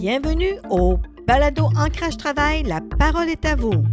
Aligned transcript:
Bienvenue 0.00 0.54
au 0.70 0.96
Balado 1.26 1.66
Ancrage 1.76 2.16
Travail, 2.16 2.62
la 2.62 2.80
parole 2.80 3.28
est 3.28 3.44
à 3.44 3.54
vous. 3.54 3.84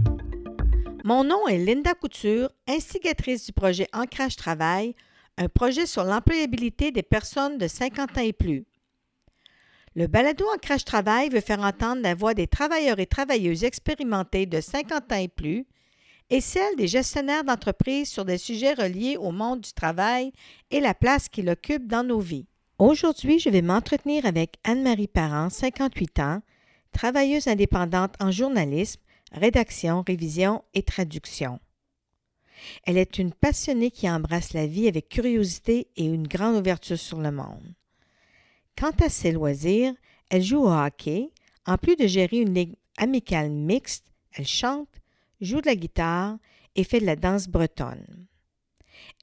Mon 1.04 1.25
nom 1.25 1.50
est 1.50 1.57
Linda 1.57 1.95
Couture, 1.95 2.50
instigatrice 2.65 3.45
du 3.45 3.52
projet 3.52 3.89
Ancrage 3.91 4.38
Travail, 4.38 4.96
un 5.38 5.50
projet 5.50 5.86
sur 5.86 6.05
l'employabilité 6.05 6.91
des 6.91 7.04
personnes 7.04 7.57
de 7.57 7.68
50 7.68 8.18
ans 8.18 8.21
et 8.21 8.32
plus. 8.32 8.64
Le 9.97 10.07
Balado 10.07 10.46
Ancrage 10.55 10.86
Travail 10.86 11.28
veut 11.28 11.41
faire 11.41 11.59
entendre 11.59 12.01
la 12.01 12.15
voix 12.15 12.33
des 12.33 12.47
travailleurs 12.47 13.00
et 13.00 13.05
travailleuses 13.05 13.65
expérimentés 13.65 14.46
de 14.46 14.61
50 14.61 15.11
ans 15.11 15.18
et 15.18 15.28
plus 15.28 15.65
et 16.29 16.39
celle 16.39 16.78
des 16.78 16.87
gestionnaires 16.87 17.43
d'entreprises 17.43 18.10
sur 18.10 18.24
des 18.24 18.37
sujets 18.37 18.75
reliés 18.75 19.18
au 19.18 19.32
monde 19.32 19.60
du 19.60 19.74
travail 19.74 20.32
et 20.71 20.79
la 20.79 20.93
place 20.93 21.28
qu'il 21.28 21.50
occupe 21.50 21.86
dans 21.86 22.05
nos 22.05 22.21
vies. 22.21 22.47
Aujourd'hui, 22.79 23.39
je 23.39 23.49
vais 23.49 23.63
m'entretenir 23.63 24.27
avec 24.27 24.57
Anne-Marie 24.63 25.07
Parent, 25.07 25.49
58 25.49 26.19
ans, 26.19 26.43
travailleuse 26.91 27.47
indépendante 27.47 28.13
en 28.19 28.29
journalisme, 28.29 29.01
rédaction, 29.31 30.03
révision 30.05 30.63
et 30.75 30.83
traduction. 30.83 31.59
Elle 32.83 33.00
est 33.00 33.17
une 33.17 33.33
passionnée 33.33 33.89
qui 33.89 34.08
embrasse 34.08 34.53
la 34.53 34.67
vie 34.67 34.88
avec 34.88 35.09
curiosité 35.09 35.88
et 35.95 36.05
une 36.05 36.27
grande 36.27 36.55
ouverture 36.55 37.00
sur 37.00 37.17
le 37.17 37.31
monde. 37.31 37.73
Quant 38.78 38.94
à 39.03 39.09
ses 39.09 39.31
loisirs, 39.31 39.95
elle 40.30 40.44
joue 40.44 40.61
au 40.61 40.72
hockey. 40.72 41.31
En 41.66 41.80
plus 41.80 41.95
de 41.95 42.05
gérer 42.05 42.41
une 42.41 42.53
ligue 42.53 42.75
amicale 42.97 43.50
mixte, 43.50 44.05
elle 44.33 44.47
chante, 44.47 45.02
joue 45.41 45.61
de 45.61 45.66
la 45.66 45.75
guitare 45.75 46.38
et 46.75 46.83
fait 46.83 47.00
de 47.00 47.08
la 47.08 47.16
danse 47.16 47.47
bretonne. 47.47 48.28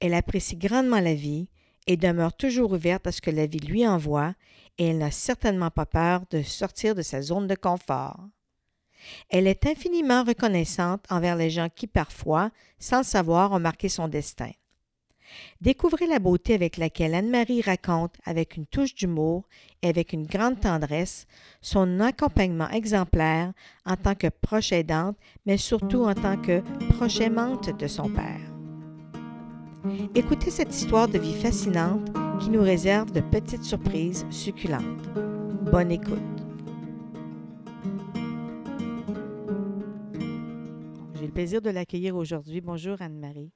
Elle 0.01 0.13
apprécie 0.13 0.57
grandement 0.57 0.99
la 0.99 1.13
vie 1.13 1.47
et 1.87 1.97
demeure 1.97 2.33
toujours 2.33 2.71
ouverte 2.71 3.07
à 3.07 3.11
ce 3.11 3.21
que 3.21 3.31
la 3.31 3.45
vie 3.45 3.59
lui 3.59 3.87
envoie 3.87 4.33
et 4.77 4.87
elle 4.87 4.97
n'a 4.97 5.11
certainement 5.11 5.71
pas 5.71 5.85
peur 5.85 6.23
de 6.31 6.41
sortir 6.41 6.95
de 6.95 7.01
sa 7.01 7.21
zone 7.21 7.47
de 7.47 7.55
confort. 7.55 8.19
Elle 9.29 9.47
est 9.47 9.65
infiniment 9.65 10.23
reconnaissante 10.23 11.05
envers 11.09 11.35
les 11.35 11.49
gens 11.49 11.69
qui 11.73 11.87
parfois, 11.87 12.51
sans 12.79 12.99
le 12.99 13.03
savoir, 13.03 13.51
ont 13.51 13.59
marqué 13.59 13.89
son 13.89 14.07
destin. 14.07 14.51
Découvrez 15.61 16.07
la 16.07 16.19
beauté 16.19 16.53
avec 16.53 16.77
laquelle 16.77 17.15
Anne-Marie 17.15 17.61
raconte, 17.61 18.15
avec 18.25 18.57
une 18.57 18.65
touche 18.65 18.95
d'humour 18.95 19.47
et 19.81 19.89
avec 19.89 20.13
une 20.13 20.27
grande 20.27 20.59
tendresse, 20.59 21.25
son 21.61 21.99
accompagnement 21.99 22.69
exemplaire 22.69 23.51
en 23.85 23.95
tant 23.95 24.15
que 24.15 24.27
proche 24.27 24.71
aidante, 24.71 25.17
mais 25.45 25.57
surtout 25.57 26.05
en 26.05 26.13
tant 26.13 26.37
que 26.37 26.61
proche 26.93 27.21
aimante 27.21 27.75
de 27.77 27.87
son 27.87 28.09
père. 28.09 28.54
Écoutez 30.15 30.49
cette 30.49 30.73
histoire 30.73 31.07
de 31.07 31.19
vie 31.19 31.39
fascinante 31.39 32.09
qui 32.39 32.49
nous 32.49 32.61
réserve 32.63 33.11
de 33.11 33.21
petites 33.21 33.63
surprises 33.63 34.25
succulentes. 34.31 35.07
Bonne 35.71 35.91
écoute. 35.91 36.17
J'ai 41.15 41.27
le 41.27 41.31
plaisir 41.31 41.61
de 41.61 41.69
l'accueillir 41.69 42.15
aujourd'hui. 42.15 42.61
Bonjour 42.61 42.99
Anne-Marie. 42.99 43.51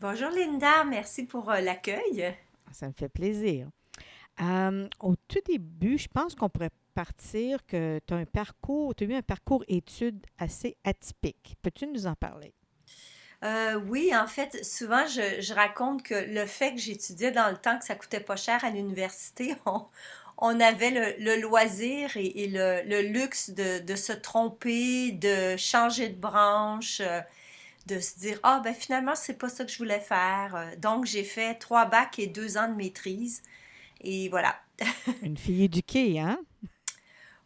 Bonjour 0.00 0.30
Linda, 0.30 0.84
merci 0.84 1.26
pour 1.26 1.50
euh, 1.50 1.60
l'accueil. 1.60 2.34
Ça 2.72 2.86
me 2.86 2.92
fait 2.92 3.10
plaisir. 3.10 3.68
Euh, 4.40 4.88
au 5.00 5.16
tout 5.26 5.40
début, 5.44 5.98
je 5.98 6.08
pense 6.08 6.34
qu'on 6.34 6.48
pourrait 6.48 6.70
partir 6.94 7.66
que 7.66 8.00
tu 8.06 8.14
as 8.14 8.16
un 8.16 8.24
parcours, 8.24 8.94
tu 8.94 9.04
as 9.04 9.06
eu 9.08 9.14
un 9.14 9.22
parcours 9.22 9.64
études 9.68 10.24
assez 10.38 10.78
atypique. 10.84 11.56
Peux-tu 11.60 11.86
nous 11.88 12.06
en 12.06 12.14
parler? 12.14 12.54
Euh, 13.44 13.80
oui, 13.88 14.10
en 14.14 14.26
fait, 14.26 14.64
souvent, 14.64 15.06
je, 15.06 15.54
raconte 15.54 16.02
que 16.02 16.14
le 16.14 16.44
fait 16.46 16.74
que 16.74 16.80
j'étudiais 16.80 17.30
dans 17.30 17.50
le 17.50 17.56
temps 17.56 17.78
que 17.78 17.84
ça 17.84 17.94
coûtait 17.94 18.20
pas 18.20 18.36
cher 18.36 18.64
à 18.64 18.70
l'université, 18.70 19.54
on, 20.38 20.60
avait 20.60 21.16
le, 21.18 21.40
loisir 21.40 22.16
et, 22.16 22.48
le, 22.48 23.02
luxe 23.02 23.50
de, 23.50 23.96
se 23.96 24.12
tromper, 24.12 25.12
de 25.12 25.56
changer 25.56 26.08
de 26.08 26.18
branche, 26.18 27.00
euh, 27.00 27.20
de 27.86 28.00
se 28.00 28.18
dire 28.18 28.40
Ah, 28.42 28.60
ben 28.62 28.74
finalement, 28.74 29.14
c'est 29.14 29.38
pas 29.38 29.48
ça 29.48 29.64
que 29.64 29.70
je 29.70 29.78
voulais 29.78 30.00
faire. 30.00 30.56
Euh, 30.56 30.76
donc, 30.76 31.06
j'ai 31.06 31.24
fait 31.24 31.54
trois 31.54 31.84
bacs 31.84 32.18
et 32.18 32.26
deux 32.26 32.58
ans 32.58 32.68
de 32.68 32.74
maîtrise. 32.74 33.42
Et 34.00 34.28
voilà. 34.30 34.60
Une 35.22 35.36
fille 35.36 35.64
éduquée, 35.64 36.18
hein? 36.18 36.38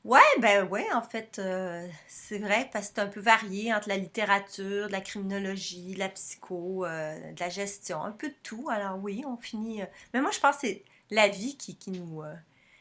Ouais, 0.05 0.21
ben 0.41 0.67
ouais, 0.69 0.87
en 0.93 1.03
fait, 1.03 1.39
euh, 1.39 1.87
c'est 2.09 2.39
vrai, 2.39 2.69
parce 2.73 2.89
que 2.89 2.95
c'est 2.97 3.01
un 3.01 3.07
peu 3.07 3.21
varié 3.21 3.73
entre 3.73 3.89
la 3.89 3.97
littérature, 3.97 4.89
de 4.89 4.93
la 4.93 5.01
criminologie, 5.01 5.95
la 5.95 6.09
psycho, 6.09 6.85
euh, 6.85 7.33
de 7.33 7.39
la 7.39 7.49
gestion, 7.49 8.03
un 8.03 8.11
peu 8.11 8.29
de 8.29 8.35
tout. 8.43 8.69
Alors 8.69 8.99
oui, 9.01 9.23
on 9.25 9.37
finit. 9.37 9.83
Euh, 9.83 9.87
mais 10.13 10.21
moi, 10.21 10.33
je 10.33 10.41
pense 10.41 10.57
que 10.57 10.63
c'est 10.63 10.85
la 11.11 11.29
vie 11.29 11.57
qui, 11.57 11.77
qui 11.77 11.93
nous. 11.93 12.23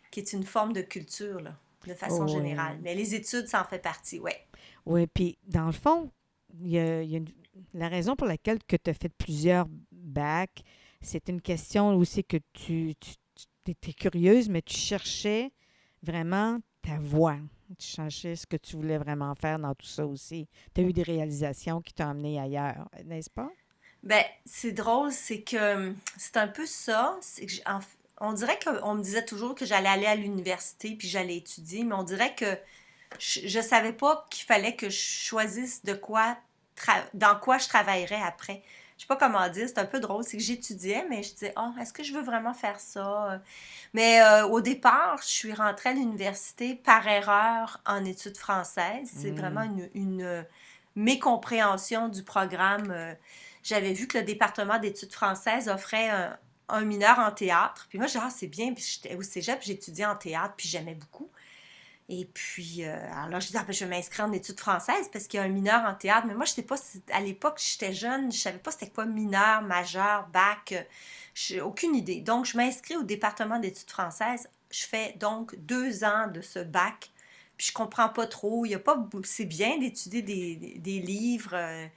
qui 0.09 0.19
est 0.19 0.33
une 0.33 0.43
forme 0.43 0.73
de 0.73 0.81
culture, 0.81 1.41
là, 1.41 1.55
de 1.85 1.93
façon 1.93 2.25
générale. 2.25 2.79
Mais 2.81 2.95
les 2.95 3.13
études, 3.13 3.47
ça 3.47 3.61
en 3.61 3.65
fait 3.65 3.79
partie, 3.79 4.19
ouais. 4.19 4.47
Oui, 4.87 5.05
puis 5.05 5.37
dans 5.45 5.67
le 5.67 5.73
fond, 5.73 6.09
il 6.59 6.71
y 6.71 6.79
a, 6.79 7.21
la 7.75 7.87
raison 7.87 8.15
pour 8.15 8.25
laquelle 8.25 8.63
que 8.63 8.75
tu 8.75 8.89
as 8.89 8.95
fait 8.95 9.09
plusieurs 9.09 9.67
bacs, 9.91 10.63
c'est 11.01 11.29
une 11.29 11.41
question 11.41 11.95
aussi 11.95 12.23
que 12.23 12.37
tu, 12.53 12.95
tu, 12.99 13.11
tu 13.35 13.71
étais 13.71 13.93
curieuse, 13.93 14.49
mais 14.49 14.63
tu 14.63 14.75
cherchais 14.75 15.51
vraiment 16.01 16.59
ta 16.81 16.97
voix. 16.99 17.37
Tu 17.79 17.87
cherchais 17.87 18.35
ce 18.35 18.45
que 18.45 18.57
tu 18.57 18.75
voulais 18.75 18.97
vraiment 18.97 19.33
faire 19.35 19.57
dans 19.59 19.73
tout 19.73 19.87
ça 19.87 20.05
aussi. 20.05 20.47
Tu 20.75 20.81
as 20.81 20.83
eu 20.83 20.93
des 20.93 21.03
réalisations 21.03 21.81
qui 21.81 21.93
t'ont 21.93 22.09
amené 22.09 22.39
ailleurs, 22.39 22.89
n'est-ce 23.05 23.29
pas? 23.29 23.49
Ben, 24.03 24.23
c'est 24.45 24.71
drôle, 24.71 25.11
c'est 25.11 25.41
que 25.41 25.93
c'est 26.17 26.37
un 26.37 26.47
peu 26.47 26.65
ça. 26.65 27.19
On 28.19 28.33
dirait 28.33 28.59
qu'on 28.59 28.95
me 28.95 29.03
disait 29.03 29.25
toujours 29.25 29.55
que 29.55 29.65
j'allais 29.65 29.89
aller 29.89 30.05
à 30.05 30.15
l'université 30.15 30.95
puis 30.95 31.07
j'allais 31.07 31.37
étudier, 31.37 31.83
mais 31.83 31.95
on 31.95 32.03
dirait 32.03 32.35
que 32.35 32.57
je 33.19 33.57
ne 33.57 33.63
savais 33.63 33.93
pas 33.93 34.27
qu'il 34.29 34.45
fallait 34.45 34.75
que 34.75 34.89
je 34.89 34.99
choisisse 34.99 35.83
de 35.85 35.93
quoi 35.93 36.37
dans 37.13 37.39
quoi 37.39 37.57
je 37.57 37.67
travaillerais 37.67 38.21
après 38.21 38.63
je 39.01 39.07
sais 39.07 39.07
pas 39.07 39.15
comment 39.15 39.49
dire, 39.49 39.67
c'est 39.67 39.79
un 39.79 39.85
peu 39.85 39.99
drôle, 39.99 40.23
c'est 40.23 40.37
que 40.37 40.43
j'étudiais, 40.43 41.07
mais 41.09 41.23
je 41.23 41.33
disais, 41.33 41.53
oh, 41.57 41.71
est-ce 41.81 41.91
que 41.91 42.03
je 42.03 42.13
veux 42.13 42.21
vraiment 42.21 42.53
faire 42.53 42.79
ça? 42.79 43.41
Mais 43.95 44.21
euh, 44.21 44.45
au 44.45 44.61
départ, 44.61 45.17
je 45.23 45.27
suis 45.27 45.53
rentrée 45.53 45.89
à 45.89 45.93
l'université 45.93 46.75
par 46.75 47.07
erreur 47.07 47.81
en 47.87 48.05
études 48.05 48.37
françaises. 48.37 49.09
C'est 49.11 49.31
vraiment 49.31 49.65
mmh. 49.65 49.89
une, 49.95 50.19
une, 50.19 50.45
mécompréhension 50.95 52.09
du 52.09 52.21
programme. 52.21 52.91
Euh, 52.91 53.15
j'avais 53.63 53.93
vu 53.93 54.07
que 54.07 54.19
le 54.19 54.23
département 54.23 54.77
d'études 54.77 55.13
françaises 55.13 55.67
offrait 55.67 56.11
un, 56.69 56.81
mineur 56.81 57.17
en 57.17 57.31
théâtre. 57.31 57.87
Puis 57.89 57.97
moi, 57.97 58.05
je 58.05 58.13
disais, 58.13 58.23
ah, 58.23 58.29
c'est 58.29 58.45
bien. 58.45 58.71
Puis 58.75 58.83
j'étais 58.83 59.15
au 59.15 59.23
cégep, 59.23 59.63
j'étudiais 59.63 60.05
en 60.05 60.15
théâtre, 60.15 60.53
puis 60.55 60.67
j'aimais 60.67 60.93
beaucoup. 60.93 61.31
Et 62.13 62.25
puis, 62.25 62.83
euh, 62.83 62.93
alors 63.13 63.29
là, 63.29 63.39
je 63.39 63.47
disais, 63.47 63.59
ah, 63.61 63.63
ben, 63.63 63.71
je 63.71 63.85
vais 63.85 63.89
m'inscrire 63.89 64.25
en 64.25 64.33
études 64.33 64.59
françaises 64.59 65.09
parce 65.13 65.27
qu'il 65.27 65.39
y 65.39 65.41
a 65.41 65.45
un 65.45 65.49
mineur 65.49 65.85
en 65.85 65.95
théâtre. 65.95 66.27
Mais 66.27 66.33
moi, 66.33 66.43
je 66.43 66.51
sais 66.51 66.61
pas, 66.61 66.75
à 67.13 67.21
l'époque, 67.21 67.57
j'étais 67.57 67.93
jeune, 67.93 68.33
je 68.33 68.37
savais 68.37 68.57
pas 68.57 68.71
c'était 68.71 68.89
quoi 68.89 69.05
mineur, 69.05 69.61
majeur, 69.61 70.27
bac. 70.27 70.73
J'ai 71.33 71.61
aucune 71.61 71.95
idée. 71.95 72.19
Donc, 72.19 72.45
je 72.45 72.57
m'inscris 72.57 72.97
au 72.97 73.03
département 73.03 73.59
d'études 73.59 73.89
françaises. 73.89 74.49
Je 74.71 74.83
fais 74.83 75.15
donc 75.21 75.55
deux 75.55 76.03
ans 76.03 76.27
de 76.27 76.41
ce 76.41 76.59
bac. 76.59 77.11
Puis, 77.55 77.67
je 77.67 77.73
comprends 77.73 78.09
pas 78.09 78.27
trop. 78.27 78.65
Il 78.65 78.71
y 78.71 78.75
a 78.75 78.79
pas, 78.79 78.97
c'est 79.23 79.45
bien 79.45 79.77
d'étudier 79.77 80.21
des, 80.21 80.99
livres. 80.99 81.53
Euh, 81.53 81.87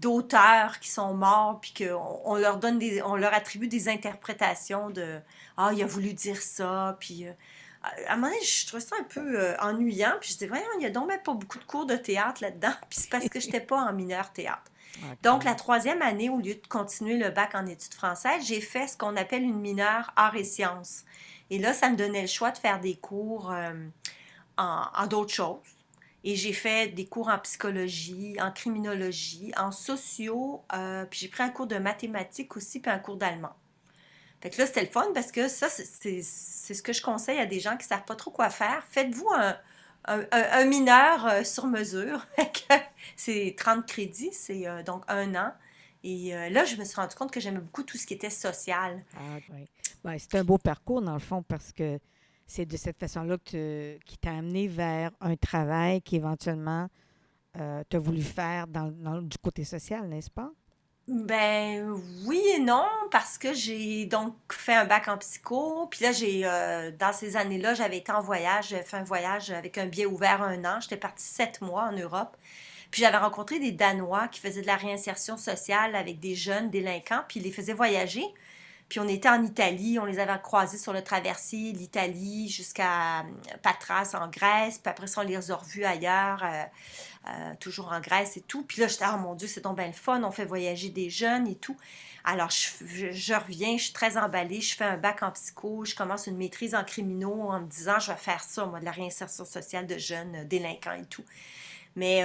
d'auteurs 0.00 0.80
qui 0.80 0.90
sont 0.90 1.14
morts, 1.14 1.60
puis 1.60 1.72
qu'on 1.78 2.20
on 2.24 2.34
leur 2.34 2.56
donne 2.58 2.78
des, 2.80 3.02
on 3.02 3.14
leur 3.14 3.32
attribue 3.34 3.68
des 3.68 3.88
interprétations 3.88 4.90
de 4.90 5.20
ah 5.56 5.70
il 5.72 5.82
a 5.82 5.86
voulu 5.86 6.12
dire 6.14 6.42
ça, 6.42 6.96
puis 6.98 7.28
euh, 7.28 7.32
à 7.82 8.12
un 8.12 8.16
moment 8.16 8.28
donné, 8.28 8.44
je 8.44 8.66
trouvais 8.66 8.82
ça 8.82 8.96
un 9.00 9.04
peu 9.04 9.40
euh, 9.40 9.56
ennuyant. 9.60 10.14
Puis 10.20 10.30
je 10.30 10.34
disais, 10.34 10.46
voyons, 10.46 10.64
il 10.78 10.82
y 10.82 10.86
a 10.86 10.90
donc 10.90 11.08
même 11.08 11.22
pas 11.22 11.34
beaucoup 11.34 11.58
de 11.58 11.64
cours 11.64 11.86
de 11.86 11.96
théâtre 11.96 12.42
là-dedans. 12.42 12.72
Puis 12.88 13.00
c'est 13.00 13.10
parce 13.10 13.28
que 13.28 13.40
je 13.40 13.46
n'étais 13.46 13.60
pas 13.60 13.76
en 13.76 13.92
mineur 13.92 14.32
théâtre. 14.32 14.62
Donc, 15.22 15.44
la 15.44 15.54
troisième 15.54 16.02
année, 16.02 16.28
au 16.28 16.38
lieu 16.38 16.54
de 16.54 16.66
continuer 16.68 17.16
le 17.16 17.30
bac 17.30 17.54
en 17.54 17.66
études 17.66 17.94
françaises, 17.94 18.44
j'ai 18.46 18.60
fait 18.60 18.86
ce 18.86 18.96
qu'on 18.96 19.16
appelle 19.16 19.42
une 19.42 19.58
mineure 19.58 20.12
arts 20.16 20.36
et 20.36 20.44
sciences. 20.44 21.04
Et 21.50 21.58
là, 21.58 21.72
ça 21.72 21.90
me 21.90 21.96
donnait 21.96 22.22
le 22.22 22.28
choix 22.28 22.50
de 22.50 22.58
faire 22.58 22.78
des 22.78 22.96
cours 22.96 23.50
euh, 23.50 23.72
en, 24.56 25.06
d'autres 25.06 25.32
choses. 25.32 25.58
Et 26.24 26.36
j'ai 26.36 26.52
fait 26.52 26.88
des 26.88 27.06
cours 27.06 27.28
en 27.28 27.38
psychologie, 27.38 28.36
en 28.40 28.52
criminologie, 28.52 29.52
en 29.56 29.72
sociaux, 29.72 30.62
euh, 30.72 31.04
puis 31.06 31.20
j'ai 31.20 31.28
pris 31.28 31.42
un 31.42 31.48
cours 31.48 31.66
de 31.66 31.78
mathématiques 31.78 32.56
aussi, 32.56 32.78
puis 32.78 32.90
un 32.90 32.98
cours 32.98 33.16
d'allemand. 33.16 33.54
Fait 34.42 34.50
que 34.50 34.58
là, 34.58 34.66
c'était 34.66 34.82
le 34.82 34.88
fun 34.88 35.06
parce 35.14 35.30
que 35.30 35.48
ça, 35.48 35.68
c'est 35.70 36.22
ce 36.22 36.82
que 36.82 36.92
je 36.92 37.00
conseille 37.00 37.38
à 37.38 37.46
des 37.46 37.60
gens 37.60 37.76
qui 37.76 37.84
ne 37.84 37.88
savent 37.88 38.04
pas 38.04 38.16
trop 38.16 38.30
quoi 38.30 38.50
faire. 38.50 38.84
Faites-vous 38.90 39.28
un, 40.04 40.64
mineur 40.64 41.26
euh, 41.26 41.44
sur 41.44 41.66
mesure. 41.66 42.26
c'est 43.16 43.54
30 43.56 43.86
crédits, 43.86 44.32
c'est 44.32 44.66
euh, 44.66 44.82
donc 44.82 45.04
un 45.06 45.34
an. 45.36 45.52
Et 46.02 46.34
euh, 46.34 46.48
là, 46.48 46.64
je 46.64 46.74
me 46.74 46.84
suis 46.84 46.96
rendu 46.96 47.14
compte 47.14 47.30
que 47.30 47.38
j'aimais 47.38 47.60
beaucoup 47.60 47.84
tout 47.84 47.96
ce 47.96 48.04
qui 48.04 48.14
était 48.14 48.30
social. 48.30 49.04
Ah, 49.16 49.38
oui. 49.50 49.68
Ben, 50.02 50.16
c'est 50.18 50.34
un 50.34 50.42
beau 50.42 50.58
parcours, 50.58 51.00
dans 51.00 51.14
le 51.14 51.20
fond, 51.20 51.44
parce 51.44 51.72
que 51.72 52.00
c'est 52.44 52.66
de 52.66 52.76
cette 52.76 52.98
façon-là 52.98 53.36
qui 53.44 54.18
t'a 54.20 54.32
amené 54.32 54.66
vers 54.66 55.12
un 55.20 55.36
travail 55.36 56.02
qui 56.02 56.16
éventuellement 56.16 56.88
euh, 57.58 57.82
t'as 57.88 57.98
voulu 57.98 58.22
faire 58.22 58.66
dans, 58.66 58.90
du 59.22 59.36
côté 59.38 59.64
social, 59.64 60.08
n'est-ce 60.08 60.30
pas? 60.30 60.50
Ben 61.08 61.90
oui 62.26 62.40
et 62.54 62.60
non, 62.60 62.86
parce 63.10 63.36
que 63.36 63.52
j'ai 63.52 64.06
donc 64.06 64.36
fait 64.52 64.74
un 64.74 64.84
bac 64.84 65.08
en 65.08 65.18
psycho. 65.18 65.88
Puis 65.90 66.04
là, 66.04 66.12
j'ai 66.12 66.42
euh, 66.44 66.92
dans 66.92 67.12
ces 67.12 67.36
années-là, 67.36 67.74
j'avais 67.74 67.98
été 67.98 68.12
en 68.12 68.20
voyage. 68.20 68.68
J'avais 68.68 68.84
fait 68.84 68.98
un 68.98 69.04
voyage 69.04 69.50
avec 69.50 69.78
un 69.78 69.86
billet 69.86 70.06
ouvert 70.06 70.42
un 70.42 70.64
an. 70.64 70.80
J'étais 70.80 70.96
partie 70.96 71.24
sept 71.24 71.60
mois 71.60 71.84
en 71.84 71.92
Europe. 71.92 72.36
Puis 72.92 73.02
j'avais 73.02 73.16
rencontré 73.16 73.58
des 73.58 73.72
Danois 73.72 74.28
qui 74.28 74.40
faisaient 74.40 74.62
de 74.62 74.66
la 74.66 74.76
réinsertion 74.76 75.36
sociale 75.36 75.96
avec 75.96 76.20
des 76.20 76.34
jeunes 76.34 76.70
délinquants, 76.70 77.22
puis 77.26 77.40
ils 77.40 77.44
les 77.44 77.52
faisaient 77.52 77.72
voyager. 77.72 78.24
Puis 78.92 79.00
on 79.00 79.08
était 79.08 79.30
en 79.30 79.42
Italie, 79.42 79.98
on 79.98 80.04
les 80.04 80.18
avait 80.18 80.38
croisés 80.42 80.76
sur 80.76 80.92
le 80.92 81.02
traversier, 81.02 81.72
l'Italie 81.72 82.50
jusqu'à 82.50 83.20
euh, 83.20 83.22
Patras 83.62 84.14
en 84.14 84.28
Grèce, 84.28 84.76
puis 84.76 84.90
après 84.90 85.06
ça, 85.06 85.22
on 85.22 85.24
les 85.24 85.50
a 85.50 85.56
revus 85.56 85.86
ailleurs, 85.86 86.44
euh, 86.44 86.64
euh, 87.30 87.54
toujours 87.58 87.90
en 87.90 88.00
Grèce 88.00 88.36
et 88.36 88.42
tout. 88.42 88.64
Puis 88.64 88.82
là, 88.82 88.88
j'étais, 88.88 89.06
oh 89.10 89.16
mon 89.16 89.34
Dieu, 89.34 89.48
c'est 89.48 89.62
donc 89.62 89.78
bien 89.78 89.86
le 89.86 89.94
fun, 89.94 90.22
on 90.22 90.30
fait 90.30 90.44
voyager 90.44 90.90
des 90.90 91.08
jeunes 91.08 91.48
et 91.48 91.54
tout. 91.54 91.74
Alors, 92.22 92.50
je, 92.50 93.34
reviens, 93.34 93.78
je 93.78 93.84
suis 93.84 93.94
très 93.94 94.18
emballée, 94.18 94.60
je 94.60 94.76
fais 94.76 94.84
un 94.84 94.98
bac 94.98 95.22
en 95.22 95.30
psycho, 95.30 95.86
je 95.86 95.94
commence 95.94 96.26
une 96.26 96.36
maîtrise 96.36 96.74
en 96.74 96.84
criminaux 96.84 97.48
en 97.48 97.60
me 97.60 97.66
disant, 97.68 97.98
je 97.98 98.12
vais 98.12 98.18
faire 98.18 98.42
ça, 98.44 98.66
moi, 98.66 98.78
de 98.78 98.84
la 98.84 98.90
réinsertion 98.90 99.46
sociale 99.46 99.86
de 99.86 99.96
jeunes 99.96 100.44
délinquants 100.48 100.92
et 100.92 101.06
tout. 101.06 101.24
Mais 101.96 102.22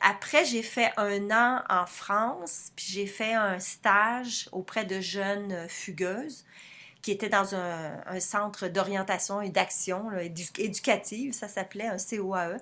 après, 0.00 0.44
j'ai 0.44 0.62
fait 0.62 0.92
un 0.96 1.30
an 1.30 1.62
en 1.68 1.86
France, 1.86 2.72
puis 2.76 2.86
j'ai 2.88 3.06
fait 3.06 3.34
un 3.34 3.58
stage 3.58 4.48
auprès 4.52 4.84
de 4.84 5.00
jeunes 5.00 5.52
euh, 5.52 5.68
fugueuses 5.68 6.44
qui 7.06 7.12
étaient 7.12 7.28
dans 7.28 7.54
un, 7.54 8.18
centre 8.18 8.66
d'orientation 8.66 9.40
et 9.40 9.48
d'action 9.48 10.10
éducative, 10.58 11.32
ça 11.32 11.46
s'appelait 11.46 11.86
un 11.86 11.98
COAE. 11.98 12.56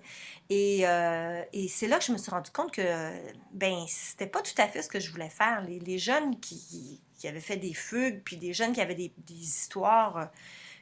Et, 0.50 0.86
euh, 0.86 1.42
et 1.54 1.66
c'est 1.66 1.88
là 1.88 1.98
que 1.98 2.04
je 2.04 2.12
me 2.12 2.18
suis 2.18 2.30
rendu 2.30 2.50
compte 2.50 2.70
que 2.70 3.10
ben 3.52 3.86
c'était 3.88 4.26
pas 4.26 4.42
tout 4.42 4.52
à 4.58 4.68
fait 4.68 4.82
ce 4.82 4.90
que 4.90 5.00
je 5.00 5.10
voulais 5.10 5.30
faire. 5.30 5.62
Les, 5.62 5.98
jeunes 5.98 6.38
qui, 6.40 7.00
qui, 7.18 7.26
avaient 7.26 7.40
fait 7.40 7.56
des 7.56 7.72
fugues, 7.72 8.20
puis 8.22 8.36
des 8.36 8.52
jeunes 8.52 8.74
qui 8.74 8.82
avaient 8.82 8.94
des, 8.94 9.12
des 9.16 9.32
histoires 9.32 10.18
euh, 10.18 10.26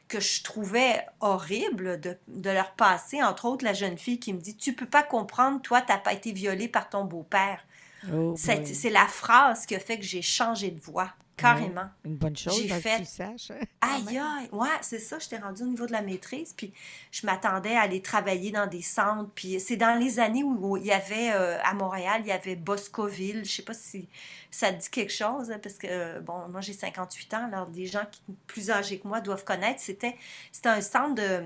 que 0.08 0.20
je 0.20 0.43
trouvais 0.43 1.06
horrible 1.20 2.00
de, 2.00 2.19
leur 2.50 2.72
passer, 2.72 3.22
entre 3.22 3.46
autres 3.46 3.64
la 3.64 3.72
jeune 3.72 3.99
fille 3.99 4.19
qui 4.19 4.32
me 4.32 4.40
dit 4.40 4.56
Tu 4.56 4.75
peux 4.75 4.87
pas 4.87 5.02
comprendre, 5.02 5.60
toi, 5.62 5.81
tu 5.81 5.93
n'as 5.93 5.99
pas 5.99 6.12
été 6.12 6.32
violée 6.32 6.69
par 6.69 6.88
ton 6.88 7.04
beau-père. 7.04 7.64
Oh, 8.12 8.34
c'est 8.37 8.90
la 8.90 9.06
phrase 9.06 9.64
qui 9.64 9.75
a 9.75 9.78
fait 9.78 9.99
que 9.99 10.04
j'ai 10.04 10.22
changé 10.22 10.70
de 10.70 10.81
voix. 10.81 11.12
Carrément. 11.37 11.88
Une 12.05 12.17
bonne 12.17 12.37
chose, 12.37 12.61
j'ai 12.61 12.69
fait... 12.69 12.99
tu 12.99 13.05
saches. 13.05 13.50
Hein, 13.50 13.64
aïe, 13.81 14.19
aïe. 14.19 14.49
Ouais, 14.52 14.69
c'est 14.81 14.99
ça. 14.99 15.19
J'étais 15.19 15.38
rendue 15.38 15.62
au 15.62 15.67
niveau 15.67 15.87
de 15.87 15.93
la 15.93 16.02
maîtrise. 16.02 16.52
Puis 16.56 16.73
je 17.11 17.26
m'attendais 17.26 17.75
à 17.75 17.82
aller 17.82 18.00
travailler 18.00 18.50
dans 18.50 18.67
des 18.67 18.82
centres. 18.82 19.31
Puis 19.34 19.58
c'est 19.58 19.76
dans 19.76 19.99
les 19.99 20.20
années 20.20 20.44
où, 20.44 20.76
il 20.76 20.87
y 20.87 20.93
avait, 20.93 21.32
euh, 21.32 21.58
à 21.62 21.75
Montréal, 21.75 22.20
il 22.25 22.29
y 22.29 22.32
avait 22.32 22.56
Boscoville. 22.56 23.44
Je 23.44 23.50
sais 23.50 23.62
pas 23.62 23.75
si 23.75 24.08
ça 24.50 24.70
dit 24.70 24.90
quelque 24.90 25.12
chose, 25.12 25.50
hein, 25.50 25.58
parce 25.62 25.76
que, 25.76 25.87
euh, 25.88 26.20
bon, 26.20 26.49
moi 26.49 26.61
j'ai 26.61 26.75
58 26.75 27.34
ans. 27.34 27.46
Alors, 27.46 27.67
des 27.67 27.87
gens 27.87 28.05
qui, 28.11 28.20
plus 28.46 28.70
âgés 28.70 28.99
que 28.99 29.08
moi 29.08 29.20
doivent 29.20 29.44
connaître. 29.44 29.81
C'était 29.81 30.17
un 30.64 30.81
centre 30.81 31.14
de 31.14 31.43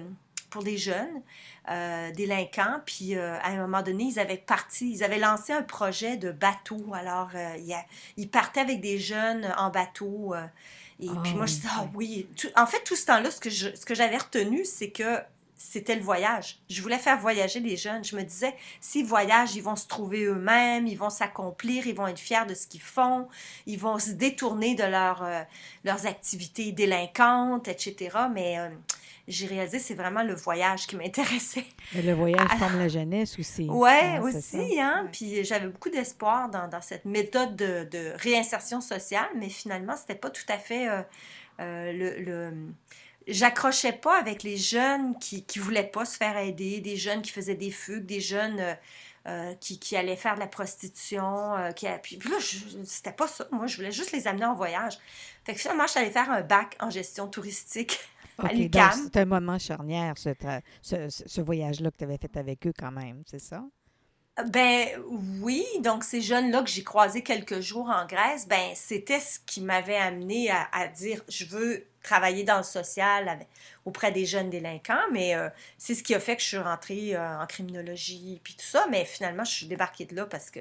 pour 0.57 0.65
des 0.65 0.79
jeunes 0.79 1.21
euh, 1.69 2.11
délinquants. 2.13 2.81
Puis 2.87 3.15
euh, 3.15 3.37
à 3.41 3.51
un 3.51 3.59
moment 3.59 3.83
donné, 3.83 4.05
ils 4.05 4.19
avaient 4.19 4.39
parti, 4.39 4.91
ils 4.91 5.05
avaient 5.05 5.19
lancé 5.19 5.53
un 5.53 5.63
projet 5.63 6.17
de 6.17 6.33
bateau. 6.33 6.95
Alors, 6.95 7.29
euh, 7.35 7.59
ils 8.17 8.31
partaient 8.31 8.61
avec 8.61 8.81
des 8.81 8.99
jeunes 8.99 9.53
en 9.59 9.69
bateau. 9.69 10.35
et 10.99 11.11
puis 11.23 11.35
moi, 11.35 11.45
je 11.45 11.57
disais, 11.57 11.69
ah 11.71 11.87
oui. 11.95 12.27
en 12.57 12.65
fait, 12.65 12.83
tout 12.85 12.97
ce 12.97 13.05
temps-là, 13.05 13.31
ce 13.31 13.39
que, 13.39 13.51
ce 13.51 13.85
que 13.85 13.95
j'avais 13.95 14.17
retenu, 14.17 14.65
c'est 14.65 14.89
que 14.89 15.19
c'était 15.59 15.97
le 15.97 16.03
voyage. 16.03 16.59
Je 16.71 16.81
voulais 16.81 16.99
faire 16.99 17.19
voyager 17.19 17.61
les 17.61 17.77
jeunes. 17.77 18.03
Je 18.03 18.17
me 18.17 18.23
disais, 18.23 18.55
s'ils 18.81 19.05
voyagent, 19.05 19.57
ils 19.57 19.63
vont 19.63 19.77
se 19.77 19.87
trouver 19.87 20.25
eux-mêmes, 20.25 20.87
ils 20.87 20.97
vont 20.97 21.11
s'accomplir, 21.11 21.87
ils 21.87 21.95
vont 21.95 22.07
être 22.07 22.19
fiers 22.19 22.47
de 22.49 22.55
ce 22.55 22.67
qu'ils 22.67 22.81
font, 22.81 23.29
ils 23.67 23.79
vont 23.79 23.99
se 23.99 24.13
détourner 24.13 24.75
de 24.75 24.85
leur, 24.85 25.23
leurs 25.85 26.07
activités 26.07 26.73
délinquantes, 26.73 27.69
etc. 27.69 28.17
Mais 28.33 28.59
j'ai 29.29 29.47
réalisé 29.47 29.79
c'est 29.79 29.95
vraiment 29.95 30.23
le 30.23 30.35
voyage 30.35 30.87
qui 30.87 30.97
m'intéressait. 30.97 31.65
Le 31.95 32.13
voyage 32.13 32.49
comme 32.59 32.79
la 32.79 32.89
jeunesse 32.89 33.39
aussi. 33.39 33.67
Oui, 33.69 33.77
ouais, 33.79 34.19
aussi. 34.21 34.81
Hein? 34.81 35.09
Puis 35.13 35.45
j'avais 35.45 35.69
beaucoup 35.69 35.91
d'espoir 35.91 36.49
dans, 36.49 36.69
dans, 36.69 36.81
cette 36.81 37.05
méthode 37.05 37.57
de, 37.57 37.85
de, 37.91 38.13
réinsertion 38.17 38.81
sociale, 38.81 39.29
mais 39.37 39.49
finalement, 39.49 39.97
c'était 39.97 40.15
pas 40.15 40.31
tout 40.31 40.47
à 40.49 40.59
fait 40.59 40.89
euh, 40.89 41.03
euh, 41.61 41.93
le, 41.93 42.23
le 42.23 42.53
j'accrochais 43.27 43.93
pas 43.93 44.19
avec 44.19 44.45
les 44.45 44.57
jeunes 44.57 45.19
qui 45.19 45.45
qui 45.45 45.59
voulaient 45.59 45.83
pas 45.89 46.05
se 46.05 46.17
faire 46.17 46.37
aider, 46.37 46.81
des 46.81 46.97
jeunes 46.97 47.23
qui 47.23 47.33
faisaient 47.33 47.57
des 47.57 47.73
fugues, 47.73 48.07
des 48.07 48.21
jeunes 48.21 48.77
euh, 49.27 49.55
qui, 49.55 49.81
qui, 49.81 49.97
allaient 49.97 50.15
faire 50.15 50.37
de 50.37 50.41
la 50.41 50.47
prostitution. 50.47 51.55
qui, 51.75 51.87
puis, 52.01 52.17
puis 52.17 52.31
là, 52.31 52.37
c'était 52.85 53.11
pas 53.11 53.27
ça. 53.27 53.49
Moi, 53.51 53.67
je 53.67 53.77
voulais 53.77 53.91
juste 53.91 54.13
les 54.13 54.29
amener 54.29 54.45
en 54.45 54.55
voyage. 54.55 54.99
Fait 55.45 55.55
que 55.55 55.61
finalement, 55.61 55.87
je 55.87 55.93
suis 55.93 56.01
allée 56.01 56.13
faire 56.13 56.31
un 56.31 56.43
bac 56.43 56.77
en 56.81 56.91
gestion 56.91 57.27
touristique. 57.27 57.99
OK, 58.39 58.69
donc 58.69 58.93
c'est 58.93 59.17
un 59.17 59.25
moment 59.25 59.59
charnière, 59.59 60.15
ce, 60.19 60.31
ce, 61.09 61.41
voyage-là 61.41 61.91
que 61.91 61.97
tu 61.97 62.05
avais 62.05 62.19
fait 62.19 62.37
avec 62.37 62.67
eux 62.67 62.73
quand 62.79 62.93
même, 62.93 63.23
c'est 63.27 63.41
ça? 63.41 63.65
Ben 64.51 64.89
oui, 65.41 65.65
donc 65.81 66.05
ces 66.05 66.21
jeunes-là 66.21 66.63
que 66.63 66.69
j'ai 66.69 66.85
croisés 66.85 67.23
quelques 67.23 67.61
jours 67.61 67.89
en 67.89 68.05
Grèce, 68.05 68.47
ben 68.47 68.73
c'était 68.75 69.21
ce 69.21 69.39
qui 69.47 69.63
m'avait 69.63 69.97
amené 69.97 70.51
à, 70.51 70.89
dire 70.89 71.23
je 71.29 71.47
veux 71.47 71.87
travailler 72.03 72.45
dans 72.45 72.59
le 72.59 72.63
social 72.63 73.39
auprès 73.87 74.13
des 74.13 74.27
jeunes 74.27 74.51
délinquants, 74.51 75.01
mais 75.11 75.35
euh, 75.35 75.49
c'est 75.79 75.95
ce 75.95 76.03
qui 76.03 76.15
a 76.15 76.21
fait 76.21 76.37
que 76.37 76.43
je 76.43 76.49
suis 76.49 76.59
rentrée 76.59 77.17
euh, 77.17 77.41
en 77.41 77.47
criminologie 77.47 78.39
puis 78.45 78.55
tout 78.55 78.67
ça, 78.67 78.87
mais 78.91 79.07
finalement 79.07 79.45
je 79.45 79.53
suis 79.53 79.67
débarquée 79.67 80.05
de 80.05 80.15
là 80.15 80.27
parce 80.27 80.51
que 80.51 80.61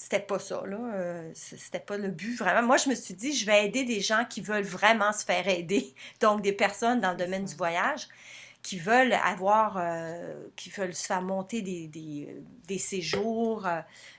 c'était 0.00 0.20
pas 0.20 0.38
ça, 0.38 0.62
là. 0.64 0.78
Euh, 0.94 1.30
c'était 1.34 1.80
pas 1.80 1.96
le 1.96 2.10
but, 2.12 2.36
vraiment. 2.36 2.64
Moi, 2.64 2.76
je 2.76 2.88
me 2.88 2.94
suis 2.94 3.14
dit, 3.14 3.32
je 3.32 3.44
vais 3.44 3.66
aider 3.66 3.82
des 3.82 4.00
gens 4.00 4.24
qui 4.24 4.40
veulent 4.40 4.62
vraiment 4.62 5.12
se 5.12 5.24
faire 5.24 5.48
aider. 5.48 5.92
Donc, 6.20 6.40
des 6.40 6.52
personnes 6.52 7.00
dans 7.00 7.10
le 7.10 7.16
domaine 7.16 7.44
du 7.44 7.56
voyage 7.56 8.06
qui 8.62 8.78
veulent 8.78 9.12
avoir, 9.12 9.76
euh, 9.76 10.46
qui 10.54 10.70
veulent 10.70 10.94
se 10.94 11.04
faire 11.04 11.20
monter 11.20 11.62
des, 11.62 11.88
des, 11.88 12.28
des 12.68 12.78
séjours. 12.78 13.66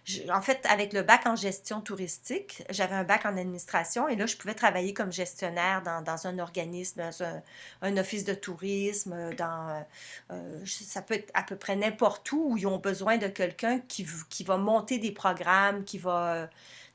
Euh, 0.09 0.33
en 0.33 0.41
fait, 0.41 0.65
avec 0.69 0.93
le 0.93 1.01
bac 1.01 1.25
en 1.25 1.35
gestion 1.35 1.81
touristique, 1.81 2.63
j'avais 2.69 2.95
un 2.95 3.03
bac 3.03 3.25
en 3.25 3.37
administration 3.37 4.07
et 4.07 4.15
là, 4.15 4.25
je 4.25 4.35
pouvais 4.37 4.53
travailler 4.53 4.93
comme 4.93 5.11
gestionnaire 5.11 5.81
dans, 5.83 6.01
dans 6.01 6.27
un 6.27 6.39
organisme, 6.39 7.01
dans 7.01 7.23
un, 7.23 7.41
un, 7.81 7.97
office 7.97 8.23
de 8.23 8.33
tourisme, 8.33 9.33
dans, 9.35 9.85
euh, 10.31 10.65
ça 10.65 11.01
peut 11.01 11.15
être 11.15 11.31
à 11.33 11.43
peu 11.43 11.55
près 11.55 11.75
n'importe 11.75 12.31
où 12.31 12.51
où 12.51 12.57
ils 12.57 12.67
ont 12.67 12.77
besoin 12.77 13.17
de 13.17 13.27
quelqu'un 13.27 13.79
qui, 13.79 14.05
qui 14.29 14.43
va 14.43 14.57
monter 14.57 14.97
des 14.97 15.11
programmes, 15.11 15.83
qui 15.83 15.97
va 15.97 16.49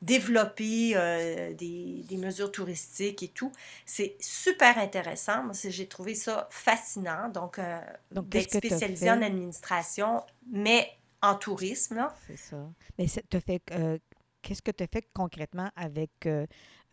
développer 0.04 0.92
euh, 0.94 1.54
des, 1.54 2.04
des, 2.06 2.16
mesures 2.18 2.52
touristiques 2.52 3.22
et 3.22 3.28
tout. 3.28 3.50
C'est 3.86 4.16
super 4.20 4.78
intéressant. 4.78 5.44
Moi, 5.44 5.52
j'ai 5.54 5.86
trouvé 5.86 6.14
ça 6.14 6.46
fascinant. 6.50 7.28
Donc, 7.30 7.58
euh, 7.58 7.78
d'être 8.10 8.54
spécialisé 8.54 9.10
en 9.10 9.22
administration, 9.22 10.22
mais 10.50 10.90
en 11.24 11.34
tourisme. 11.36 12.06
C'est 12.26 12.36
ça. 12.36 12.56
Mais 12.98 13.06
fait, 13.06 13.62
euh, 13.72 13.98
qu'est-ce 14.42 14.62
que 14.62 14.70
tu 14.70 14.84
as 14.84 14.86
fait 14.86 15.08
concrètement 15.14 15.70
avec 15.76 16.28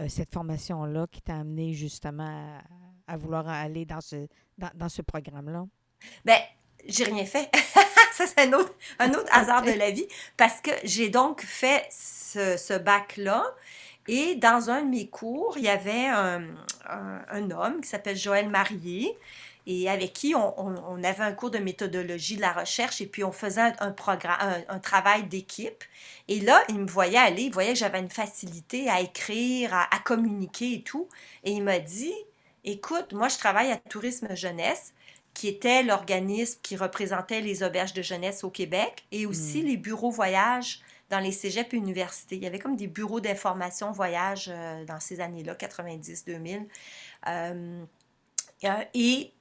cette 0.07 0.33
formation-là 0.33 1.05
qui 1.11 1.21
t'a 1.21 1.35
amené 1.35 1.73
justement 1.73 2.59
à, 3.07 3.17
vouloir 3.17 3.47
aller 3.47 3.85
dans 3.85 4.01
ce, 4.01 4.27
dans, 4.57 4.71
dans 4.73 4.89
ce 4.89 5.01
programme-là? 5.01 5.65
Bien, 6.25 6.37
j'ai 6.87 7.03
rien 7.03 7.25
fait. 7.25 7.49
ça, 8.11 8.27
c'est 8.27 8.39
un 8.41 8.53
autre, 8.53 8.73
un 8.99 9.09
autre 9.13 9.29
hasard 9.31 9.61
de 9.61 9.71
la 9.77 9.91
vie 9.91 10.07
parce 10.37 10.61
que 10.61 10.71
j'ai 10.83 11.09
donc 11.09 11.41
fait 11.41 11.87
ce, 11.91 12.77
bac-là. 12.77 13.43
Et 14.07 14.35
dans 14.35 14.69
un 14.69 14.81
de 14.81 14.89
mes 14.89 15.07
cours, 15.07 15.57
il 15.57 15.63
y 15.63 15.69
avait 15.69 16.07
un, 16.07 16.43
un, 16.89 17.51
homme 17.51 17.81
qui 17.81 17.87
s'appelle 17.87 18.17
Joël 18.17 18.49
Marié 18.49 19.15
et 19.67 19.89
avec 19.89 20.13
qui 20.13 20.33
on, 20.35 20.59
on, 20.59 21.03
avait 21.03 21.23
un 21.23 21.33
cours 21.33 21.51
de 21.51 21.59
méthodologie 21.59 22.35
de 22.35 22.41
la 22.41 22.51
recherche 22.51 23.01
et 23.01 23.05
puis 23.05 23.23
on 23.23 23.31
faisait 23.31 23.73
un, 23.79 23.91
programme, 23.91 24.63
un, 24.67 24.79
travail 24.79 25.23
d'équipe. 25.23 25.83
Et 26.27 26.39
là, 26.39 26.63
il 26.69 26.79
me 26.79 26.87
voyait 26.87 27.17
aller, 27.17 27.43
il 27.43 27.53
voyait 27.53 27.73
que 27.73 27.79
j'avais 27.79 27.99
une 27.99 28.09
facilité 28.09 28.89
à 28.89 29.01
écrire, 29.01 29.73
à, 29.73 29.93
à 29.95 29.99
communiquer 29.99 30.73
et 30.73 30.83
tout. 30.83 31.07
Et 31.43 31.51
il 31.51 31.63
m'a 31.63 31.79
dit, 31.79 32.13
écoute, 32.63 33.13
moi 33.13 33.27
je 33.27 33.37
travaille 33.37 33.71
à 33.71 33.77
Tourisme 33.77 34.35
Jeunesse 34.35 34.93
qui 35.33 35.47
était 35.47 35.83
l'organisme 35.83 36.59
qui 36.61 36.75
représentait 36.75 37.41
les 37.41 37.63
auberges 37.63 37.93
de 37.93 38.01
jeunesse 38.01 38.43
au 38.43 38.49
Québec 38.49 39.05
et 39.11 39.25
aussi 39.25 39.63
hmm. 39.63 39.65
les 39.67 39.77
bureaux 39.77 40.11
voyage 40.11 40.81
dans 41.09 41.19
les 41.19 41.31
cégeps 41.31 41.73
et 41.73 41.77
universités. 41.77 42.35
Il 42.37 42.43
y 42.43 42.47
avait 42.47 42.59
comme 42.59 42.75
des 42.75 42.87
bureaux 42.87 43.19
d'information 43.19 43.91
voyage 43.91 44.49
euh, 44.51 44.85
dans 44.85 44.99
ces 44.99 45.19
années-là, 45.19 45.55
90-2000. 45.55 46.65
Euh, 47.27 47.83
et 48.93 49.33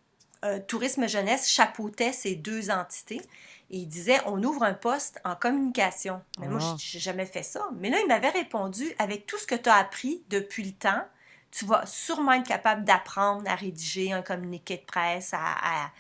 euh, 0.45 0.59
Tourisme 0.67 1.09
Jeunesse 1.09 1.49
chapeautait 1.49 2.13
ces 2.13 2.35
deux 2.35 2.71
entités 2.71 3.21
et 3.71 3.79
il 3.79 3.87
disait 3.87 4.21
on 4.27 4.43
ouvre 4.43 4.63
un 4.63 4.75
poste 4.75 5.21
en 5.25 5.37
communication. 5.37 6.21
Mais 6.39 6.49
moi, 6.49 6.61
ah. 6.63 6.77
je 6.79 6.97
n'ai 6.97 7.01
jamais 7.01 7.27
fait 7.27 7.43
ça. 7.43 7.69
Mais 7.79 7.91
là, 7.91 7.99
il 8.01 8.09
m'avait 8.09 8.31
répondu 8.31 8.93
avec 8.99 9.27
tout 9.27 9.39
ce 9.39 9.47
que 9.47 9.55
tu 9.55 9.69
as 9.69 9.77
appris 9.77 10.23
depuis 10.29 10.65
le 10.65 10.73
temps, 10.73 11.05
tu 11.51 11.65
vas 11.65 11.85
sûrement 11.85 12.33
être 12.33 12.47
capable 12.47 12.85
d'apprendre 12.85 13.49
à 13.51 13.55
rédiger 13.55 14.13
un 14.13 14.23
communiqué 14.23 14.77
de 14.77 14.85
presse, 14.85 15.35
à, 15.35 15.91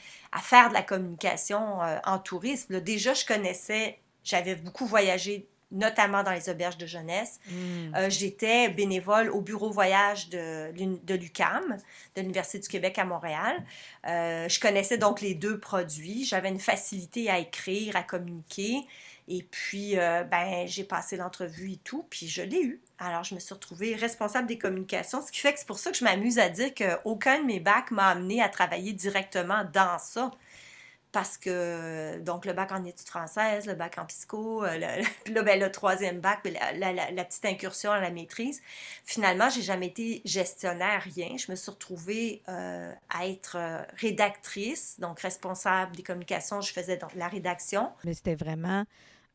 faire 0.41 0.69
de 0.69 0.75
la 0.75 0.83
communication 0.83 1.83
euh, 1.83 1.99
en 2.05 2.19
tourisme. 2.19 2.81
déjà, 2.81 3.15
je 3.15 3.27
connaissais, 3.27 3.99
j'avais 4.23 4.55
beaucoup 4.55 4.87
voyagé 4.87 5.49
notamment 5.73 6.23
dans 6.23 6.33
les 6.33 6.49
auberges 6.49 6.79
de 6.79 6.87
jeunesse. 6.87 7.41
Mm. 7.47 7.95
Euh, 7.95 8.11
J'étais 8.11 8.69
bénévole 8.69 9.31
au 9.31 9.41
bureau 9.41 9.71
voyage 9.71 10.29
de, 10.29 10.73
de 10.73 11.15
l'UCAM, 11.15 11.77
de 12.17 12.21
l'Université 12.21 12.59
du 12.59 12.69
Québec 12.69 12.99
à 12.99 13.05
Montréal. 13.05 13.63
Euh, 14.07 14.49
je 14.49 14.61
connaissais 14.61 14.99
donc 14.99 15.21
les 15.21 15.35
deux 15.35 15.59
produits. 15.59 16.25
J'avais 16.25 16.49
une 16.49 16.61
facilité 16.61 17.31
à 17.31 17.39
écrire, 17.39 17.97
à 17.97 18.03
communiquer. 18.03 18.87
Et 19.29 19.47
puis, 19.49 19.97
euh, 19.97 20.25
ben, 20.25 20.67
j'ai 20.67 20.83
passé 20.83 21.17
l'entrevue 21.17 21.73
et 21.73 21.77
tout, 21.77 22.05
puis 22.11 22.27
je 22.27 22.43
l'ai 22.43 22.63
eu. 22.63 22.81
Alors, 22.99 23.23
je 23.23 23.37
me 23.37 23.41
suis 23.41 23.55
retrouvée 23.55 23.95
responsable 23.95 24.49
des 24.49 24.59
communications, 24.59 25.25
ce 25.25 25.31
qui 25.31 25.39
fait 25.39 25.53
que 25.53 25.61
c'est 25.61 25.69
pour 25.69 25.79
ça 25.79 25.93
que 25.93 25.97
je 25.97 26.03
m'amuse 26.05 26.41
à 26.41 26.49
dire 26.49 26.75
qu'aucun 26.75 27.41
de 27.41 27.45
mes 27.45 27.61
bacs 27.61 27.93
m'a 27.93 28.09
amené 28.09 28.43
à 28.43 28.49
travailler 28.49 28.93
directement 28.93 29.65
dans 29.73 29.99
ça. 29.99 30.33
Parce 31.13 31.37
que, 31.39 32.19
donc, 32.21 32.45
le 32.45 32.53
bac 32.53 32.71
en 32.71 32.85
études 32.85 33.09
françaises, 33.09 33.67
le 33.67 33.75
bac 33.75 33.99
en 33.99 34.07
psycho, 34.07 34.65
euh, 34.65 34.77
le, 34.79 35.03
puis 35.25 35.35
là, 35.35 35.43
ben, 35.43 35.59
le 35.59 35.71
troisième 35.73 36.21
bac, 36.21 36.39
la, 36.45 36.73
la- 36.73 36.93
la- 36.93 37.11
la 37.11 37.25
petite 37.25 37.45
incursion 37.47 37.91
à 37.91 38.01
la 38.01 38.11
maîtrise. 38.11 38.63
Finalement, 39.05 39.51
j'ai 39.51 39.63
jamais 39.63 39.89
été 39.89 40.23
gestionnaire, 40.25 41.03
rien. 41.17 41.37
Je 41.37 41.51
me 41.51 41.57
suis 41.57 41.71
retrouvée 41.71 42.43
euh, 42.49 42.93
à 43.09 43.27
être 43.27 43.57
euh, 43.59 43.83
rédactrice, 43.97 45.01
donc 45.01 45.21
responsable 45.21 45.97
des 45.97 46.03
communications. 46.05 46.61
Je 46.61 46.73
faisais 46.73 46.97
donc 46.97 47.15
la 47.17 47.27
rédaction. 47.29 47.91
Mais 48.05 48.15
c'était 48.15 48.37
vraiment 48.37 48.85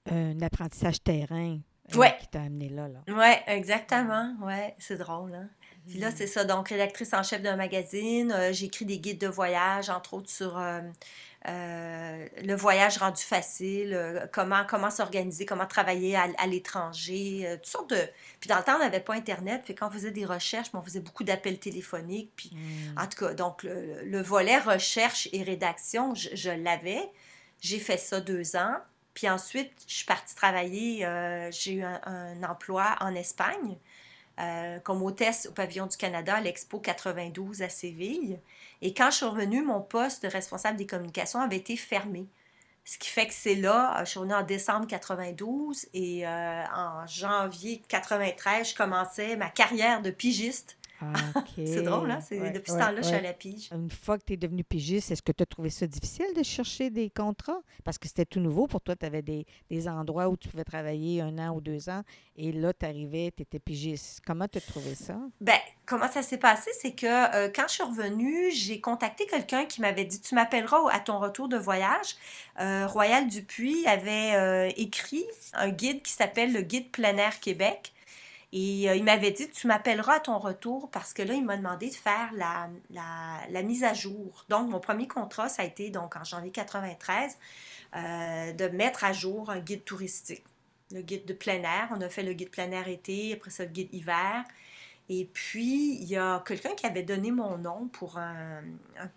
un 0.10 0.42
apprentissage 0.42 1.02
terrain 1.04 1.60
Ouais. 1.94 2.16
qui 2.20 2.28
t'a 2.30 2.42
amené 2.42 2.70
là. 2.70 2.88
là. 2.88 3.14
Ouais, 3.14 3.44
exactement. 3.48 4.34
Ouais, 4.42 4.76
c'est 4.80 4.98
drôle. 4.98 5.36
Hein? 5.36 5.50
Puis 5.88 5.98
Mm. 6.00 6.02
là, 6.02 6.12
c'est 6.16 6.26
ça. 6.26 6.44
Donc, 6.46 6.70
rédactrice 6.70 7.14
en 7.14 7.22
chef 7.22 7.42
d'un 7.44 7.56
magazine. 7.56 8.32
euh, 8.32 8.52
J'écris 8.54 8.86
des 8.86 8.98
guides 8.98 9.20
de 9.22 9.28
voyage, 9.28 9.90
entre 9.92 10.16
autres 10.16 10.30
sur 10.32 10.58
euh, 10.58 10.82
euh, 11.48 12.28
le 12.44 12.56
voyage 12.56 12.98
rendu 12.98 13.22
facile, 13.22 13.94
euh, 13.94 14.26
comment, 14.32 14.64
comment 14.68 14.90
s'organiser, 14.90 15.46
comment 15.46 15.66
travailler 15.68 16.16
à, 16.16 16.28
à 16.38 16.48
l'étranger, 16.48 17.44
euh, 17.46 17.56
toutes 17.58 17.66
sortes 17.68 17.90
de... 17.92 18.02
Puis 18.40 18.48
dans 18.48 18.58
le 18.58 18.64
temps, 18.64 18.76
on 18.76 18.80
n'avait 18.80 19.00
pas 19.00 19.14
Internet. 19.14 19.62
Puis 19.64 19.76
quand 19.76 19.88
on 19.88 19.92
faisait 19.92 20.12
des 20.12 20.26
recherches, 20.26 20.72
ben, 20.72 20.80
on 20.80 20.84
faisait 20.84 21.02
beaucoup 21.02 21.24
d'appels 21.24 21.60
téléphoniques. 21.60 22.32
Puis 22.36 22.52
Mm. 22.54 23.00
en 23.00 23.08
tout 23.08 23.26
cas, 23.26 23.34
donc 23.34 23.64
le, 23.64 24.04
le 24.04 24.22
volet 24.22 24.58
recherche 24.60 25.28
et 25.34 25.44
rédaction, 25.44 26.16
je, 26.16 26.30
je 26.34 26.50
l'avais. 26.50 27.10
J'ai 27.62 27.80
fait 27.80 27.98
ça 27.98 28.20
deux 28.22 28.56
ans. 28.56 28.76
Puis 29.14 29.30
ensuite, 29.30 29.72
je 29.88 29.94
suis 29.96 30.06
partie 30.06 30.36
travailler. 30.36 31.06
euh, 31.06 31.50
j'ai 31.52 31.74
eu 31.76 31.84
un, 31.84 32.02
un 32.06 32.44
emploi 32.44 32.96
en 33.00 33.16
Espagne 33.16 33.78
euh, 34.40 34.80
comme 34.80 35.02
hôtesse 35.02 35.48
au 35.50 35.54
pavillon 35.54 35.86
du 35.88 35.98
Canada 35.98 36.36
à 36.36 36.42
l'Expo 36.42 36.80
92 36.80 37.62
à 37.62 37.70
Séville. 37.70 38.40
Et 38.82 38.94
quand 38.94 39.10
je 39.12 39.18
suis 39.18 39.26
revenue, 39.26 39.64
mon 39.64 39.82
poste 39.82 40.24
de 40.24 40.28
responsable 40.28 40.78
des 40.78 40.86
communications 40.86 41.40
avait 41.40 41.58
été 41.58 41.78
fermé. 41.78 42.28
Ce 42.84 42.98
qui 42.98 43.10
fait 43.10 43.28
que 43.28 43.34
c'est 43.34 43.56
là, 43.56 43.96
euh, 43.96 44.06
je 44.06 44.12
suis 44.12 44.20
revenue 44.20 44.36
en 44.36 44.44
décembre 44.44 44.88
92 44.88 45.88
et 45.94 46.28
euh, 46.28 46.64
en 46.76 47.08
janvier 47.08 47.82
93, 47.88 48.70
je 48.70 48.76
commençais 48.76 49.36
ma 49.36 49.50
carrière 49.50 50.02
de 50.02 50.12
pigiste. 50.12 50.78
C'est 51.56 51.82
drôle, 51.82 52.10
hein? 52.12 52.20
Ouais, 52.32 52.52
depuis 52.52 52.72
ce 52.72 52.78
ouais, 52.78 52.82
temps-là, 52.82 53.02
je 53.02 53.08
suis 53.08 53.16
à 53.16 53.22
la 53.22 53.34
pige. 53.34 53.70
Une 53.72 53.90
fois 53.90 54.18
que 54.18 54.24
tu 54.26 54.34
es 54.34 54.38
devenu 54.38 54.64
pigiste, 54.64 55.12
est-ce 55.12 55.22
que 55.22 55.32
tu 55.32 55.44
as 55.44 55.46
trouvé 55.46 55.70
ça 55.70 55.88
difficile 55.88 56.28
de 56.36 56.44
chercher 56.44 56.90
des 56.90 57.10
contrats? 57.10 57.62
Parce 57.84 57.98
que 57.98 58.08
c'était 58.08 58.26
tout 58.26 58.40
nouveau 58.40 58.68
pour 58.68 58.82
toi. 58.82 58.96
Tu 58.96 59.06
avais 59.06 59.22
des, 59.22 59.46
des 59.70 59.88
endroits 59.88 60.30
où 60.30 60.38
tu 60.38 60.50
pouvais 60.50 60.64
travailler 60.64 61.22
un 61.22 61.38
an 61.38 61.56
ou 61.56 61.62
deux 61.62 61.90
ans. 61.90 62.04
Et 62.38 62.52
là, 62.52 62.74
tu 62.74 62.86
arrivais, 62.86 63.32
tu 63.36 63.44
étais 63.44 63.60
pigiste. 63.60 64.22
Comment 64.26 64.48
tu 64.48 64.58
as 64.58 64.62
trouvé 64.62 64.96
ça? 64.96 65.18
Ben, 65.42 65.60
comment 65.86 66.10
ça 66.12 66.22
s'est 66.22 66.38
passé, 66.38 66.72
c'est 66.82 66.94
que 66.94 67.06
euh, 67.06 67.50
quand 67.54 67.68
je 67.68 67.74
suis 67.74 67.84
revenue, 67.84 68.52
j'ai 68.52 68.82
contacté 68.82 69.26
quelqu'un 69.26 69.66
qui 69.66 69.82
m'avait 69.82 70.06
dit 70.06 70.20
Tu 70.20 70.36
m'appelleras 70.36 70.90
à 70.92 71.00
ton 71.00 71.20
retour 71.20 71.48
de 71.48 71.58
voyage. 71.58 72.16
Euh, 72.60 72.88
Royal 72.88 73.28
Dupuis 73.28 73.86
avait 73.88 74.36
euh, 74.36 74.72
écrit 74.78 75.26
un 75.54 75.70
guide 75.70 76.02
qui 76.02 76.12
s'appelle 76.12 76.54
le 76.54 76.62
Guide 76.62 76.92
plein 76.92 77.18
air 77.18 77.40
Québec. 77.40 77.94
Et 78.58 78.90
euh, 78.90 78.96
il 78.96 79.04
m'avait 79.04 79.32
dit 79.32 79.50
Tu 79.50 79.68
m'appelleras 79.68 80.16
à 80.16 80.20
ton 80.22 80.40
retour 80.40 80.90
parce 80.90 81.14
que 81.14 81.22
là, 81.22 81.34
il 81.34 81.44
m'a 81.44 81.58
demandé 81.58 81.90
de 81.90 81.94
faire 81.94 82.32
la, 82.34 83.62
mise 83.64 83.84
à 83.84 83.94
jour. 83.94 84.46
Donc, 84.48 84.70
mon 84.70 84.80
premier 84.80 85.10
contrat, 85.10 85.50
ça 85.50 85.64
a 85.64 85.66
été 85.66 85.90
donc 85.90 86.16
en 86.16 86.24
janvier 86.24 86.52
93 86.52 87.38
euh, 87.96 88.54
de 88.54 88.68
mettre 88.70 89.04
à 89.04 89.12
jour 89.12 89.50
un 89.50 89.60
guide 89.60 89.84
touristique. 89.84 90.46
Le 90.92 91.02
guide 91.02 91.26
de 91.26 91.34
plein 91.34 91.62
air. 91.64 91.90
On 91.92 92.00
a 92.00 92.08
fait 92.08 92.24
le 92.24 92.32
guide 92.32 92.50
plein 92.50 92.72
air 92.72 92.88
été, 92.88 93.34
après 93.34 93.52
ça, 93.52 93.66
le 93.66 93.72
guide 93.72 93.94
hiver. 93.94 94.46
Et 95.10 95.30
puis, 95.34 95.98
il 95.98 96.08
y 96.08 96.16
a 96.16 96.42
quelqu'un 96.48 96.76
qui 96.76 96.86
avait 96.86 97.04
donné 97.04 97.32
mon 97.32 97.58
nom 97.58 97.90
pour 97.92 98.18
un, 98.18 98.64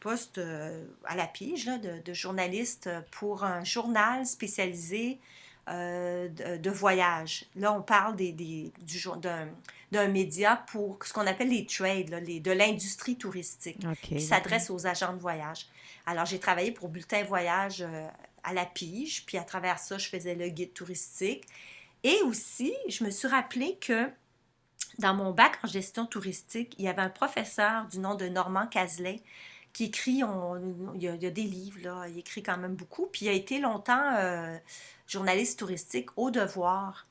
poste 0.00 0.38
euh, 0.38 0.85
à 1.04 1.14
la 1.14 1.28
pige 1.28 1.66
de 1.66 2.12
journaliste 2.12 2.90
pour 3.12 3.45
un 3.45 3.62
journal 3.62 4.26
spécialisé 4.26 5.21
euh, 5.71 6.29
de, 6.29 6.57
de 6.57 6.71
voyage. 6.71 7.45
Là, 7.57 7.73
on 7.73 7.83
parle 7.83 8.17
des, 8.17 8.33
des- 8.33 8.73
du 8.81 8.99
jour- 8.99 9.17
d'un, 9.17 9.49
d'un 9.93 10.09
média 10.09 10.65
pour 10.71 10.99
ce 11.05 11.13
qu'on 11.13 11.27
appelle 11.27 11.51
les 11.51 11.67
trades, 11.67 12.11
là, 12.11 12.21
les, 12.21 12.41
de 12.41 12.51
l'industrie 12.51 13.17
touristique 13.17 13.79
OK. 13.85 13.99
qui 14.01 14.21
s'adresse 14.21 14.71
aux 14.71 14.87
agents 14.87 15.13
de 15.13 15.21
voyage. 15.21 15.67
Alors, 16.07 16.27
j'ai 16.27 16.39
travaillé 16.39 16.73
pour 16.73 16.89
Bulletin 16.89 17.23
Voyage 17.25 17.83
euh, 17.83 18.07
à 18.43 18.55
la 18.55 18.65
pige, 18.65 19.27
puis 19.27 19.37
à 19.37 19.43
travers 19.43 19.79
ça, 19.79 19.99
je 19.99 20.09
faisais 20.09 20.35
le 20.35 20.49
guide 20.49 20.73
touristique. 20.73 21.45
Et 22.03 22.21
aussi, 22.23 22.75
je 22.89 23.05
me 23.05 23.11
suis 23.11 23.29
rappelé 23.29 23.77
que 23.81 24.09
dans 24.99 25.15
mon 25.15 25.33
bac 25.33 25.59
en 25.63 25.67
gestion 25.67 26.07
touristique, 26.07 26.75
il 26.79 26.85
y 26.85 26.89
avait 26.89 27.03
un 27.03 27.11
professeur 27.11 27.87
du 27.89 27.99
nom 27.99 28.15
de 28.15 28.27
Normand 28.29 28.67
Cazelet 28.67 29.21
écrit, 29.85 30.13
il, 30.13 30.19
y 31.03 31.09
a, 31.09 31.15
il 31.15 31.23
y 31.23 31.27
a 31.27 31.31
des 31.31 31.43
livres, 31.43 31.81
là, 31.83 32.07
il 32.09 32.19
écrit 32.19 32.43
quand 32.43 32.59
même 32.59 32.75
beaucoup, 32.75 33.07
puis 33.07 33.27
il 33.27 33.29
a 33.29 33.33
été 33.33 33.59
longtemps 33.61 34.15
euh, 34.17 34.57
journaliste 35.07 35.59
touristique 35.59 36.11
au 36.17 36.31
devoir. 36.31 37.07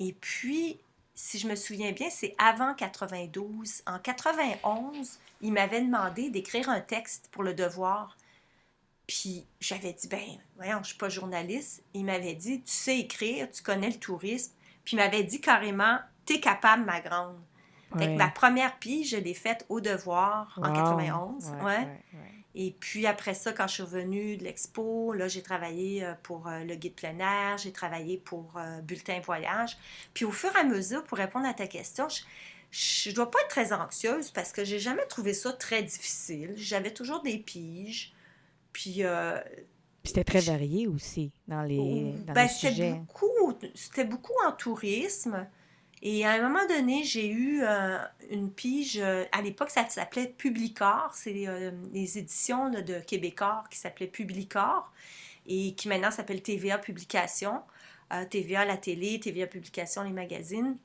Et 0.00 0.12
puis, 0.12 0.78
si 1.14 1.38
je 1.38 1.48
me 1.48 1.56
souviens 1.56 1.92
bien, 1.92 2.08
c'est 2.10 2.34
avant 2.38 2.74
92. 2.74 3.82
En 3.86 3.98
91, 3.98 5.18
il 5.40 5.52
m'avait 5.52 5.80
demandé 5.80 6.30
d'écrire 6.30 6.68
un 6.68 6.80
texte 6.80 7.28
pour 7.32 7.42
le 7.42 7.54
devoir. 7.54 8.16
Puis 9.08 9.46
j'avais 9.58 9.92
dit, 9.92 10.06
ben, 10.06 10.38
voyons, 10.56 10.78
je 10.82 10.88
suis 10.88 10.98
pas 10.98 11.08
journaliste. 11.08 11.82
Il 11.94 12.04
m'avait 12.04 12.34
dit, 12.34 12.60
tu 12.60 12.70
sais 12.70 12.98
écrire, 13.00 13.50
tu 13.50 13.62
connais 13.62 13.88
le 13.90 13.98
tourisme. 13.98 14.52
Puis 14.84 14.96
il 14.96 15.00
m'avait 15.00 15.24
dit 15.24 15.40
carrément, 15.40 15.98
t'es 16.24 16.40
capable, 16.40 16.84
ma 16.84 17.00
grande. 17.00 17.36
Fait 17.96 18.06
que 18.06 18.16
ma 18.16 18.28
première 18.28 18.78
pige, 18.78 19.10
je 19.10 19.16
l'ai 19.16 19.34
faite 19.34 19.64
au 19.68 19.80
devoir 19.80 20.58
en 20.62 20.68
Wow. 20.68 20.74
91. 20.74 21.52
Ouais. 21.64 21.88
Et 22.54 22.74
puis 22.78 23.06
après 23.06 23.34
ça, 23.34 23.52
quand 23.52 23.66
je 23.68 23.74
suis 23.74 23.82
revenue 23.82 24.36
de 24.36 24.44
l'expo, 24.44 25.12
là, 25.12 25.28
j'ai 25.28 25.42
travaillé 25.42 26.04
euh, 26.04 26.14
pour 26.22 26.48
euh, 26.48 26.64
le 26.64 26.74
guide 26.74 26.94
plein 26.94 27.18
air, 27.18 27.56
j'ai 27.58 27.72
travaillé 27.72 28.18
pour 28.18 28.52
euh, 28.56 28.80
Bulletin 28.80 29.20
Voyage. 29.20 29.76
Puis 30.12 30.24
au 30.24 30.32
fur 30.32 30.50
et 30.56 30.58
à 30.60 30.64
mesure, 30.64 31.04
pour 31.04 31.18
répondre 31.18 31.46
à 31.46 31.54
ta 31.54 31.66
question, 31.66 32.08
je 32.70 33.10
ne 33.10 33.14
dois 33.14 33.30
pas 33.30 33.38
être 33.42 33.48
très 33.48 33.72
anxieuse 33.72 34.30
parce 34.32 34.52
que 34.52 34.64
j'ai 34.64 34.78
jamais 34.80 35.06
trouvé 35.06 35.32
ça 35.34 35.52
très 35.52 35.82
difficile. 35.82 36.52
J'avais 36.56 36.92
toujours 36.92 37.22
des 37.22 37.38
piges. 37.38 38.12
Puis 38.72 39.04
euh, 39.04 39.38
Puis 40.02 40.12
c'était 40.12 40.24
très 40.24 40.40
varié 40.40 40.86
aussi 40.88 41.30
dans 41.46 41.62
les, 41.62 42.12
dans 42.26 42.32
ben, 42.32 42.42
les 42.42 42.48
c'était 42.48 42.70
sujets. 42.70 42.92
beaucoup, 42.92 43.58
c'était 43.74 44.04
beaucoup 44.04 44.34
en 44.46 44.52
tourisme. 44.52 45.46
Et 46.02 46.24
à 46.24 46.32
un 46.32 46.42
moment 46.42 46.66
donné, 46.68 47.02
j'ai 47.04 47.28
eu 47.28 47.62
euh, 47.62 47.98
une 48.30 48.52
pige. 48.52 48.98
euh, 48.98 49.24
à 49.32 49.42
l'époque, 49.42 49.70
ça 49.70 49.88
s'appelait 49.88 50.28
Publicor. 50.28 51.10
C'est 51.14 51.48
euh, 51.48 51.72
les 51.92 52.18
éditions 52.18 52.68
là, 52.68 52.82
de 52.82 53.00
Québécois 53.00 53.64
qui 53.70 53.78
s'appelaient 53.78 54.06
Publicor 54.06 54.90
et 55.46 55.74
qui 55.74 55.88
maintenant 55.88 56.10
s'appelle 56.10 56.42
TVA 56.42 56.78
Publication. 56.78 57.62
Euh, 58.12 58.24
TVA 58.24 58.64
la 58.64 58.76
télé, 58.76 59.20
TVA 59.20 59.46
Publication 59.46 60.02
les 60.02 60.12
magazines. 60.12 60.76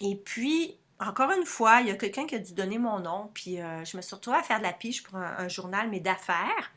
Et 0.00 0.16
puis, 0.16 0.78
encore 1.00 1.30
une 1.32 1.44
fois, 1.46 1.80
il 1.80 1.88
y 1.88 1.90
a 1.90 1.94
quelqu'un 1.94 2.26
qui 2.26 2.34
a 2.36 2.38
dû 2.38 2.54
donner 2.54 2.78
mon 2.78 3.00
nom. 3.00 3.30
Puis 3.34 3.60
euh, 3.60 3.84
je 3.84 3.96
me 3.96 4.02
suis 4.02 4.14
retrouvée 4.14 4.38
à 4.38 4.42
faire 4.42 4.58
de 4.58 4.64
la 4.64 4.72
pige 4.72 5.02
pour 5.02 5.16
un, 5.18 5.36
un 5.38 5.48
journal, 5.48 5.88
mais 5.90 6.00
d'affaires. 6.00 6.72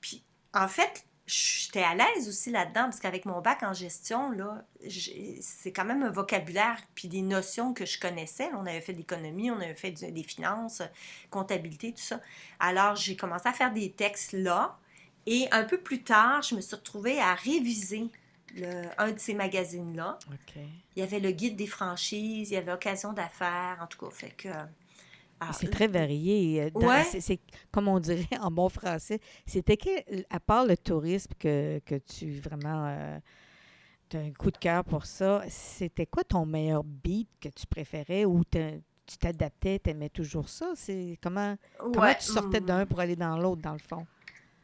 Puis 0.00 0.22
en 0.54 0.68
fait, 0.68 1.05
j'étais 1.26 1.82
à 1.82 1.94
l'aise 1.94 2.28
aussi 2.28 2.50
là-dedans, 2.50 2.84
parce 2.84 3.00
qu'avec 3.00 3.24
mon 3.24 3.40
bac 3.40 3.62
en 3.62 3.72
gestion, 3.72 4.30
là, 4.30 4.64
c'est 5.40 5.72
quand 5.72 5.84
même 5.84 6.02
un 6.02 6.10
vocabulaire 6.10 6.78
puis 6.94 7.08
des 7.08 7.22
notions 7.22 7.74
que 7.74 7.84
je 7.84 7.98
connaissais. 7.98 8.48
On 8.54 8.66
avait 8.66 8.80
fait 8.80 8.92
de 8.92 8.98
l'économie, 8.98 9.50
on 9.50 9.56
avait 9.60 9.74
fait 9.74 9.90
des 9.90 10.22
finances, 10.22 10.82
comptabilité, 11.30 11.92
tout 11.92 12.02
ça. 12.02 12.20
Alors, 12.60 12.94
j'ai 12.96 13.16
commencé 13.16 13.48
à 13.48 13.52
faire 13.52 13.72
des 13.72 13.90
textes 13.90 14.32
là. 14.32 14.78
Et 15.26 15.48
un 15.50 15.64
peu 15.64 15.78
plus 15.78 16.02
tard, 16.02 16.42
je 16.42 16.54
me 16.54 16.60
suis 16.60 16.76
retrouvée 16.76 17.20
à 17.20 17.34
réviser 17.34 18.06
le- 18.54 18.84
un 18.96 19.10
de 19.10 19.18
ces 19.18 19.34
magazines-là. 19.34 20.18
Il 20.94 21.00
y 21.00 21.02
avait 21.02 21.18
le 21.18 21.32
guide 21.32 21.56
des 21.56 21.66
franchises, 21.66 22.50
il 22.50 22.54
y 22.54 22.56
avait 22.56 22.72
Occasion 22.72 23.12
d'affaires, 23.12 23.78
en 23.82 23.86
tout 23.88 23.98
cas. 23.98 24.10
Fait 24.12 24.30
que. 24.30 24.48
Alors, 25.40 25.54
C'est 25.54 25.70
très 25.70 25.86
varié. 25.86 26.62
euh, 26.62 26.70
Ouais. 26.74 27.02
c'est- 27.02 27.40
comme 27.70 27.88
on 27.88 28.00
dirait 28.00 28.26
en 28.40 28.50
bon 28.50 28.68
français. 28.68 29.20
C'était 29.46 29.78
à 30.30 30.40
part 30.40 30.66
le 30.66 30.76
tourisme 30.76 31.32
que, 31.38 31.80
que 31.84 31.96
tu 31.96 32.38
vraiment 32.38 32.84
as 32.86 33.20
un 34.14 34.32
coup 34.32 34.50
de 34.50 34.58
cœur 34.58 34.84
pour 34.84 35.04
ça, 35.04 35.42
c'était 35.48 36.06
quoi 36.06 36.22
ton 36.24 36.46
meilleur 36.46 36.84
beat 36.84 37.28
que 37.40 37.48
tu 37.48 37.66
préférais 37.66 38.24
ou 38.24 38.42
tu 38.44 39.18
t'adaptais, 39.18 39.80
tu 39.82 39.90
aimais 39.90 40.08
toujours 40.08 40.48
ça? 40.48 40.72
C'est 40.74 41.18
comment, 41.22 41.56
comment 41.78 42.14
tu 42.14 42.26
sortais 42.26 42.58
hum. 42.58 42.66
d'un 42.66 42.86
pour 42.86 43.00
aller 43.00 43.16
dans 43.16 43.36
l'autre, 43.36 43.62
dans 43.62 43.72
le 43.72 43.78
fond? 43.78 44.06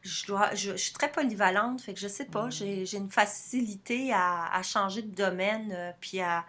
je, 0.03 0.25
dois, 0.25 0.53
je, 0.53 0.75
suis 0.75 0.93
très 0.93 1.11
polyvalente, 1.11 1.81
fait 1.81 1.93
que 1.93 1.99
je 1.99 2.07
sais 2.07 2.25
pas, 2.25 2.49
j'ai 2.49 2.97
une 2.97 3.09
facilité 3.09 4.11
à, 4.13 4.61
changer 4.63 5.01
de 5.01 5.15
domaine, 5.15 5.93
puis 5.99 6.19
à, 6.19 6.45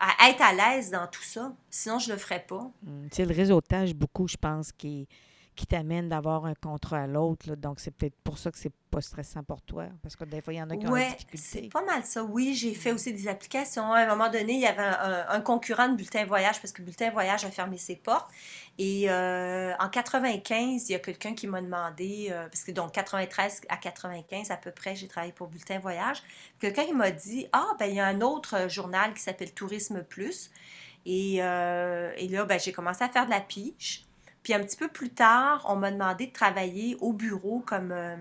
à, 0.00 0.30
être 0.30 0.42
à 0.42 0.52
l'aise 0.52 0.90
dans 0.90 1.06
tout 1.06 1.22
ça. 1.22 1.52
Sinon, 1.68 1.98
je 1.98 2.10
le 2.10 2.18
ferais 2.18 2.44
pas. 2.46 2.70
Hmm, 2.82 3.06
c'est 3.12 3.26
le 3.26 3.34
réseautage, 3.34 3.94
beaucoup, 3.94 4.26
je 4.26 4.36
pense, 4.36 4.72
qui 4.72 5.06
qui 5.60 5.66
t'amène 5.66 6.08
d'avoir 6.08 6.46
un 6.46 6.54
contrat 6.54 7.00
à 7.00 7.06
l'autre. 7.06 7.54
Donc, 7.54 7.80
c'est 7.80 7.90
peut-être 7.90 8.16
pour 8.24 8.38
ça 8.38 8.50
que 8.50 8.56
c'est 8.56 8.72
pas 8.90 9.02
stressant 9.02 9.42
pour 9.42 9.60
toi. 9.60 9.88
Parce 10.02 10.16
que 10.16 10.24
des 10.24 10.40
fois, 10.40 10.54
il 10.54 10.56
y 10.56 10.62
en 10.62 10.70
a 10.70 10.76
qui 10.78 10.86
ont 10.86 10.94
des 10.94 11.04
difficultés. 11.04 11.36
c'est 11.36 11.68
pas 11.68 11.84
mal 11.84 12.02
ça. 12.02 12.24
Oui, 12.24 12.54
j'ai 12.54 12.72
fait 12.72 12.92
aussi 12.92 13.12
des 13.12 13.28
applications. 13.28 13.92
À 13.92 13.98
un 13.98 14.06
moment 14.06 14.30
donné, 14.30 14.54
il 14.54 14.60
y 14.60 14.66
avait 14.66 14.82
un, 14.82 15.40
concurrent 15.42 15.90
de 15.90 15.96
Bulletin 15.96 16.24
Voyage 16.24 16.62
parce 16.62 16.72
que 16.72 16.80
Bulletin 16.80 17.10
Voyage 17.10 17.44
a 17.44 17.50
fermé 17.50 17.76
ses 17.76 17.96
portes. 17.96 18.30
Et 18.78 19.10
euh, 19.10 19.74
en 19.78 19.90
95, 19.90 20.88
il 20.88 20.92
y 20.92 20.94
a 20.94 20.98
quelqu'un 20.98 21.34
qui 21.34 21.46
m'a 21.46 21.60
demandé, 21.60 22.28
euh, 22.30 22.48
parce 22.48 22.64
que 22.64 22.72
donc 22.72 22.92
93 22.92 23.60
à 23.68 23.76
95 23.76 24.50
à 24.50 24.56
peu 24.56 24.70
près, 24.70 24.96
j'ai 24.96 25.08
travaillé 25.08 25.34
pour 25.34 25.48
Bulletin 25.48 25.78
Voyage. 25.78 26.22
Quelqu'un 26.58 26.86
qui 26.86 26.94
m'a 26.94 27.10
dit 27.10 27.48
Ah, 27.52 27.66
ben 27.78 27.84
il 27.84 27.96
y 27.96 28.00
a 28.00 28.06
un 28.06 28.22
autre 28.22 28.70
journal 28.70 29.12
qui 29.12 29.20
s'appelle 29.20 29.52
Tourisme 29.52 30.02
Plus. 30.04 30.50
Et, 31.04 31.42
euh, 31.42 32.12
et 32.16 32.28
là, 32.28 32.46
ben, 32.46 32.58
j'ai 32.58 32.72
commencé 32.72 33.04
à 33.04 33.10
faire 33.10 33.26
de 33.26 33.30
la 33.30 33.40
pige. 33.40 34.06
Puis 34.42 34.54
un 34.54 34.60
petit 34.60 34.76
peu 34.76 34.88
plus 34.88 35.10
tard, 35.10 35.66
on 35.68 35.76
m'a 35.76 35.90
demandé 35.90 36.26
de 36.26 36.32
travailler 36.32 36.96
au 37.00 37.12
bureau 37.12 37.60
comme 37.60 37.92
euh, 37.92 38.16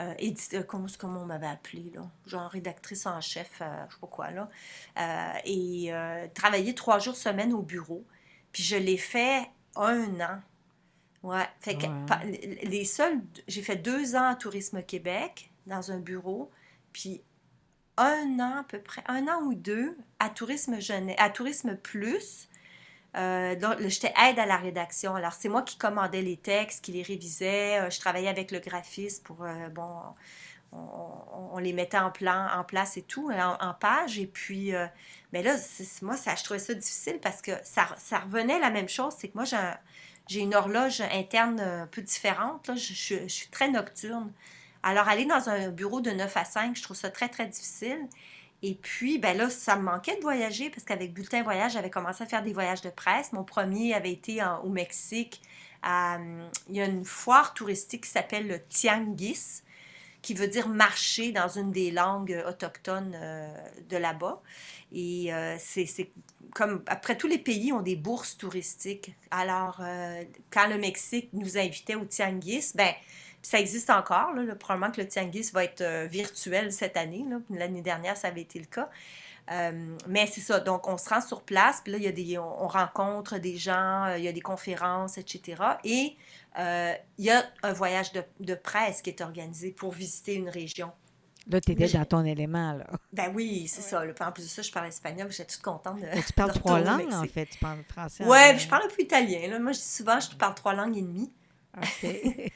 euh, 0.00 0.14
euh 0.54 0.62
comment, 0.62 0.86
comment 0.98 1.22
on 1.22 1.26
m'avait 1.26 1.46
appelé, 1.46 1.90
là, 1.94 2.02
genre 2.26 2.50
rédactrice 2.50 3.06
en 3.06 3.20
chef, 3.20 3.60
euh, 3.60 3.84
je 3.88 3.94
sais 3.94 4.00
pas 4.00 4.06
quoi, 4.06 4.30
là. 4.30 4.48
et 5.44 5.92
travailler 6.34 6.74
trois 6.74 6.98
jours 6.98 7.16
semaine 7.16 7.52
au 7.52 7.62
bureau. 7.62 8.04
Puis 8.52 8.62
je 8.62 8.76
l'ai 8.76 8.98
fait 8.98 9.48
un 9.76 10.20
an. 10.20 10.40
Ouais. 11.22 11.46
Fait 11.60 11.76
que, 11.76 11.86
les 12.66 12.84
seuls, 12.84 13.20
j'ai 13.46 13.62
fait 13.62 13.76
deux 13.76 14.16
ans 14.16 14.26
à 14.26 14.34
Tourisme 14.34 14.82
Québec 14.82 15.50
dans 15.66 15.92
un 15.92 15.98
bureau, 15.98 16.50
puis 16.92 17.22
un 17.96 18.38
an 18.40 18.60
à 18.60 18.64
peu 18.64 18.80
près, 18.80 19.02
un 19.06 19.28
an 19.28 19.42
ou 19.42 19.54
deux 19.54 19.96
à 20.18 20.30
Tourisme 20.30 20.80
Jeunesse, 20.80 21.16
à 21.18 21.30
Tourisme 21.30 21.76
Plus, 21.76 22.48
euh, 23.16 23.56
j'étais 23.88 24.12
aide 24.28 24.38
à 24.38 24.46
la 24.46 24.56
rédaction. 24.56 25.14
Alors, 25.14 25.32
c'est 25.32 25.48
moi 25.48 25.62
qui 25.62 25.76
commandais 25.76 26.22
les 26.22 26.36
textes, 26.36 26.84
qui 26.84 26.92
les 26.92 27.02
révisais. 27.02 27.80
Euh, 27.80 27.90
je 27.90 27.98
travaillais 27.98 28.28
avec 28.28 28.50
le 28.50 28.60
graphiste 28.60 29.24
pour, 29.24 29.44
euh, 29.44 29.68
bon, 29.68 29.90
on, 30.72 31.58
les 31.58 31.72
mettait 31.72 31.98
en, 31.98 32.10
plan, 32.10 32.46
en 32.56 32.62
place 32.62 32.96
et 32.96 33.02
tout, 33.02 33.30
en, 33.32 33.74
page. 33.74 34.18
Et 34.18 34.26
puis, 34.26 34.72
mais 35.32 35.42
là, 35.42 35.56
moi, 36.02 36.16
ça, 36.16 36.36
je 36.36 36.44
trouvais 36.44 36.60
ça 36.60 36.74
difficile 36.74 37.18
parce 37.20 37.42
que 37.42 37.50
ça, 37.64 37.88
ça 37.98 38.20
revenait 38.20 38.60
la 38.60 38.70
même 38.70 38.88
chose. 38.88 39.14
C'est 39.18 39.28
que 39.28 39.34
moi, 39.36 39.44
j'ai 40.28 40.40
une 40.40 40.54
horloge 40.54 41.00
interne 41.00 41.60
un 41.60 41.88
peu 41.88 42.02
différente. 42.02 42.68
Là. 42.68 42.76
Je, 42.76 42.92
je, 42.94 43.26
suis 43.26 43.48
très 43.48 43.68
nocturne. 43.68 44.32
Alors, 44.84 45.08
aller 45.08 45.24
dans 45.26 45.48
un 45.48 45.70
bureau 45.70 46.00
de 46.00 46.12
9 46.12 46.36
à 46.36 46.44
5, 46.44 46.76
je 46.76 46.82
trouve 46.84 46.96
ça 46.96 47.10
très, 47.10 47.28
très 47.28 47.46
difficile. 47.46 48.06
Et 48.62 48.74
puis, 48.74 49.18
ben 49.18 49.36
là, 49.36 49.48
ça 49.48 49.76
me 49.76 49.82
manquait 49.82 50.16
de 50.16 50.20
voyager 50.20 50.70
parce 50.70 50.84
qu'avec 50.84 51.14
Bulletin 51.14 51.42
Voyage, 51.42 51.72
j'avais 51.72 51.90
commencé 51.90 52.22
à 52.22 52.26
faire 52.26 52.42
des 52.42 52.52
voyages 52.52 52.82
de 52.82 52.90
presse. 52.90 53.32
Mon 53.32 53.44
premier 53.44 53.94
avait 53.94 54.12
été 54.12 54.40
au 54.62 54.68
Mexique. 54.68 55.40
il 55.82 56.76
y 56.76 56.80
a 56.80 56.84
une 56.84 57.04
foire 57.04 57.54
touristique 57.54 58.04
qui 58.04 58.10
s'appelle 58.10 58.46
le 58.46 58.60
Tianguis, 58.68 59.62
qui 60.22 60.34
veut 60.34 60.48
dire 60.48 60.68
marcher 60.68 61.32
dans 61.32 61.48
une 61.48 61.72
des 61.72 61.90
langues 61.90 62.42
autochtones 62.46 63.14
euh, 63.14 63.48
de 63.88 63.96
là-bas. 63.96 64.42
Et 64.92 65.32
euh, 65.32 65.56
c'est 65.58 66.10
comme, 66.54 66.82
après, 66.86 67.16
tous 67.16 67.28
les 67.28 67.38
pays 67.38 67.72
ont 67.72 67.80
des 67.80 67.96
bourses 67.96 68.36
touristiques. 68.36 69.14
Alors, 69.30 69.78
euh, 69.80 70.22
quand 70.50 70.66
le 70.66 70.78
Mexique 70.78 71.30
nous 71.32 71.56
invitait 71.56 71.94
au 71.94 72.04
Tianguis, 72.04 72.72
ben 72.74 72.92
ça 73.42 73.58
existe 73.58 73.90
encore. 73.90 74.32
Là, 74.34 74.54
probablement 74.54 74.92
que 74.92 75.00
le 75.00 75.08
Tianguis 75.08 75.50
va 75.52 75.64
être 75.64 75.80
euh, 75.80 76.06
virtuel 76.06 76.72
cette 76.72 76.96
année. 76.96 77.24
L'année 77.50 77.82
dernière, 77.82 78.16
ça 78.16 78.28
avait 78.28 78.42
été 78.42 78.58
le 78.58 78.66
cas. 78.66 78.88
Euh, 79.50 79.96
mais 80.06 80.26
c'est 80.26 80.40
ça. 80.40 80.60
Donc, 80.60 80.86
on 80.86 80.96
se 80.96 81.08
rend 81.08 81.20
sur 81.20 81.42
place, 81.42 81.80
puis 81.82 81.92
là, 81.92 81.98
il 81.98 82.04
y 82.04 82.08
a 82.08 82.12
des, 82.12 82.38
on, 82.38 82.68
rencontre 82.68 83.38
des 83.38 83.56
gens, 83.56 84.04
euh, 84.04 84.18
il 84.18 84.24
y 84.24 84.28
a 84.28 84.32
des 84.32 84.40
conférences, 84.40 85.18
etc. 85.18 85.62
Et 85.84 86.16
il 86.56 87.24
y 87.24 87.30
a 87.30 87.44
un 87.62 87.72
voyage 87.72 88.12
de, 88.12 88.22
de, 88.40 88.54
presse 88.54 89.02
qui 89.02 89.10
est 89.10 89.20
organisé 89.20 89.70
pour 89.72 89.92
visiter 89.92 90.34
une 90.34 90.48
région. 90.48 90.92
Là, 91.48 91.60
tu 91.60 91.72
étais 91.72 91.88
dans 91.88 92.04
ton 92.04 92.24
élément, 92.24 92.74
là. 92.74 92.86
Ben 93.12 93.32
oui, 93.34 93.66
c'est 93.66 93.80
ça. 93.80 94.02
En 94.20 94.32
plus 94.32 94.42
de 94.42 94.48
ça, 94.48 94.62
je 94.62 94.70
parle 94.70 94.88
espagnol, 94.88 95.28
j'étais 95.30 95.46
toute 95.46 95.62
contente 95.62 96.00
de. 96.00 96.06
tu 96.26 96.32
parles 96.34 96.52
trois 96.52 96.80
langues, 96.80 97.12
en 97.12 97.24
fait. 97.24 97.46
Tu 97.46 97.58
parles 97.58 97.82
français. 97.88 98.24
Oui, 98.26 98.58
je 98.58 98.68
parle 98.68 98.84
un 98.84 98.94
peu 98.94 99.02
italien. 99.02 99.48
Là. 99.48 99.58
Moi, 99.58 99.72
je 99.72 99.78
dis 99.78 99.84
souvent, 99.84 100.20
je 100.20 100.36
parle 100.36 100.54
trois 100.54 100.74
langues 100.74 100.96
et 100.98 101.02
demie. 101.02 101.32
OK. 101.76 102.06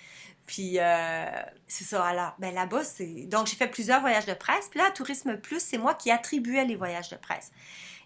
Puis, 0.47 0.79
euh, 0.79 1.25
c'est 1.67 1.85
ça. 1.85 2.05
Alors, 2.05 2.35
ben 2.39 2.53
là-bas, 2.55 2.85
c'est. 2.85 3.27
Donc, 3.27 3.47
j'ai 3.47 3.57
fait 3.57 3.69
plusieurs 3.69 4.01
voyages 4.01 4.27
de 4.27 4.35
presse. 4.35 4.69
Puis 4.71 4.79
là, 4.79 4.91
Tourisme 4.91 5.37
Plus, 5.39 5.61
c'est 5.61 5.79
moi 5.79 5.95
qui 5.95 6.11
attribuais 6.11 6.65
les 6.65 6.77
voyages 6.77 7.09
de 7.09 7.17
presse. 7.17 7.51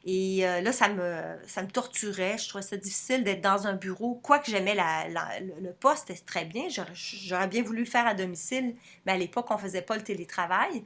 Et 0.05 0.47
euh, 0.47 0.61
là, 0.61 0.73
ça 0.73 0.89
me, 0.89 1.67
torturait. 1.71 2.39
Je 2.39 2.49
trouvais 2.49 2.63
ça 2.63 2.77
difficile 2.77 3.25
d'être 3.25 3.41
dans 3.41 3.67
un 3.67 3.75
bureau. 3.75 4.21
Quoique 4.23 4.51
j'aimais 4.51 4.75
la, 4.75 5.07
le 5.41 5.73
poste, 5.73 6.05
c'était 6.07 6.21
très 6.25 6.45
bien. 6.45 6.69
J'aurais 6.95 7.49
bien 7.49 7.63
voulu 7.63 7.81
le 7.81 7.91
faire 7.91 8.07
à 8.07 8.15
domicile, 8.15 8.77
mais 9.05 9.13
à 9.13 9.17
l'époque, 9.17 9.51
on 9.51 9.55
ne 9.55 9.61
faisait 9.61 9.83
pas 9.83 9.97
le 9.97 10.03
télétravail. 10.03 10.85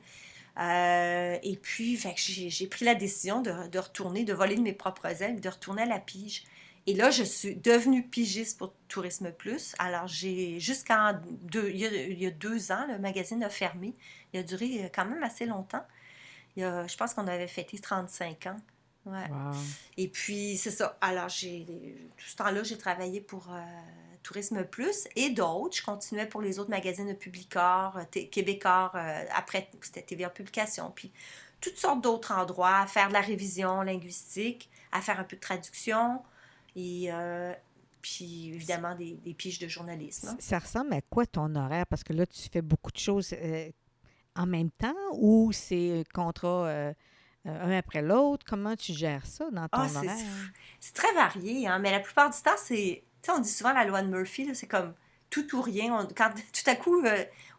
Euh, 0.58 1.38
et 1.42 1.56
puis, 1.56 2.00
j'ai 2.16 2.66
pris 2.66 2.84
la 2.84 2.94
décision 2.94 3.42
de, 3.42 3.68
de, 3.68 3.78
retourner, 3.78 4.24
de 4.24 4.32
voler 4.32 4.56
de 4.56 4.62
mes 4.62 4.72
propres 4.72 5.22
ailes, 5.22 5.40
de 5.40 5.48
retourner 5.48 5.82
à 5.82 5.86
la 5.86 5.98
pige. 5.98 6.44
Et 6.86 6.94
là, 6.94 7.10
je 7.10 7.22
suis 7.22 7.54
devenue 7.54 8.06
pigiste 8.06 8.58
pour 8.58 8.74
Tourisme 8.88 9.30
Plus. 9.30 9.74
Alors, 9.78 10.08
j'ai 10.08 10.58
jusqu'en 10.58 11.12
deux, 11.42 11.70
il 11.70 11.78
y, 12.20 12.26
a, 12.26 12.30
deux 12.30 12.72
ans, 12.72 12.86
le 12.88 12.98
magazine 12.98 13.42
a 13.44 13.50
fermé. 13.50 13.94
Il 14.32 14.40
a 14.40 14.42
duré 14.42 14.90
quand 14.92 15.04
même 15.04 15.22
assez 15.22 15.46
longtemps. 15.46 15.84
Il 16.56 16.62
y 16.62 16.64
a, 16.64 16.86
je 16.86 16.96
pense 16.96 17.14
qu'on 17.14 17.28
avait 17.28 17.46
fêté 17.46 17.78
35 17.78 18.46
ans. 18.46 18.56
Ouais. 19.04 19.28
Et 19.96 20.08
puis, 20.08 20.56
c'est 20.56 20.70
ça. 20.70 20.96
Alors, 21.00 21.28
j'ai, 21.28 21.66
tout 22.16 22.26
ce 22.26 22.36
temps-là, 22.36 22.62
j'ai 22.62 22.78
travaillé 22.78 23.20
pour 23.20 23.52
euh, 23.52 23.60
Tourisme 24.22 24.64
Plus 24.64 25.08
et 25.16 25.30
d'autres. 25.30 25.76
Je 25.76 25.82
continuais 25.82 26.26
pour 26.26 26.40
les 26.40 26.58
autres 26.58 26.70
magazines 26.70 27.08
de 27.08 27.14
Publicor, 27.14 27.96
euh, 27.96 28.04
Québécois, 28.30 28.92
euh, 28.94 29.24
après, 29.34 29.68
c'était 29.80 30.02
TVA 30.02 30.30
Publication. 30.30 30.92
Puis, 30.94 31.12
toutes 31.60 31.76
sortes 31.76 32.00
d'autres 32.00 32.32
endroits, 32.32 32.78
à 32.78 32.86
faire 32.86 33.08
de 33.08 33.12
la 33.12 33.20
révision 33.20 33.82
linguistique, 33.82 34.70
à 34.92 35.00
faire 35.00 35.18
un 35.18 35.24
peu 35.24 35.36
de 35.36 35.40
traduction, 35.40 36.22
et 36.76 37.12
euh, 37.12 37.52
puis 38.00 38.52
évidemment 38.54 38.94
des, 38.94 39.12
des, 39.14 39.34
piges 39.34 39.58
de 39.58 39.68
journalisme. 39.68 40.36
Ça 40.38 40.58
ressemble 40.58 40.94
à 40.94 41.00
quoi 41.02 41.26
ton 41.26 41.54
horaire? 41.54 41.86
Parce 41.86 42.04
que 42.04 42.12
là, 42.12 42.26
tu 42.26 42.48
fais 42.50 42.62
beaucoup 42.62 42.90
de 42.90 42.98
choses 42.98 43.34
euh, 43.34 43.70
en 44.34 44.46
même 44.46 44.70
temps 44.70 44.94
ou 45.12 45.52
c'est 45.52 46.04
contrat 46.14 46.66
euh, 46.66 46.92
un 47.44 47.76
après 47.76 48.02
l'autre? 48.02 48.44
Comment 48.48 48.76
tu 48.76 48.92
gères 48.92 49.26
ça 49.26 49.50
dans 49.50 49.68
ton 49.68 49.78
ah, 49.78 49.88
horaire? 49.96 50.16
C'est 50.80 50.94
très 50.94 51.12
varié, 51.14 51.66
hein? 51.66 51.78
mais 51.78 51.90
la 51.90 52.00
plupart 52.00 52.30
du 52.30 52.40
temps, 52.40 52.50
c'est. 52.56 53.04
Tu 53.22 53.30
sais, 53.30 53.36
on 53.36 53.40
dit 53.40 53.48
souvent 53.48 53.72
la 53.72 53.84
loi 53.84 54.02
de 54.02 54.08
Murphy, 54.08 54.52
c'est 54.54 54.66
comme 54.66 54.94
tout 55.30 55.54
ou 55.54 55.62
rien. 55.62 56.06
quand 56.16 56.30
tout 56.52 56.70
à 56.70 56.74
coup, 56.74 57.04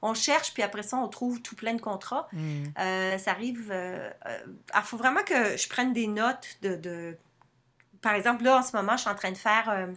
on 0.01 0.13
cherche, 0.13 0.53
puis 0.53 0.61
après 0.61 0.83
ça, 0.83 0.97
on 0.97 1.07
trouve 1.07 1.41
tout 1.41 1.55
plein 1.55 1.73
de 1.73 1.81
contrats. 1.81 2.27
Hmm. 2.33 2.65
ça 2.75 3.31
arrive. 3.31 3.73
Il 3.73 4.81
faut 4.81 4.97
vraiment 4.97 5.23
que 5.23 5.55
je 5.55 5.69
prenne 5.69 5.93
des 5.93 6.07
notes 6.07 6.57
de 6.61 7.17
par 8.03 8.13
exemple, 8.13 8.43
là, 8.43 8.59
en 8.59 8.61
ce 8.61 8.75
moment, 8.75 8.95
je 8.97 9.01
suis 9.01 9.09
en 9.09 9.15
train 9.15 9.31
de 9.31 9.37
faire 9.37 9.87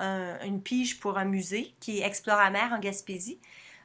euh, 0.00 0.38
une 0.44 0.60
pige 0.60 0.98
pour 0.98 1.18
un 1.18 1.24
musée 1.24 1.74
qui 1.78 2.00
est 2.00 2.06
Exploramer 2.06 2.72
en 2.72 2.80
Gaspésie. 2.80 3.38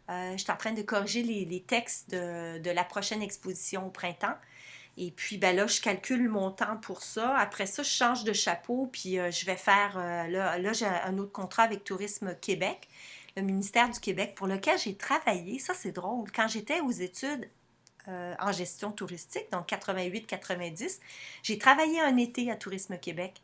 Euh, 0.09 0.31
je 0.31 0.37
suis 0.37 0.51
en 0.51 0.55
train 0.55 0.71
de 0.71 0.81
corriger 0.81 1.21
les, 1.21 1.61
textes 1.61 2.09
de, 2.09 2.71
la 2.71 2.83
prochaine 2.83 3.21
exposition 3.21 3.85
au 3.85 3.89
printemps. 3.89 4.37
Et 4.95 5.11
puis, 5.11 5.37
ben 5.37 5.55
là, 5.55 5.67
je 5.67 5.79
calcule 5.79 6.27
mon 6.27 6.49
temps 6.49 6.77
pour 6.77 7.03
ça. 7.03 7.37
Après 7.37 7.67
ça, 7.67 7.83
je 7.83 7.89
change 7.89 8.23
de 8.23 8.33
chapeau, 8.33 8.89
puis 8.91 9.19
euh, 9.19 9.29
je 9.29 9.45
vais 9.45 9.57
faire... 9.57 9.97
là, 9.97 10.57
là 10.57 10.73
j'ai 10.73 10.87
un 10.87 11.17
autre 11.19 11.33
contrat 11.33 11.63
avec 11.63 11.83
Tourisme 11.83 12.35
Québec, 12.41 12.87
le 13.35 13.43
ministère 13.43 13.89
du 13.89 13.99
Québec, 13.99 14.33
pour 14.35 14.47
lequel 14.47 14.79
j'ai 14.79 14.95
travaillé. 14.95 15.59
Ça, 15.59 15.73
c'est 15.75 15.91
drôle. 15.91 16.31
Quand 16.31 16.47
j'étais 16.47 16.79
aux 16.79 16.91
études 16.91 17.49
en 18.39 18.53
gestion 18.53 18.93
touristique, 18.93 19.51
donc 19.51 19.67
88-90, 19.67 21.01
j'ai 21.43 21.57
travaillé 21.57 21.99
un 21.99 22.15
été 22.15 22.49
à 22.49 22.55
Tourisme 22.55 22.97
Québec. 22.97 23.41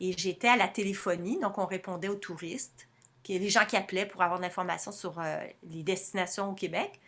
Et 0.00 0.14
j'étais 0.16 0.48
à 0.48 0.56
la 0.56 0.68
téléphonie, 0.68 1.38
donc 1.40 1.58
on 1.58 1.66
répondait 1.66 2.08
aux 2.08 2.16
touristes, 2.16 2.88
les 3.28 3.50
gens 3.50 3.64
qui 3.64 3.76
appelaient 3.76 4.06
pour 4.06 4.22
avoir 4.22 4.38
de 4.38 4.44
l'information 4.44 4.92
sur 4.92 5.18
euh, 5.18 5.44
les 5.70 5.82
destinations 5.82 6.50
au 6.50 6.54
Québec. 6.54 7.00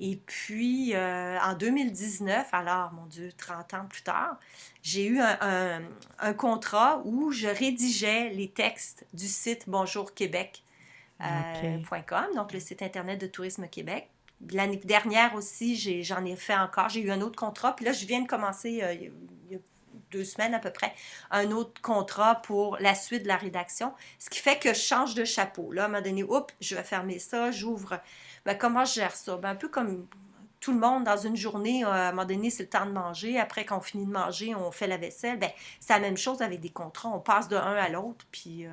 Et 0.00 0.16
puis, 0.26 0.94
euh, 0.94 1.38
en 1.40 1.54
2019, 1.54 2.48
alors, 2.52 2.92
mon 2.92 3.06
Dieu, 3.06 3.32
30 3.36 3.74
ans 3.74 3.84
plus 3.88 4.02
tard, 4.02 4.38
j'ai 4.82 5.06
eu 5.06 5.20
un, 5.20 5.82
contrat 6.34 7.02
où 7.04 7.32
je 7.32 7.48
rédigeais 7.48 8.30
les 8.30 8.48
textes 8.48 9.04
du 9.12 9.26
site 9.26 9.68
bonjourquebec.com, 9.68 11.26
euh, 11.26 12.34
donc 12.36 12.52
le 12.52 12.60
site 12.60 12.80
Internet 12.82 13.20
de 13.20 13.26
Tourisme 13.26 13.66
Québec. 13.66 14.08
L'année 14.52 14.76
dernière 14.76 15.34
aussi, 15.34 15.76
j'en 16.04 16.24
ai, 16.24 16.36
fait 16.36 16.54
encore. 16.54 16.88
J'ai 16.90 17.00
eu 17.00 17.10
un 17.10 17.20
autre 17.20 17.36
contrat. 17.36 17.74
Puis 17.74 17.84
là, 17.84 17.90
je 17.90 18.06
viens 18.06 18.20
de 18.20 18.28
commencer, 18.28 18.70
il 18.70 19.52
y 19.52 19.56
a 19.56 19.58
deux 20.10 20.24
semaines 20.24 20.54
à 20.54 20.58
peu 20.58 20.70
près, 20.70 20.92
un 21.30 21.50
autre 21.50 21.80
contrat 21.82 22.36
pour 22.36 22.76
la 22.78 22.94
suite 22.94 23.22
de 23.22 23.28
la 23.28 23.36
rédaction. 23.36 23.92
Ce 24.18 24.30
qui 24.30 24.38
fait 24.38 24.58
que 24.58 24.74
je 24.74 24.80
change 24.80 25.14
de 25.14 25.24
chapeau. 25.24 25.72
Là, 25.72 25.82
à 25.82 25.84
un 25.86 25.88
moment 25.88 26.02
donné, 26.02 26.22
oups, 26.22 26.54
je 26.60 26.74
vais 26.74 26.82
fermer 26.82 27.18
ça, 27.18 27.50
j'ouvre. 27.50 28.00
Ben, 28.44 28.56
comment 28.56 28.84
je 28.84 28.94
gère 28.94 29.14
ça? 29.14 29.36
Ben, 29.36 29.50
un 29.50 29.56
peu 29.56 29.68
comme 29.68 30.06
tout 30.60 30.72
le 30.72 30.78
monde 30.78 31.04
dans 31.04 31.16
une 31.16 31.36
journée, 31.36 31.84
euh, 31.84 31.88
à 31.88 32.08
un 32.08 32.10
moment 32.12 32.26
donné, 32.26 32.50
c'est 32.50 32.64
le 32.64 32.68
temps 32.68 32.86
de 32.86 32.92
manger. 32.92 33.38
Après 33.38 33.64
qu'on 33.64 33.80
finit 33.80 34.06
de 34.06 34.10
manger, 34.10 34.54
on 34.54 34.70
fait 34.70 34.86
la 34.86 34.96
vaisselle. 34.96 35.38
Ben, 35.38 35.50
c'est 35.80 35.92
la 35.92 36.00
même 36.00 36.16
chose 36.16 36.42
avec 36.42 36.60
des 36.60 36.70
contrats. 36.70 37.10
On 37.10 37.20
passe 37.20 37.48
de 37.48 37.56
un 37.56 37.76
à 37.76 37.88
l'autre, 37.88 38.26
puis 38.30 38.66
euh, 38.66 38.70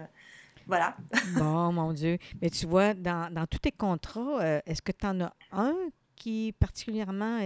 voilà. 0.68 0.96
bon, 1.38 1.72
mon 1.72 1.94
Dieu. 1.94 2.18
Mais 2.42 2.50
tu 2.50 2.66
vois, 2.66 2.94
dans, 2.94 3.32
dans 3.32 3.46
tous 3.46 3.60
tes 3.60 3.72
contrats, 3.72 4.42
euh, 4.42 4.60
est-ce 4.66 4.82
que 4.82 4.92
tu 4.92 5.06
en 5.06 5.22
as 5.22 5.34
un 5.52 5.76
qui 6.16 6.54
particulièrement 6.60 7.40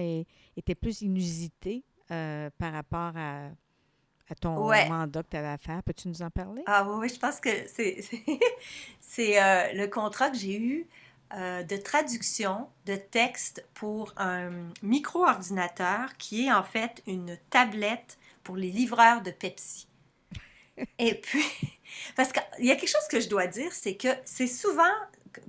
était 0.56 0.75
plus 0.75 1.02
inusité 1.02 1.84
par 2.08 2.73
rapport 2.73 3.13
à, 3.15 3.49
à 4.29 4.35
ton 4.35 4.55
mandat 4.89 5.23
que 5.23 5.29
tu 5.29 5.37
avais 5.37 5.47
à 5.47 5.57
faire? 5.57 5.81
Peux-tu 5.83 6.07
nous 6.07 6.21
en 6.21 6.29
parler? 6.29 6.63
Ah 6.65 6.85
oui, 6.87 6.97
oui 6.99 7.09
je 7.13 7.19
pense 7.19 7.39
que 7.39 7.49
c'est, 7.67 8.03
c'est, 9.01 9.73
le 9.73 9.87
contrat 9.87 10.29
que 10.29 10.37
j'ai 10.37 10.59
eu 10.59 10.87
euh, 11.35 11.61
de 11.61 11.77
traduction 11.77 12.67
de 12.87 12.95
texte 12.95 13.63
pour 13.75 14.15
un 14.17 14.49
micro-ordinateur 14.81 16.17
qui 16.17 16.47
est 16.47 16.51
en 16.51 16.63
fait 16.63 17.03
une 17.05 17.37
tablette 17.51 18.17
pour 18.43 18.57
les 18.57 18.71
livreurs 18.71 19.21
de 19.21 19.29
Pepsi. 19.29 19.87
Et 20.97 21.13
puis, 21.13 21.45
parce 22.15 22.31
qu'il 22.31 22.65
y 22.65 22.71
a 22.71 22.75
quelque 22.75 22.89
chose 22.89 23.07
que 23.11 23.19
je 23.19 23.29
dois 23.29 23.45
dire, 23.45 23.71
c'est 23.73 23.95
que 23.95 24.07
c'est 24.25 24.47
souvent, 24.47 24.91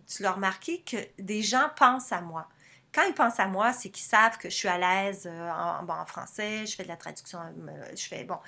tu 0.06 0.22
l'as 0.22 0.32
remarqué, 0.32 0.82
que 0.82 0.98
des 1.18 1.40
gens 1.40 1.70
pensent 1.76 2.12
à 2.12 2.20
moi. 2.20 2.46
Quand 2.92 3.02
ils 3.06 3.14
pensent 3.14 3.38
à 3.38 3.46
moi, 3.46 3.72
c'est 3.72 3.90
qu'ils 3.90 4.04
savent 4.04 4.36
que 4.38 4.50
je 4.50 4.54
suis 4.54 4.68
à 4.68 4.78
l'aise 4.78 5.28
euh, 5.30 5.50
en, 5.50 5.88
en, 5.88 6.04
français, 6.06 6.66
je 6.66 6.74
fais 6.74 6.82
de 6.82 6.88
la 6.88 6.96
traduction, 6.96 7.38
euh, 7.38 7.84
je 7.94 8.02
fais, 8.08 8.24
bon, 8.24 8.38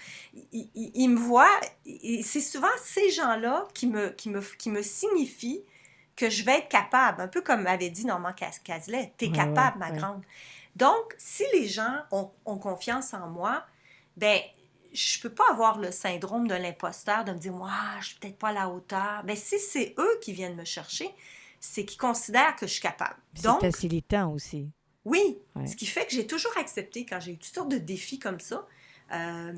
ils, 0.52 0.68
ils 0.74 1.08
me 1.08 1.18
voient, 1.18 1.60
et 1.86 2.22
c'est 2.22 2.40
souvent 2.40 2.66
ces 2.82 3.10
gens-là 3.10 3.68
qui 3.72 3.86
me, 3.86 4.08
qui, 4.08 4.30
me, 4.30 4.40
qui 4.40 4.70
me 4.70 4.82
signifient 4.82 5.64
que 6.16 6.28
je 6.28 6.44
vais 6.44 6.58
être 6.58 6.68
capable, 6.68 7.22
un 7.22 7.28
peu 7.28 7.40
comme 7.40 7.62
m'avait 7.62 7.90
dit 7.90 8.04
Normand 8.04 8.32
Cazelet, 8.64 9.14
tu 9.16 9.26
es 9.26 9.32
capable, 9.32 9.78
ma 9.78 9.90
grande. 9.90 10.22
Donc, 10.76 11.14
si 11.18 11.44
les 11.52 11.66
gens 11.66 12.02
ont, 12.10 12.30
confiance 12.58 13.14
en 13.14 13.28
moi, 13.28 13.64
ben 14.16 14.40
je 14.92 15.20
peux 15.20 15.30
pas 15.30 15.44
avoir 15.50 15.78
le 15.78 15.90
syndrome 15.90 16.46
de 16.48 16.54
l'imposteur, 16.54 17.24
de 17.24 17.32
me 17.32 17.38
dire, 17.38 17.52
moi, 17.52 17.70
je 18.00 18.08
suis 18.08 18.18
peut-être 18.18 18.38
pas 18.38 18.48
à 18.48 18.52
la 18.52 18.68
hauteur. 18.68 19.22
Ben, 19.24 19.34
si 19.34 19.58
c'est 19.58 19.94
eux 19.98 20.18
qui 20.20 20.34
viennent 20.34 20.56
me 20.56 20.66
chercher, 20.66 21.10
c'est 21.62 21.84
qu'ils 21.84 21.98
considèrent 21.98 22.56
que 22.56 22.66
je 22.66 22.72
suis 22.72 22.82
capable. 22.82 23.16
C'est 23.34 23.60
facilitant 23.60 24.32
aussi. 24.32 24.68
Oui, 25.04 25.38
ce 25.64 25.74
qui 25.74 25.86
fait 25.86 26.06
que 26.06 26.12
j'ai 26.12 26.26
toujours 26.26 26.52
accepté 26.58 27.06
quand 27.06 27.18
j'ai 27.20 27.32
eu 27.32 27.38
toutes 27.38 27.54
sortes 27.54 27.70
de 27.70 27.78
défis 27.78 28.18
comme 28.18 28.40
ça, 28.40 28.66
euh, 29.12 29.52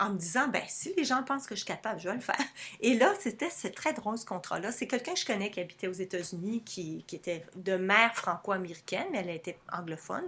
en 0.00 0.10
me 0.10 0.18
disant, 0.18 0.48
ben, 0.48 0.62
si 0.68 0.94
les 0.96 1.04
gens 1.04 1.22
pensent 1.22 1.46
que 1.46 1.54
je 1.54 1.60
suis 1.60 1.66
capable, 1.66 2.00
je 2.00 2.08
vais 2.08 2.14
le 2.14 2.20
faire. 2.20 2.38
Et 2.80 2.94
là, 2.94 3.12
c'était 3.18 3.50
c'est 3.50 3.72
très 3.72 3.92
drôle 3.92 4.16
ce 4.18 4.24
contrat-là. 4.24 4.72
C'est 4.72 4.86
quelqu'un 4.86 5.14
que 5.14 5.18
je 5.18 5.26
connais 5.26 5.50
qui 5.50 5.60
habitait 5.60 5.88
aux 5.88 5.92
États-Unis, 5.92 6.62
qui, 6.64 7.04
qui, 7.06 7.16
était 7.16 7.44
de 7.56 7.76
mère 7.76 8.14
franco-américaine, 8.14 9.06
mais 9.10 9.18
elle 9.18 9.30
était 9.30 9.58
anglophone. 9.72 10.24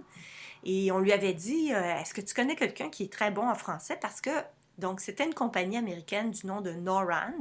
Et 0.65 0.91
on 0.91 0.99
lui 0.99 1.13
avait 1.13 1.35
dit, 1.35 1.73
euh, 1.73 1.97
est-ce 1.99 2.13
que 2.13 2.21
tu 2.21 2.35
connais 2.35 2.57
quelqu'un 2.57 2.91
qui 2.91 3.05
est 3.05 3.13
très 3.13 3.31
bon 3.31 3.49
en 3.49 3.55
français? 3.55 3.99
Parce 4.01 4.21
que, 4.21 4.31
donc, 4.79 5.01
c'était 5.01 5.25
une 5.25 5.35
compagnie 5.35 5.77
américaine 5.77 6.31
du 6.31 6.47
nom 6.47 6.61
de 6.61 6.73
Norand, 6.73 7.33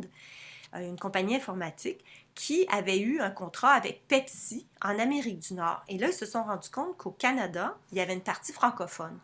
euh, 0.76 0.88
une 0.88 1.00
compagnie 1.00 1.36
informatique 1.36 2.04
qui 2.36 2.68
avait 2.70 3.00
eu 3.00 3.22
un 3.22 3.32
contrat 3.32 3.72
avec 3.72 4.08
Pepsi 4.08 4.68
en 4.84 5.00
Amérique 5.00 5.40
du 5.40 5.54
Nord. 5.54 5.84
Et 5.88 5.98
là, 5.98 6.08
ils 6.08 6.14
se 6.14 6.26
sont 6.26 6.44
rendus 6.44 6.70
compte 6.70 6.98
qu'au 6.98 7.12
Canada, 7.12 7.78
il 7.92 7.98
y 7.98 8.02
avait 8.02 8.14
une 8.14 8.22
partie 8.22 8.52
francophone. 8.52 9.18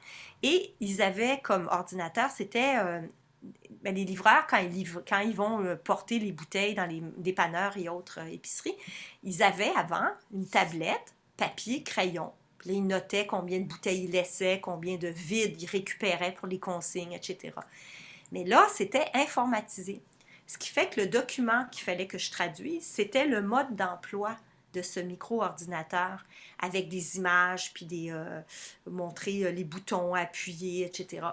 Et 0.43 0.73
ils 0.79 1.01
avaient 1.01 1.41
comme 1.41 1.67
ordinateur, 1.69 2.31
c'était 2.31 2.77
euh, 2.77 3.01
ben, 3.83 3.93
les 3.93 4.05
livreurs, 4.05 4.47
quand 4.47 4.59
ils, 4.59 5.35
vont 5.35 5.63
euh, 5.63 5.75
porter 5.75 6.19
les 6.19 6.31
bouteilles 6.31 6.73
dans 6.73 6.85
les 6.85 7.03
dépanneurs 7.17 7.75
et 7.77 7.89
autres 7.89 8.19
euh, 8.21 8.31
épiceries, 8.31 8.77
ils 9.23 9.43
avaient 9.43 9.73
avant 9.75 10.07
une 10.33 10.47
tablette, 10.47 11.13
papier, 11.35 11.83
crayon. 11.83 12.31
Là, 12.65 12.73
ils 12.73 12.85
notaient 12.85 13.27
combien 13.27 13.59
de 13.59 13.65
bouteilles 13.65 14.05
ils 14.05 14.11
laissaient, 14.11 14.61
combien 14.61 14.97
de 14.97 15.09
vides 15.09 15.61
ils 15.61 15.67
récupéraient 15.67 16.33
pour 16.33 16.47
les 16.47 16.59
consignes, 16.59 17.13
etc. 17.13 17.53
Mais 18.31 18.45
là, 18.45 18.65
c'était 18.73 19.07
informatisé. 19.13 20.01
Ce 20.51 20.57
qui 20.57 20.67
fait 20.69 20.89
que 20.89 20.99
le 20.99 21.07
document 21.07 21.63
qu'il 21.71 21.85
fallait 21.85 22.07
que 22.07 22.17
je 22.17 22.29
traduise, 22.29 22.83
c'était 22.83 23.25
le 23.25 23.41
mode 23.41 23.73
d'emploi 23.77 24.35
de 24.73 24.81
ce 24.81 24.99
micro-ordinateur 24.99 26.25
avec 26.59 26.89
des 26.89 27.15
images, 27.15 27.71
puis 27.73 27.85
des 27.85 28.11
euh, 28.11 28.41
montrer 28.85 29.45
euh, 29.45 29.51
les 29.51 29.63
boutons 29.63 30.13
appuyés, 30.13 30.85
etc. 30.85 31.25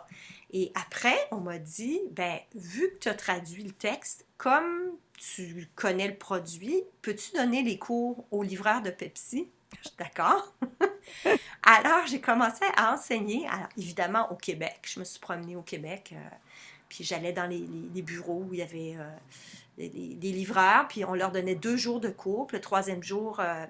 Et 0.52 0.70
après, 0.76 1.16
on 1.32 1.38
m'a 1.38 1.58
dit, 1.58 2.00
ben, 2.12 2.38
vu 2.54 2.90
que 2.90 2.98
tu 3.00 3.08
as 3.08 3.14
traduit 3.14 3.64
le 3.64 3.72
texte, 3.72 4.24
comme 4.36 4.92
tu 5.16 5.68
connais 5.74 6.06
le 6.06 6.16
produit, 6.16 6.84
peux-tu 7.02 7.32
donner 7.32 7.64
les 7.64 7.76
cours 7.76 8.24
au 8.30 8.44
livreur 8.44 8.82
de 8.82 8.90
Pepsi? 8.90 9.48
D'accord. 9.98 10.54
alors, 11.64 12.06
j'ai 12.06 12.20
commencé 12.20 12.64
à 12.76 12.94
enseigner, 12.94 13.48
alors, 13.48 13.68
évidemment 13.76 14.30
au 14.30 14.36
Québec. 14.36 14.78
Je 14.84 15.00
me 15.00 15.04
suis 15.04 15.18
promenée 15.18 15.56
au 15.56 15.62
Québec. 15.62 16.10
Euh, 16.12 16.36
puis 16.88 17.04
j'allais 17.04 17.32
dans 17.32 17.46
les, 17.46 18.02
bureaux 18.02 18.44
où 18.48 18.54
il 18.54 18.60
y 18.60 18.62
avait 18.62 18.96
euh, 18.96 19.88
des, 19.88 20.32
livreurs, 20.32 20.88
puis 20.88 21.04
on 21.04 21.14
leur 21.14 21.30
donnait 21.30 21.54
deux 21.54 21.76
jours 21.76 22.00
de 22.00 22.08
cours. 22.08 22.48
Le 22.52 22.60
troisième 22.60 23.02
jour, 23.02 23.40
euh, 23.40 23.66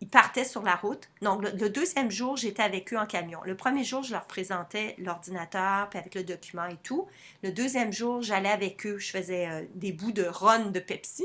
ils 0.00 0.08
partaient 0.08 0.44
sur 0.44 0.62
la 0.62 0.74
route. 0.74 1.08
Donc, 1.20 1.42
le, 1.42 1.70
deuxième 1.70 2.10
jour, 2.10 2.36
j'étais 2.36 2.62
avec 2.62 2.92
eux 2.92 2.98
en 2.98 3.06
camion. 3.06 3.40
Le 3.44 3.56
premier 3.56 3.84
jour, 3.84 4.02
je 4.02 4.12
leur 4.12 4.26
présentais 4.26 4.96
l'ordinateur, 4.98 5.88
puis 5.88 5.98
avec 5.98 6.14
le 6.14 6.24
document 6.24 6.66
et 6.66 6.76
tout. 6.82 7.06
Le 7.42 7.52
deuxième 7.52 7.92
jour, 7.92 8.20
j'allais 8.22 8.50
avec 8.50 8.84
eux, 8.86 8.98
je 8.98 9.10
faisais 9.10 9.48
euh, 9.48 9.62
des 9.74 9.92
bouts 9.92 10.12
de 10.12 10.24
run 10.24 10.66
de 10.66 10.80
Pepsi. 10.80 11.24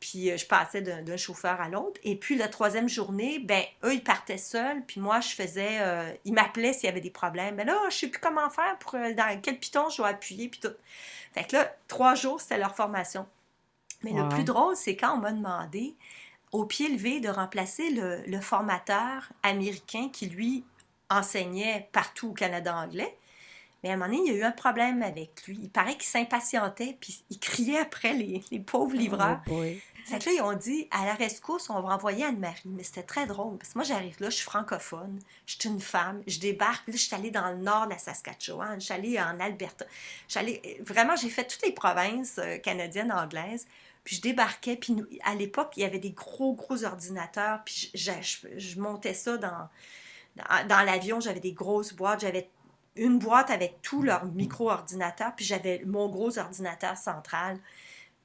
Puis 0.00 0.36
je 0.36 0.46
passais 0.46 0.80
d'un 0.80 1.16
chauffeur 1.16 1.60
à 1.60 1.68
l'autre. 1.68 2.00
Et 2.02 2.16
puis 2.16 2.36
la 2.36 2.48
troisième 2.48 2.88
journée, 2.88 3.38
ben 3.38 3.62
eux, 3.84 3.94
ils 3.94 4.02
partaient 4.02 4.38
seuls. 4.38 4.82
Puis 4.86 4.98
moi, 4.98 5.20
je 5.20 5.28
faisais... 5.28 5.78
ils 6.24 6.32
m'appelaient 6.32 6.72
s'il 6.72 6.84
y 6.84 6.88
avait 6.88 7.02
des 7.02 7.10
problèmes. 7.10 7.56
Ben 7.56 7.66
là, 7.66 7.78
je 7.90 7.96
sais 7.96 8.08
plus 8.08 8.20
comment 8.20 8.48
faire 8.48 8.78
pour... 8.78 8.92
dans 8.92 9.40
quel 9.42 9.58
piton 9.58 9.90
je 9.90 9.98
dois 9.98 10.08
appuyer, 10.08 10.48
puis 10.48 10.58
tout. 10.58 10.72
Fait 11.34 11.44
que 11.44 11.56
là, 11.56 11.76
trois 11.86 12.14
jours, 12.14 12.40
c'était 12.40 12.58
leur 12.58 12.74
formation. 12.74 13.26
Mais 14.02 14.12
le 14.12 14.26
plus 14.30 14.44
drôle, 14.44 14.74
c'est 14.74 14.96
quand 14.96 15.14
on 15.16 15.18
m'a 15.18 15.32
demandé, 15.32 15.94
au 16.52 16.64
pied 16.64 16.88
levé, 16.88 17.20
de 17.20 17.28
remplacer 17.28 17.90
le, 17.90 18.22
le 18.26 18.40
formateur 18.40 19.28
américain 19.42 20.08
qui, 20.10 20.26
lui, 20.26 20.64
enseignait 21.10 21.88
partout 21.92 22.30
au 22.30 22.32
Canada 22.32 22.74
anglais. 22.74 23.14
Mais 23.82 23.90
à 23.90 23.92
un 23.94 23.96
moment 23.96 24.10
donné, 24.10 24.22
il 24.26 24.32
y 24.32 24.36
a 24.36 24.38
eu 24.40 24.44
un 24.44 24.52
problème 24.52 25.02
avec 25.02 25.46
lui. 25.46 25.58
Il 25.62 25.70
paraît 25.70 25.94
qu'il 25.94 26.04
s'impatientait, 26.04 26.96
puis 27.00 27.24
il 27.30 27.38
criait 27.38 27.78
après 27.78 28.12
les, 28.12 28.42
les 28.50 28.60
pauvres 28.60 28.94
livreurs. 28.94 29.40
Oh 29.50 29.62
fait 30.18 30.34
ils 30.34 30.42
ont 30.42 30.54
dit, 30.54 30.88
à 30.90 31.04
la 31.04 31.14
rescousse, 31.14 31.70
on 31.70 31.80
va 31.80 31.94
envoyer 31.94 32.24
Anne-Marie. 32.24 32.62
Mais 32.66 32.82
c'était 32.82 33.02
très 33.02 33.26
drôle, 33.26 33.58
parce 33.58 33.72
que 33.72 33.78
moi, 33.78 33.84
j'arrive 33.84 34.16
là, 34.20 34.30
je 34.30 34.36
suis 34.36 34.44
francophone, 34.44 35.18
je 35.46 35.56
suis 35.58 35.68
une 35.68 35.80
femme, 35.80 36.22
je 36.26 36.38
débarque, 36.38 36.86
là, 36.88 36.94
je 36.94 37.02
suis 37.02 37.14
allée 37.14 37.30
dans 37.30 37.50
le 37.50 37.56
nord 37.56 37.86
de 37.86 37.90
la 37.90 37.98
Saskatchewan, 37.98 38.80
je 38.80 38.86
suis 38.86 38.94
allée 38.94 39.20
en 39.20 39.38
Alberta. 39.40 39.86
vraiment, 40.80 41.16
j'ai 41.16 41.30
fait 41.30 41.46
toutes 41.46 41.62
les 41.62 41.72
provinces 41.72 42.38
euh, 42.38 42.58
canadiennes, 42.58 43.12
anglaises. 43.12 43.66
Puis 44.02 44.16
je 44.16 44.22
débarquais, 44.22 44.76
puis 44.76 44.96
à 45.24 45.34
l'époque, 45.34 45.72
il 45.76 45.80
y 45.80 45.84
avait 45.84 45.98
des 45.98 46.12
gros, 46.12 46.54
gros 46.54 46.84
ordinateurs, 46.84 47.60
puis 47.64 47.90
je, 47.94 48.80
montais 48.80 49.12
ça 49.12 49.36
dans, 49.36 49.68
dans, 50.36 50.66
dans 50.66 50.82
l'avion, 50.82 51.20
j'avais 51.20 51.40
des 51.40 51.52
grosses 51.52 51.92
boîtes, 51.92 52.20
j'avais 52.20 52.48
une 52.96 53.18
boîte 53.18 53.50
avec 53.50 53.82
tout 53.82 54.02
leur 54.02 54.24
micro-ordinateur, 54.24 55.32
puis 55.36 55.44
j'avais 55.44 55.82
mon 55.86 56.08
gros 56.08 56.38
ordinateur 56.38 56.96
central. 56.96 57.58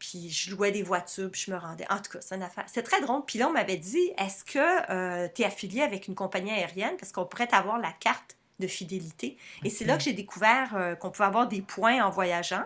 Puis 0.10 0.30
je 0.30 0.52
louais 0.52 0.72
des 0.72 0.84
voitures, 0.84 1.32
puis 1.32 1.42
je 1.48 1.52
me 1.52 1.58
rendais. 1.58 1.86
En 1.90 1.98
tout 1.98 2.12
cas, 2.12 2.20
c'est 2.22 2.36
une 2.36 2.44
affaire. 2.44 2.66
C'est 2.68 2.84
très 2.84 3.02
drôle. 3.02 3.26
Puis 3.26 3.40
là, 3.40 3.48
on 3.48 3.54
m'avait 3.54 3.78
dit 3.78 4.12
est-ce 4.20 4.44
que 4.44 4.92
euh, 4.92 5.28
tu 5.34 5.42
es 5.42 5.46
affilié 5.46 5.82
avec 5.82 6.08
une 6.08 6.14
compagnie 6.14 6.52
aérienne? 6.52 6.96
Parce 7.00 7.12
qu'on 7.12 7.26
pourrait 7.26 7.52
avoir 7.54 7.80
la 7.80 7.92
carte 7.92 8.38
de 8.60 8.68
fidélité. 8.68 9.36
Et 9.64 9.70
c'est 9.72 9.84
là 9.84 9.98
que 9.98 10.04
j'ai 10.04 10.14
découvert 10.14 10.76
euh, 10.76 10.96
qu'on 10.96 11.10
pouvait 11.10 11.26
avoir 11.26 11.48
des 11.48 11.62
points 11.62 12.06
en 12.06 12.12
voyageant 12.12 12.66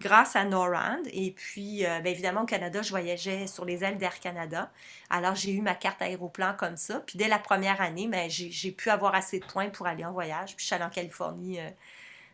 grâce 0.00 0.34
à 0.34 0.44
Norand. 0.44 0.98
Et 1.12 1.32
puis, 1.32 1.84
euh, 1.84 2.00
bien 2.00 2.12
évidemment, 2.12 2.42
au 2.42 2.46
Canada, 2.46 2.80
je 2.80 2.90
voyageais 2.90 3.46
sur 3.46 3.66
les 3.66 3.84
ailes 3.84 3.98
d'Air 3.98 4.18
Canada. 4.18 4.70
Alors, 5.10 5.34
j'ai 5.34 5.52
eu 5.52 5.60
ma 5.60 5.74
carte 5.74 6.00
aéroplan 6.00 6.54
comme 6.56 6.78
ça. 6.78 7.00
Puis, 7.00 7.18
dès 7.18 7.28
la 7.28 7.38
première 7.38 7.82
année, 7.82 8.08
ben, 8.08 8.30
j'ai 8.30 8.72
pu 8.72 8.88
avoir 8.88 9.14
assez 9.14 9.40
de 9.40 9.44
points 9.44 9.68
pour 9.68 9.86
aller 9.86 10.06
en 10.06 10.12
voyage. 10.12 10.56
Puis, 10.56 10.62
je 10.62 10.66
suis 10.66 10.74
allée 10.74 10.84
en 10.84 10.90
Californie 10.90 11.58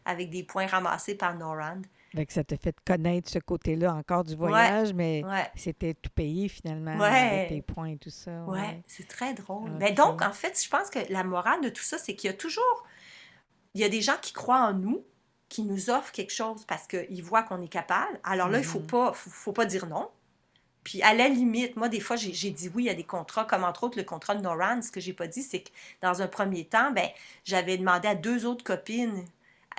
avec 0.05 0.31
des 0.31 0.45
points 0.45 0.67
ramassés 0.67 1.17
par 1.17 1.35
Norand 1.35 1.81
ça 2.29 2.45
t'a 2.45 2.57
fait 2.57 2.77
connaître 2.87 3.31
ce 3.31 3.39
côté-là 3.39 3.95
encore 3.95 4.25
du 4.25 4.37
voyage, 4.37 4.93
mais 4.93 5.23
c'était 5.57 5.95
tout 5.95 6.11
payé 6.15 6.49
finalement 6.49 7.01
avec 7.01 7.49
tes 7.49 7.63
points 7.63 7.91
et 7.91 7.97
tout 7.97 8.11
ça. 8.11 8.45
Oui, 8.47 8.61
c'est 8.87 9.09
très 9.09 9.35
drôle. 9.35 9.71
Mais 9.79 9.93
donc, 9.93 10.23
en 10.23 10.33
fait, 10.33 10.61
je 10.63 10.69
pense 10.69 10.91
que 10.91 11.01
la 11.11 11.25
morale 11.25 11.61
de 11.61 11.69
tout 11.69 11.83
ça, 11.83 11.99
c'est 11.99 12.15
qu'il 12.15 12.31
y 12.31 12.33
a 12.33 12.37
toujours. 12.37 12.85
Il 13.75 13.81
y 13.81 13.85
a 13.85 13.89
des 13.89 14.03
gens 14.03 14.17
qui 14.23 14.33
croient 14.33 14.61
en 14.61 14.73
nous, 14.73 15.05
qui 15.49 15.63
nous 15.63 15.91
offrent 15.91 16.13
quelque 16.13 16.33
chose 16.33 16.65
parce 16.65 16.87
qu'ils 16.87 17.23
voient 17.23 17.43
qu'on 17.43 17.61
est 17.61 17.69
capable. 17.69 18.21
Alors 18.23 18.49
là, 18.49 18.59
il 18.59 18.63
ne 18.63 18.67
faut, 18.67 18.79
mm-hmm. 18.79 18.87
pas, 18.87 19.13
faut, 19.13 19.53
pas 19.53 19.67
dire 19.67 19.87
non. 19.87 20.09
Puis 20.85 21.03
à 21.03 21.13
la 21.13 21.29
limite, 21.29 21.77
moi, 21.77 21.89
des 21.89 21.99
fois, 21.99 22.15
j'ai 22.15 22.51
dit 22.51 22.71
oui 22.75 22.89
à 22.89 22.95
des 22.95 23.05
contrats, 23.05 23.45
comme 23.45 23.65
entre 23.65 23.85
autres 23.85 23.99
le 23.99 24.05
contrat 24.05 24.37
de 24.37 24.43
Noran. 24.43 24.81
Ce 24.83 24.93
que 24.93 25.01
j'ai 25.01 25.13
pas 25.13 25.27
dit, 25.27 25.43
c'est 25.43 25.61
que 25.61 25.71
dans 26.03 26.23
un 26.23 26.29
premier 26.29 26.65
temps, 26.67 26.93
ben, 26.93 27.09
j'avais 27.45 27.77
demandé 27.77 28.07
à 28.07 28.15
deux 28.15 28.47
autres 28.47 28.63
copines 28.63 29.25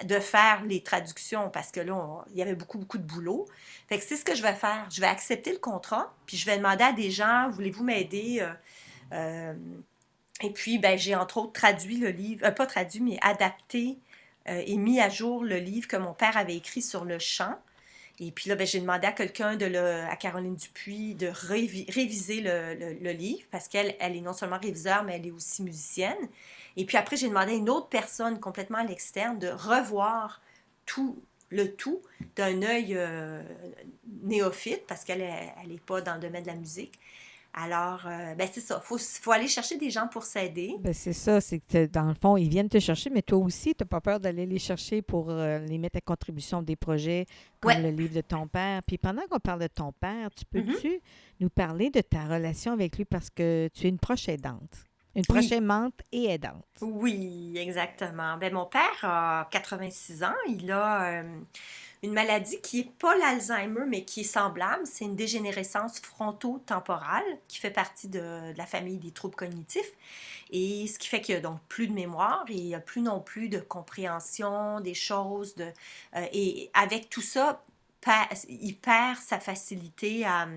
de 0.04 0.20
faire 0.20 0.64
les 0.66 0.82
traductions 0.82 1.50
parce 1.50 1.72
que 1.72 1.80
là, 1.80 2.26
il 2.32 2.38
y 2.38 2.42
avait 2.42 2.56
beaucoup, 2.56 2.78
beaucoup 2.78 2.98
de 2.98 3.04
boulot. 3.04 3.48
Fait 3.88 3.98
que 3.98 4.04
c'est 4.04 4.18
ce 4.18 4.26
que 4.26 4.36
je 4.36 4.42
vais 4.42 4.54
faire. 4.54 4.88
Je 4.92 5.00
vais 5.02 5.08
accepter 5.08 5.52
le 5.52 5.60
contrat, 5.60 6.14
puis 6.26 6.38
je 6.38 6.46
vais 6.46 6.58
demander 6.58 6.84
à 6.84 6.92
des 6.92 7.12
gens, 7.12 7.50
voulez-vous 7.52 7.84
m'aider? 7.84 8.40
Euh, 8.42 8.54
euh, 9.14 9.54
et 10.42 10.50
puis, 10.50 10.80
ben, 10.80 10.98
j'ai 10.98 11.16
entre 11.16 11.38
autres 11.38 11.54
traduit 11.54 11.98
le 11.98 12.10
livre, 12.10 12.50
pas 12.50 12.66
traduit, 12.66 13.00
mais 13.00 13.18
adapté 13.22 13.98
et 14.48 14.78
mis 14.78 15.00
à 15.00 15.10
jour 15.10 15.44
le 15.44 15.58
livre 15.58 15.88
que 15.88 15.98
mon 15.98 16.14
père 16.14 16.38
avait 16.38 16.56
écrit 16.56 16.84
sur 16.84 17.04
le 17.04 17.18
chant. 17.18 17.58
Et 18.20 18.32
puis 18.32 18.50
là, 18.50 18.56
ben, 18.56 18.66
j'ai 18.66 18.80
demandé 18.80 19.08
à 19.08 19.12
quelqu'un, 19.12 19.56
de 19.56 20.16
Caroline 20.20 20.56
Dupuis, 20.56 21.16
de 21.16 21.28
réviser 21.28 22.42
le, 22.42 23.12
livre 23.12 23.44
parce 23.52 23.68
qu'elle 23.68 23.96
elle 24.00 24.16
est 24.16 24.22
non 24.22 24.34
seulement 24.34 24.60
réviseur, 24.60 25.04
mais 25.04 25.16
elle 25.16 25.28
est 25.28 25.32
aussi 25.32 25.64
musicienne. 25.64 26.30
Et 26.78 26.86
puis 26.86 26.98
après, 26.98 27.16
j'ai 27.16 27.30
demandé 27.30 27.54
à 27.54 27.56
une 27.56 27.70
autre 27.70 27.88
personne 27.88 28.40
complètement 28.40 28.80
à 28.80 28.84
l'externe 28.84 29.40
de 29.40 29.48
revoir 29.48 30.42
tout 30.86 31.22
le 31.50 31.74
tout 31.76 32.02
d'un 32.36 32.62
œil 32.64 32.96
euh, 32.96 33.42
néophyte 34.24 34.86
parce 34.88 35.04
qu'elle 35.04 35.20
n'est 35.20 35.54
elle 35.64 35.80
pas 35.80 36.02
dans 36.02 36.16
le 36.16 36.20
domaine 36.20 36.44
de 36.44 36.48
la 36.48 36.56
musique. 36.56 37.00
Alors, 37.58 38.06
euh, 38.06 38.36
ben 38.36 38.50
c'est 38.52 38.60
ça. 38.60 38.84
Il 38.92 38.98
faut, 39.00 39.32
aller 39.32 39.48
chercher 39.48 39.78
des 39.78 39.90
gens 39.90 40.10
pour 40.10 40.24
s'aider. 40.24 40.76
Ben 40.82 40.94
c'est 40.94 41.14
ça. 41.14 41.40
C'est 41.40 41.60
que, 41.60 41.86
dans 41.86 42.10
le 42.10 42.14
fond, 42.14 42.36
ils 42.36 42.50
viennent 42.50 42.68
te 42.68 42.80
chercher, 42.80 43.10
mais 43.10 43.22
toi 43.22 43.38
aussi, 43.38 43.74
tu 43.74 43.82
n'as 43.82 43.88
pas 43.88 44.02
peur 44.02 44.20
d'aller 44.20 44.46
les 44.46 44.60
chercher 44.60 45.02
pour 45.02 45.30
euh, 45.30 45.60
les 45.60 45.78
mettre 45.78 45.98
à 45.98 46.02
contribution 46.02 46.62
des 46.62 46.76
projets 46.76 47.26
comme 47.62 47.82
le 47.82 47.92
livre 47.92 48.14
de 48.14 48.20
ton 48.20 48.48
père. 48.48 48.84
Puis 48.84 48.98
pendant 48.98 49.22
qu'on 49.30 49.40
parle 49.40 49.62
de 49.62 49.68
ton 49.68 49.94
père, 49.94 50.30
tu 50.36 50.44
mm-hmm. 50.44 50.66
peux-tu 50.66 51.00
nous 51.40 51.50
parler 51.50 51.90
de 51.90 52.02
ta 52.02 52.26
relation 52.26 52.74
avec 52.74 52.98
lui? 52.98 53.06
Parce 53.06 53.30
que 53.30 53.70
tu 53.74 53.86
es 53.86 53.90
une 53.90 54.00
proche 54.00 54.28
aidante? 54.28 54.86
Une 55.16 55.26
proche 55.26 55.52
aimante 55.52 56.02
et 56.12 56.26
aidante. 56.26 56.66
Oui, 56.82 57.54
exactement. 57.58 58.38
Ben, 58.38 58.54
mon 58.54 58.66
père 58.66 59.00
a 59.04 59.48
86 59.52 60.24
ans. 60.24 60.34
Il 60.48 60.72
a. 60.72 61.22
Euh, 61.22 61.24
une 62.06 62.14
maladie 62.14 62.62
qui 62.62 62.78
n'est 62.78 62.92
pas 63.00 63.18
l'Alzheimer, 63.18 63.86
mais 63.88 64.04
qui 64.06 64.22
est 64.22 64.24
semblable. 64.24 64.86
C'est 64.86 65.06
une 65.06 65.16
dégénérescence 65.16 66.00
fronto-temporale 66.00 67.24
qui 67.48 67.58
fait 67.58 67.72
partie 67.72 68.08
de, 68.08 68.56
la 68.56 68.66
famille 68.66 68.98
des 68.98 69.12
troubles 69.12 69.36
cognitifs. 69.36 69.92
Et 70.52 70.88
ce 70.88 71.00
qui 71.00 71.08
fait 71.08 71.22
qu'il 71.22 71.36
n'y 71.36 71.40
a 71.40 71.42
donc 71.42 71.60
plus 71.68 71.88
de 71.88 71.94
mémoire 71.94 72.46
et 72.50 72.54
il 72.54 72.66
n'y 72.66 72.76
a 72.76 72.80
plus 72.80 73.02
non 73.02 73.20
plus 73.20 73.50
de 73.50 73.60
compréhension 73.60 74.80
des 74.80 74.94
choses. 74.94 75.56
De, 75.56 75.66
euh, 76.16 76.26
et 76.32 76.70
avec 76.74 77.10
tout 77.10 77.22
ça, 77.22 77.64
il 78.48 78.78
perd 78.78 79.18
sa 79.18 79.40
facilité 79.40 80.26
à, 80.26 80.48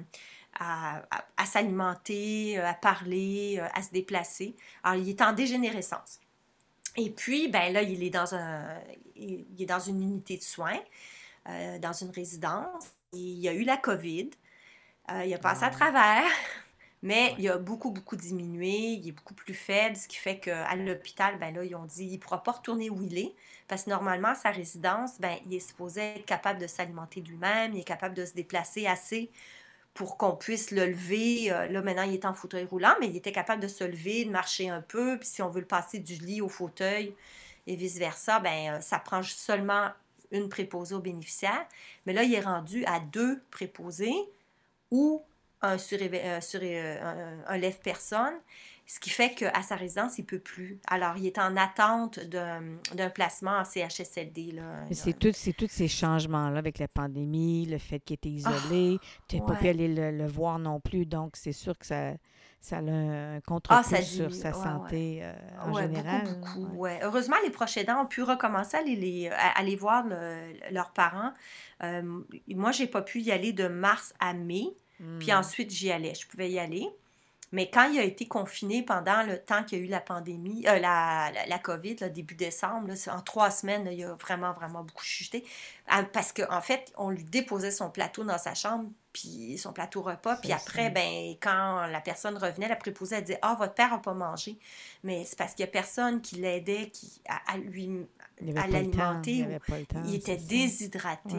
à, 0.59 1.47
s'alimenter, 1.47 2.59
à 2.59 2.75
parler, 2.75 3.61
à 3.75 3.83
se 3.83 3.91
déplacer. 3.91 4.57
Alors, 4.83 5.03
il 5.03 5.09
est 5.09 5.23
en 5.23 5.33
dégénérescence. 5.33 6.21
Et 6.97 7.11
puis, 7.11 7.49
ben 7.49 7.73
là, 7.73 7.83
il 7.83 8.03
est 8.03 8.11
dans, 8.11 8.35
un, 8.35 8.81
il 9.17 9.47
est 9.59 9.67
dans 9.67 9.79
une 9.79 10.03
unité 10.03 10.37
de 10.37 10.43
soins. 10.43 10.81
Euh, 11.49 11.79
dans 11.79 11.93
une 11.93 12.11
résidence. 12.11 12.85
il 13.15 13.39
y 13.39 13.49
a 13.49 13.55
eu 13.55 13.65
la 13.65 13.79
COVID. 13.79 14.31
Euh, 15.11 15.25
il 15.25 15.33
a 15.33 15.39
passé 15.39 15.65
à 15.65 15.69
ah. 15.69 15.71
travers, 15.71 16.31
mais 17.03 17.35
il 17.39 17.49
a 17.49 17.57
beaucoup, 17.57 17.91
beaucoup 17.91 18.17
diminué. 18.17 18.69
Il 18.69 19.09
est 19.09 19.13
beaucoup 19.13 19.33
plus 19.33 19.55
faible, 19.55 19.97
ce 19.97 20.07
qui 20.09 20.19
fait 20.19 20.39
qu'à 20.41 20.77
l'hôpital, 20.77 21.39
ben 21.39 21.55
là, 21.55 21.65
ils 21.65 21.75
ont 21.75 21.87
dit 21.87 22.07
qu'il 22.07 22.17
ne 22.17 22.19
pourra 22.19 22.43
pas 22.43 22.53
retourner 22.53 22.91
où 22.91 23.03
il 23.03 23.17
est. 23.17 23.35
Parce 23.67 23.85
que 23.85 23.91
normalement, 23.91 24.35
sa 24.35 24.51
résidence, 24.51 25.19
ben, 25.21 25.39
il 25.47 25.55
est 25.55 25.67
supposé 25.67 26.01
être 26.17 26.27
capable 26.27 26.61
de 26.61 26.67
s'alimenter 26.67 27.23
lui-même, 27.23 27.73
il 27.73 27.81
est 27.81 27.85
capable 27.85 28.15
de 28.15 28.27
se 28.27 28.35
déplacer 28.35 28.87
assez 28.87 29.31
pour 29.99 30.17
qu'on 30.17 30.37
puisse 30.37 30.71
le 30.71 30.87
lever. 30.87 31.51
Euh, 31.51 31.67
là, 31.67 31.83
maintenant, 31.83 32.05
il 32.05 32.15
est 32.15 32.25
en 32.25 32.33
fauteuil 32.33 32.65
roulant, 32.67 32.95
mais 33.01 33.09
il 33.09 33.17
était 33.17 33.33
capable 33.33 33.61
de 33.61 33.67
se 33.67 33.83
lever, 33.83 34.25
de 34.25 34.31
marcher 34.31 34.69
un 34.71 34.81
peu. 34.81 35.19
Puis 35.19 35.29
si 35.29 35.43
on 35.43 35.51
veut 35.51 35.59
le 35.59 35.67
passer 35.67 35.99
du 35.99 36.15
lit 36.15 36.41
au 36.41 36.49
fauteuil 36.49 37.13
et 37.67 37.75
vice-versa, 37.75 38.39
ben, 38.39 38.81
ça 38.81 39.01
prend 39.01 39.25
seulement 39.25 39.89
une 40.31 40.49
préposée 40.49 40.95
aux 40.95 41.01
bénéficiaires. 41.01 41.67
Mais 42.07 42.13
là, 42.13 42.23
il 42.23 42.33
est 42.33 42.41
rendu 42.41 42.85
à 42.85 43.01
deux 43.01 43.43
préposés 43.51 44.15
ou 44.93 45.21
un, 45.63 45.77
euh, 45.77 46.39
euh, 46.55 47.43
un, 47.49 47.59
lève-personne, 47.59 48.35
ce 48.91 48.99
qui 49.01 49.11
fait 49.11 49.35
qu'à 49.35 49.61
sa 49.61 49.77
résidence, 49.77 50.17
il 50.17 50.23
ne 50.23 50.27
peut 50.27 50.39
plus. 50.39 50.81
Alors, 50.89 51.19
il 51.19 51.27
est 51.27 51.39
en 51.39 51.59
attente 51.59 52.21
d'un 52.21 53.11
placement 53.11 53.59
en 53.59 53.65
CHSLD. 53.65 54.59
C'est 54.93 55.13
tous 55.13 55.69
ces 55.69 55.89
changements-là 55.89 56.59
avec 56.59 56.79
la 56.79 56.89
pandémie, 56.89 57.67
le 57.67 57.77
fait 57.77 58.01
qu'il 58.01 58.15
était 58.15 58.31
isolé, 58.31 58.99
tu 59.29 59.37
n'as 59.37 59.45
pas 59.45 59.57
pu 59.57 59.69
aller 59.69 59.89
le, 59.89 60.27
voir 60.27 60.59
non 60.59 60.81
plus, 60.81 61.05
donc 61.05 61.37
c'est 61.37 61.53
sûr 61.53 61.77
que 61.77 61.85
ça, 61.85 62.13
ça 62.63 62.79
a 62.79 62.81
un 62.81 63.41
contre 63.43 63.73
ah, 63.73 63.83
sur 63.85 64.33
sa 64.35 64.55
santé 64.55 65.21
euh, 65.23 65.35
en 65.61 65.75
général. 65.79 66.25
Beaucoup, 66.25 66.67
beaucoup. 66.67 66.87
Heureusement, 67.03 67.37
les 67.45 67.51
proches 67.51 67.77
aidants 67.77 68.05
ont 68.05 68.07
pu 68.07 68.23
recommencer 68.23 68.79
à 68.79 68.81
aller, 68.81 69.29
à 69.29 69.59
aller 69.59 69.77
voir 69.77 70.07
leurs 70.71 70.93
parents. 70.93 71.35
Euh, 71.83 72.23
moi, 72.49 72.73
j'ai 72.73 72.87
pas 72.87 73.03
pu 73.03 73.21
y 73.21 73.33
aller 73.33 73.53
de 73.53 73.69
mars 73.69 74.15
à 74.19 74.33
mai, 74.33 74.69
puis 75.19 75.31
hmm. 75.31 75.37
ensuite 75.37 75.71
j'y 75.71 75.93
allais. 75.93 76.15
Je 76.15 76.27
pouvais 76.27 76.51
y 76.51 76.59
aller. 76.59 76.89
Mais 77.53 77.71
quand 77.71 77.91
il 77.91 77.99
a 77.99 78.05
été 78.05 78.29
confiné 78.29 78.83
pendant 78.83 79.23
le 79.23 79.39
temps 79.39 79.65
qu'il 79.65 79.79
y 79.79 79.81
a 79.81 79.85
eu 79.85 79.89
la 79.89 80.01
pandémie, 80.01 80.67
euh, 80.69 80.79
la, 80.79 81.31
la, 81.47 81.59
COVID, 81.59 81.97
là, 81.97 82.09
début 82.11 82.35
décembre, 82.35 82.89
en 83.11 83.21
trois 83.23 83.51
semaines, 83.51 83.89
il 83.91 84.05
a 84.05 84.15
vraiment, 84.15 84.53
vraiment 84.53 84.85
beaucoup 84.85 85.05
chuté. 85.05 85.45
Ah, 85.87 86.03
parce 86.03 86.33
qu'en 86.33 86.53
en 86.55 86.61
fait, 86.61 86.93
on 86.97 87.09
lui 87.09 87.25
déposait 87.25 87.71
son 87.71 87.91
plateau 87.91 88.23
dans 88.23 88.37
sa 88.37 88.55
chambre, 88.55 88.91
puis 89.15 89.57
son 89.57 89.73
plateau 89.73 90.03
repas. 90.03 90.37
Puis 90.37 90.53
après, 90.53 90.91
ben, 90.91 91.35
quand 91.41 91.87
la 91.87 92.01
personne 92.01 92.37
revenait, 92.37 92.69
la 92.69 92.77
préposée, 92.77 93.17
elle 93.17 93.25
disait 93.25 93.39
Ah, 93.41 93.57
votre 93.59 93.75
père 93.75 93.91
n'a 93.91 93.99
pas 93.99 94.15
mangé. 94.15 94.59
Mais 95.03 95.25
c'est 95.25 95.39
parce 95.39 95.55
qu'il 95.55 95.65
n'y 95.65 95.71
a 95.71 95.73
personne 95.73 96.21
qui 96.21 96.37
l'aidait 96.37 96.91
qui, 96.91 97.23
à, 97.27 97.57
lui 97.57 98.07
à 98.57 98.67
l'alimenter. 98.67 99.47
Il, 100.05 100.15
était 100.15 100.37
déshydraté. 100.37 101.37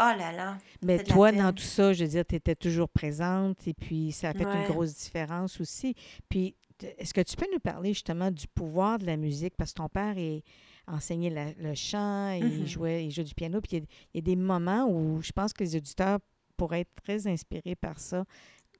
Oh 0.00 0.16
là 0.16 0.32
là. 0.32 0.58
Mais 0.82 1.02
toi, 1.02 1.32
dans 1.32 1.52
tout 1.52 1.64
ça, 1.64 1.92
je 1.92 2.04
veux 2.04 2.10
dire, 2.10 2.24
tu 2.24 2.36
étais 2.36 2.54
toujours 2.54 2.88
présente 2.88 3.66
et 3.66 3.74
puis 3.74 4.12
ça 4.12 4.30
a 4.30 4.32
fait 4.32 4.44
une 4.44 4.68
grosse 4.68 4.94
différence 4.94 5.60
aussi. 5.60 5.94
Puis, 6.28 6.54
est-ce 6.98 7.12
que 7.12 7.20
tu 7.20 7.34
peux 7.34 7.48
nous 7.52 7.58
parler 7.58 7.92
justement 7.92 8.30
du 8.30 8.46
pouvoir 8.46 8.98
de 8.98 9.06
la 9.06 9.16
musique? 9.16 9.54
Parce 9.56 9.72
que 9.72 9.78
ton 9.78 9.88
père 9.88 10.16
est 10.16 10.44
enseignait 10.86 11.54
le 11.58 11.74
chant, 11.74 12.30
il, 12.30 12.44
mm-hmm. 12.44 12.66
jouait, 12.66 13.06
il 13.06 13.10
jouait 13.10 13.24
du 13.24 13.34
piano. 13.34 13.60
Puis 13.60 13.76
il 13.76 13.86
y, 14.14 14.18
a, 14.18 14.20
des 14.22 14.36
moments 14.36 14.86
où 14.88 15.20
je 15.20 15.32
pense 15.32 15.52
que 15.52 15.62
les 15.62 15.76
auditeurs 15.76 16.18
pourraient 16.56 16.80
être 16.80 16.94
très 17.02 17.26
inspirés 17.26 17.76
par 17.76 17.98
ça. 17.98 18.24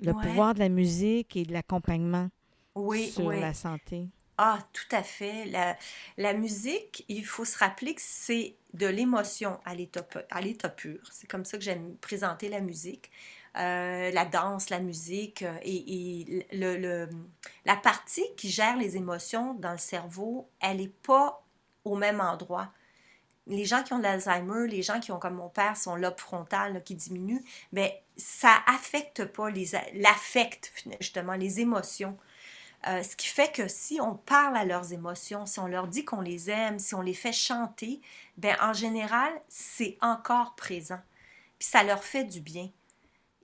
Le 0.00 0.12
pouvoir 0.12 0.54
de 0.54 0.60
la 0.60 0.68
musique 0.68 1.36
et 1.36 1.44
de 1.44 1.52
l'accompagnement 1.52 2.28
oui, 2.74 3.08
sur 3.08 3.30
la 3.30 3.52
santé. 3.52 4.08
Ah, 4.40 4.60
tout 4.72 4.96
à 4.96 5.02
fait. 5.02 5.46
La, 6.16 6.32
musique, 6.32 7.04
il 7.08 7.26
faut 7.26 7.44
se 7.44 7.58
rappeler 7.58 7.94
que 7.96 8.00
c'est 8.02 8.54
de 8.72 8.86
l'émotion 8.86 9.58
à 9.64 9.74
l'état 9.74 10.68
pur. 10.68 11.00
C'est 11.10 11.28
comme 11.28 11.44
ça 11.44 11.58
que 11.58 11.64
j'aime 11.64 11.96
présenter 11.96 12.48
la 12.48 12.60
musique. 12.60 13.10
Euh, 13.56 14.12
la 14.12 14.24
danse, 14.24 14.70
la 14.70 14.78
musique 14.78 15.42
euh, 15.42 15.58
et, 15.62 16.46
la 17.64 17.76
partie 17.76 18.24
qui 18.36 18.50
gère 18.50 18.76
les 18.76 18.96
émotions 18.96 19.54
dans 19.54 19.72
le 19.72 19.78
cerveau, 19.78 20.48
elle 20.60 20.76
n'est 20.76 20.88
pas 20.88 21.42
au 21.84 21.96
même 21.96 22.20
endroit. 22.20 22.70
Les 23.48 23.64
gens 23.64 23.82
qui 23.82 23.94
ont 23.94 23.98
de 23.98 24.04
l'Alzheimer, 24.04 24.68
les 24.68 24.82
gens 24.82 25.00
qui 25.00 25.10
ont 25.10 25.18
comme 25.18 25.34
mon 25.34 25.48
père 25.48 25.76
son 25.76 25.96
lobe 25.96 26.18
frontal 26.18 26.84
qui 26.84 26.94
diminue, 26.94 27.42
mais 27.72 28.04
ben, 28.16 28.22
ça 28.22 28.52
affecte 28.66 29.24
pas 29.24 29.50
les 29.50 29.70
l'affecte 29.94 30.72
justement 31.00 31.32
les 31.34 31.58
émotions. 31.58 32.16
Euh, 32.86 33.02
ce 33.02 33.16
qui 33.16 33.26
fait 33.26 33.52
que 33.52 33.66
si 33.66 34.00
on 34.00 34.14
parle 34.14 34.56
à 34.56 34.64
leurs 34.64 34.92
émotions, 34.92 35.46
si 35.46 35.58
on 35.58 35.66
leur 35.66 35.88
dit 35.88 36.04
qu'on 36.04 36.20
les 36.20 36.48
aime, 36.50 36.78
si 36.78 36.94
on 36.94 37.00
les 37.00 37.14
fait 37.14 37.32
chanter, 37.32 38.00
ben 38.36 38.56
en 38.60 38.72
général, 38.72 39.32
c'est 39.48 39.98
encore 40.00 40.54
présent. 40.54 41.00
Puis 41.58 41.68
ça 41.68 41.82
leur 41.82 42.04
fait 42.04 42.24
du 42.24 42.40
bien. 42.40 42.70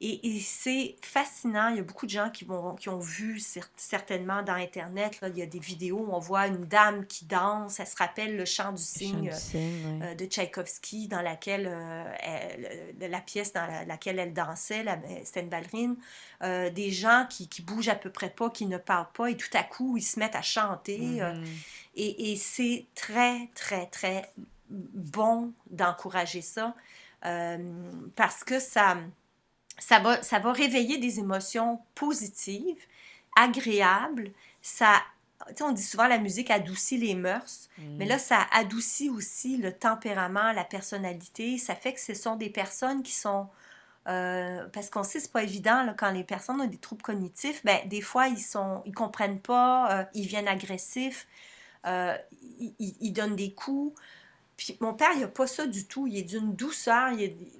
Et, 0.00 0.40
c'est 0.40 0.96
fascinant. 1.02 1.68
Il 1.68 1.76
y 1.76 1.78
a 1.78 1.82
beaucoup 1.82 2.04
de 2.04 2.10
gens 2.10 2.28
qui, 2.28 2.44
vont, 2.44 2.74
qui 2.74 2.88
ont 2.88 2.98
vu 2.98 3.40
certainement 3.76 4.42
dans 4.42 4.54
Internet, 4.54 5.20
là, 5.20 5.28
il 5.28 5.38
y 5.38 5.42
a 5.42 5.46
des 5.46 5.60
vidéos 5.60 5.98
où 5.98 6.12
on 6.12 6.18
voit 6.18 6.48
une 6.48 6.64
dame 6.66 7.06
qui 7.06 7.24
danse. 7.24 7.78
Elle 7.78 7.86
se 7.86 7.96
rappelle 7.96 8.36
le 8.36 8.44
chant 8.44 8.72
du 8.72 8.82
cygne, 8.82 9.30
euh, 9.54 10.14
de 10.14 10.26
Tchaïkovski, 10.26 11.06
dans 11.08 11.22
laquelle 11.22 11.68
euh, 11.70 12.92
la 13.00 13.20
pièce 13.20 13.52
dans 13.52 13.66
laquelle 13.86 14.18
elle 14.18 14.34
dansait, 14.34 14.84
c'était 15.24 15.40
une 15.40 15.48
ballerine. 15.48 15.96
Euh, 16.42 16.70
des 16.70 16.90
gens 16.90 17.26
qui, 17.30 17.48
qui 17.48 17.62
bougent 17.62 17.88
à 17.88 17.94
peu 17.94 18.10
près 18.10 18.30
pas, 18.30 18.50
qui 18.50 18.66
ne 18.66 18.78
parlent 18.78 19.12
pas, 19.14 19.30
et 19.30 19.36
tout 19.36 19.56
à 19.56 19.62
coup, 19.62 19.96
ils 19.96 20.02
se 20.02 20.18
mettent 20.18 20.36
à 20.36 20.42
chanter. 20.42 20.98
Mm-hmm. 20.98 21.46
et, 21.94 22.32
et 22.32 22.36
c'est 22.36 22.86
très, 22.94 23.48
très, 23.54 23.86
très 23.86 24.32
bon 24.68 25.52
d'encourager 25.70 26.42
ça 26.42 26.74
parce 28.16 28.44
que 28.44 28.60
ça 28.60 28.98
ça 29.78 29.98
va, 29.98 30.22
ça 30.22 30.38
va 30.38 30.52
réveiller 30.52 30.98
des 30.98 31.18
émotions 31.18 31.80
positives, 31.94 32.82
agréables. 33.36 34.32
Ça, 34.62 35.02
on 35.60 35.72
dit 35.72 35.82
souvent 35.82 36.06
la 36.06 36.18
musique 36.18 36.50
adoucit 36.50 36.98
les 36.98 37.14
mœurs, 37.14 37.68
mm. 37.78 37.96
mais 37.96 38.06
là, 38.06 38.18
ça 38.18 38.46
adoucit 38.52 39.10
aussi 39.10 39.56
le 39.56 39.72
tempérament, 39.72 40.52
la 40.52 40.64
personnalité. 40.64 41.58
Ça 41.58 41.74
fait 41.74 41.92
que 41.92 42.00
ce 42.00 42.14
sont 42.14 42.36
des 42.36 42.50
personnes 42.50 43.02
qui 43.02 43.12
sont... 43.12 43.48
Euh, 44.06 44.68
parce 44.74 44.90
qu'on 44.90 45.02
sait 45.02 45.18
c'est 45.18 45.32
pas 45.32 45.42
évident 45.42 45.94
quand 45.96 46.10
les 46.10 46.24
personnes 46.24 46.60
ont 46.60 46.66
des 46.66 46.76
troubles 46.76 47.00
cognitifs, 47.00 47.64
ben, 47.64 47.88
des 47.88 48.02
fois 48.02 48.28
ils 48.28 48.38
sont 48.38 48.82
ils 48.84 48.92
comprennent 48.92 49.40
pas, 49.40 50.00
euh, 50.00 50.04
ils 50.12 50.26
viennent 50.26 50.46
agressifs, 50.46 51.26
euh, 51.86 52.14
ils, 52.58 52.74
ils, 52.78 53.12
donnent 53.12 53.34
des 53.34 53.54
coups. 53.54 53.98
Puis 54.56 54.76
mon 54.80 54.94
père, 54.94 55.10
il 55.14 55.20
n'a 55.20 55.28
pas 55.28 55.46
ça 55.46 55.66
du 55.66 55.86
tout. 55.86 56.06
Il 56.06 56.16
est 56.16 56.22
d'une 56.22 56.54
douceur. 56.54 57.10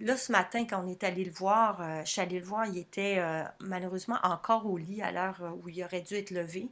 Là, 0.00 0.16
ce 0.16 0.30
matin, 0.30 0.64
quand 0.64 0.84
on 0.84 0.88
est 0.88 1.02
allé 1.02 1.24
le 1.24 1.32
voir, 1.32 1.80
euh, 1.80 2.02
je 2.04 2.10
suis 2.10 2.20
allée 2.20 2.38
le 2.38 2.44
voir, 2.44 2.66
il 2.66 2.78
était 2.78 3.16
euh, 3.18 3.42
malheureusement 3.60 4.18
encore 4.22 4.66
au 4.66 4.76
lit 4.76 5.02
à 5.02 5.10
l'heure 5.10 5.38
euh, 5.42 5.50
où 5.62 5.68
il 5.68 5.82
aurait 5.82 6.02
dû 6.02 6.14
être 6.14 6.30
levé. 6.30 6.68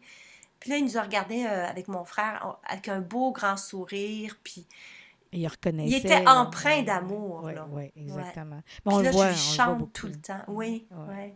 Puis 0.60 0.70
là, 0.70 0.76
il 0.76 0.84
nous 0.84 0.96
a 0.96 1.02
regardé 1.02 1.44
avec 1.44 1.88
mon 1.88 2.04
frère 2.04 2.56
avec 2.68 2.86
un 2.86 3.00
beau 3.00 3.32
grand 3.32 3.56
sourire. 3.56 4.36
Puis 4.44 4.64
il 5.32 5.48
reconnaissait. 5.48 5.90
Il 5.90 5.96
était 5.96 6.28
empreint 6.28 6.82
d'amour. 6.82 7.50
Oui, 7.72 7.90
exactement. 7.96 8.62
Puis 8.86 9.02
là, 9.02 9.32
je 9.32 9.36
chante 9.36 9.92
tout 9.92 10.06
le 10.06 10.14
temps. 10.14 10.44
Oui, 10.46 10.86
oui. 10.92 11.32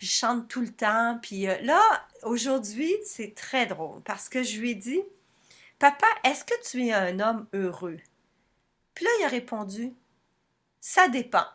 Je 0.00 0.06
chante 0.06 0.48
tout 0.48 0.60
le 0.60 0.68
temps. 0.68 1.18
Puis 1.22 1.46
là, 1.46 1.80
aujourd'hui, 2.24 2.92
c'est 3.06 3.34
très 3.34 3.64
drôle 3.64 4.02
parce 4.02 4.28
que 4.28 4.42
je 4.42 4.60
lui 4.60 4.72
ai 4.72 4.74
dit, 4.74 5.00
Papa, 5.78 6.06
est-ce 6.24 6.44
que 6.44 6.54
tu 6.70 6.84
es 6.84 6.92
un 6.92 7.20
homme 7.20 7.46
heureux? 7.54 7.96
Puis 8.98 9.04
là, 9.04 9.12
il 9.20 9.24
a 9.26 9.28
répondu 9.28 9.94
Ça 10.80 11.06
dépend. 11.06 11.46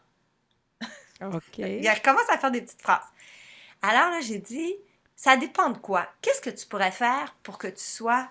OK. 1.21 1.41
il 1.57 2.01
commence 2.01 2.29
à 2.29 2.37
faire 2.37 2.51
des 2.51 2.61
petites 2.61 2.81
phrases. 2.81 3.03
Alors 3.81 4.11
là, 4.11 4.21
j'ai 4.21 4.37
dit 4.37 4.75
Ça 5.13 5.35
dépend 5.35 5.69
de 5.69 5.77
quoi? 5.77 6.07
Qu'est-ce 6.21 6.39
que 6.39 6.49
tu 6.49 6.65
pourrais 6.65 6.93
faire 6.93 7.35
pour 7.43 7.57
que 7.57 7.67
tu 7.67 7.83
sois 7.83 8.29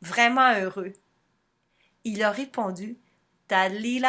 vraiment 0.00 0.54
heureux? 0.54 0.94
Il 2.04 2.22
a 2.22 2.30
répondu 2.30 2.96
Tadli 3.48 4.02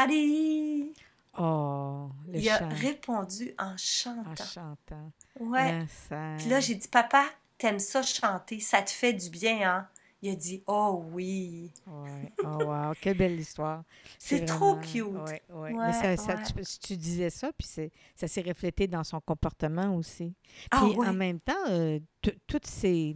Oh, 1.38 2.12
le 2.30 2.40
Il 2.40 2.50
a 2.50 2.60
répondu 2.70 3.54
en 3.60 3.76
chantant. 3.76 4.32
En 4.32 4.36
chantant. 4.38 5.12
Ouais. 5.42 5.86
Puis 6.38 6.48
là, 6.48 6.62
j'ai 6.62 6.76
dit 6.76 6.88
Papa, 6.88 7.26
t'aimes 7.58 7.80
ça 7.80 8.02
chanter? 8.04 8.62
Ça 8.62 8.82
te 8.82 8.90
fait 8.90 9.12
du 9.12 9.30
bien, 9.30 9.70
hein? 9.70 9.90
Il 10.22 10.32
a 10.32 10.36
dit 10.36 10.64
Oh 10.68 11.04
oui. 11.12 11.72
Ouais. 11.88 12.34
Oh 12.44 12.66
wow, 12.66 12.94
quelle 13.00 13.18
belle 13.18 13.40
histoire. 13.40 13.84
C'est 14.20 14.46
trop 14.46 14.76
cute. 14.78 15.06
Ouais, 15.06 15.42
ouais. 15.50 15.74
Mais 15.74 16.16
ça, 16.18 16.36
tu, 16.82 16.98
disais 16.98 17.30
ça, 17.30 17.52
puis 17.58 17.68
ça 18.16 18.28
s'est 18.28 18.42
reflété 18.42 18.88
dans 18.88 19.04
son 19.04 19.20
comportement 19.22 19.96
aussi. 19.96 20.34
Ah 20.72 20.84
puis 20.84 20.98
en 21.08 21.14
même 21.14 21.40
temps, 21.40 21.54
euh, 21.70 22.00
toutes 22.48 22.68
ces 22.68 23.16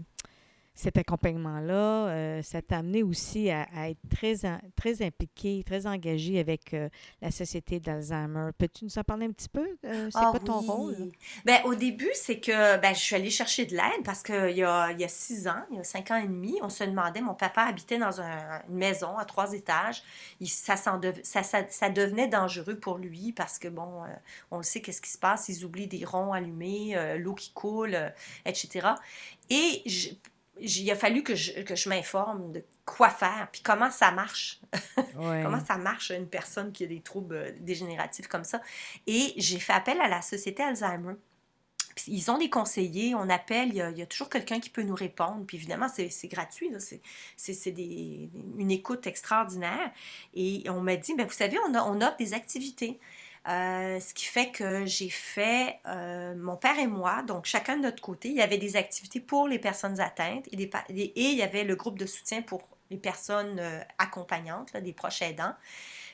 cet 0.79 0.97
accompagnement-là, 0.97 2.07
euh, 2.07 2.41
ça 2.41 2.61
t'a 2.61 2.77
amené 2.77 3.03
aussi 3.03 3.51
à, 3.51 3.89
être 3.89 3.99
très, 4.09 4.35
très 4.77 5.01
impliqué, 5.01 5.61
très 5.65 5.85
engagé 5.85 6.39
avec 6.39 6.73
euh, 6.73 6.87
la 7.21 7.31
Société 7.31 7.81
d'Alzheimer. 7.81 8.51
Peux-tu 8.57 8.85
nous 8.85 8.97
en 8.97 9.03
parler 9.03 9.25
un 9.25 9.31
petit 9.31 9.49
peu? 9.49 9.67
Euh, 9.85 10.09
c'est 10.09 10.17
ah 10.17 10.29
quoi 10.31 10.39
ton 10.39 10.61
rôle? 10.61 11.11
Ben, 11.43 11.59
au 11.65 11.75
début, 11.75 12.11
c'est 12.13 12.39
que 12.39 12.79
ben, 12.79 12.93
je 12.93 12.99
suis 12.99 13.13
allée 13.13 13.29
chercher 13.29 13.65
de 13.65 13.75
l'aide 13.75 14.05
parce 14.05 14.23
qu'il 14.23 14.55
y 14.55 14.63
a, 14.63 14.93
il 14.93 15.01
y 15.01 15.03
a 15.03 15.09
six 15.09 15.49
ans, 15.49 15.65
il 15.69 15.77
y 15.77 15.79
a 15.81 15.83
cinq 15.83 16.11
ans 16.11 16.15
et 16.15 16.27
demi, 16.27 16.57
on 16.61 16.69
se 16.69 16.85
demandait, 16.85 17.19
mon 17.19 17.35
papa 17.35 17.63
habitait 17.63 17.97
dans 17.97 18.21
une 18.21 18.73
maison 18.73 19.17
à 19.17 19.25
trois 19.25 19.51
étages. 19.51 20.01
ça, 20.45 20.77
ça, 20.77 20.97
ça, 21.23 21.89
devenait 21.89 22.29
dangereux 22.29 22.79
pour 22.79 22.99
lui 22.99 23.33
parce 23.33 23.59
que, 23.59 23.67
bon, 23.67 24.03
on 24.49 24.57
le 24.57 24.63
sait, 24.63 24.79
qu'est-ce 24.79 25.01
qui 25.01 25.09
se 25.11 25.17
passe? 25.17 25.49
Ils 25.49 25.65
oublient 25.65 25.87
des 25.87 26.05
ronds 26.05 26.31
allumés, 26.31 26.95
l'eau 27.17 27.33
qui 27.33 27.51
coule, 27.51 27.97
etc. 28.45 28.91
Et 29.49 29.81
je, 29.85 30.09
il 30.61 30.91
a 30.91 30.95
fallu 30.95 31.23
que 31.23 31.35
je, 31.35 31.61
que 31.61 31.75
je 31.75 31.89
m'informe 31.89 32.51
de 32.51 32.63
quoi 32.85 33.09
faire, 33.09 33.47
puis 33.51 33.61
comment 33.61 33.91
ça 33.91 34.11
marche. 34.11 34.59
comment 35.13 35.63
ça 35.63 35.77
marche 35.77 36.11
une 36.11 36.27
personne 36.27 36.71
qui 36.71 36.83
a 36.83 36.87
des 36.87 37.01
troubles 37.01 37.35
euh, 37.35 37.51
dégénératifs 37.59 38.27
comme 38.27 38.43
ça. 38.43 38.61
Et 39.07 39.33
j'ai 39.37 39.59
fait 39.59 39.73
appel 39.73 39.99
à 40.01 40.07
la 40.07 40.21
Société 40.21 40.63
Alzheimer. 40.63 41.13
ils 42.07 42.31
ont 42.31 42.37
des 42.37 42.49
conseillers, 42.49 43.15
on 43.15 43.29
appelle, 43.29 43.69
il 43.69 43.75
y 43.75 44.01
a, 44.01 44.05
toujours 44.05 44.29
quelqu'un 44.29 44.59
qui 44.59 44.69
peut 44.69 44.83
nous 44.83 44.95
répondre. 44.95 45.45
Puis 45.45 45.57
évidemment, 45.57 45.87
c'est 45.87 46.27
gratuit, 46.27 46.71
c'est 47.37 47.69
une 47.69 48.71
écoute 48.71 49.05
extraordinaire. 49.07 49.91
Et 50.33 50.63
on 50.69 50.81
m'a 50.81 50.95
dit, 50.95 51.13
ben, 51.15 51.25
vous 51.25 51.33
savez, 51.33 51.57
on, 51.67 51.75
a, 51.75 51.83
on 51.83 52.01
offre 52.01 52.17
des 52.17 52.33
activités. 52.33 52.99
Euh, 53.49 53.99
ce 53.99 54.13
qui 54.13 54.25
fait 54.25 54.51
que 54.51 54.85
j'ai 54.85 55.09
fait, 55.09 55.79
euh, 55.87 56.35
mon 56.35 56.55
père 56.55 56.77
et 56.77 56.85
moi, 56.85 57.23
donc 57.23 57.45
chacun 57.45 57.77
de 57.77 57.81
notre 57.81 58.01
côté, 58.01 58.29
il 58.29 58.35
y 58.35 58.41
avait 58.41 58.59
des 58.59 58.75
activités 58.75 59.19
pour 59.19 59.47
les 59.47 59.57
personnes 59.57 59.99
atteintes 59.99 60.45
et, 60.51 60.61
et 60.61 61.11
il 61.15 61.35
y 61.35 61.41
avait 61.41 61.63
le 61.63 61.75
groupe 61.75 61.97
de 61.97 62.05
soutien 62.05 62.43
pour 62.43 62.61
les 62.91 62.97
personnes 62.97 63.59
euh, 63.59 63.79
accompagnantes, 63.97 64.75
des 64.77 64.93
proches 64.93 65.23
aidants. 65.23 65.53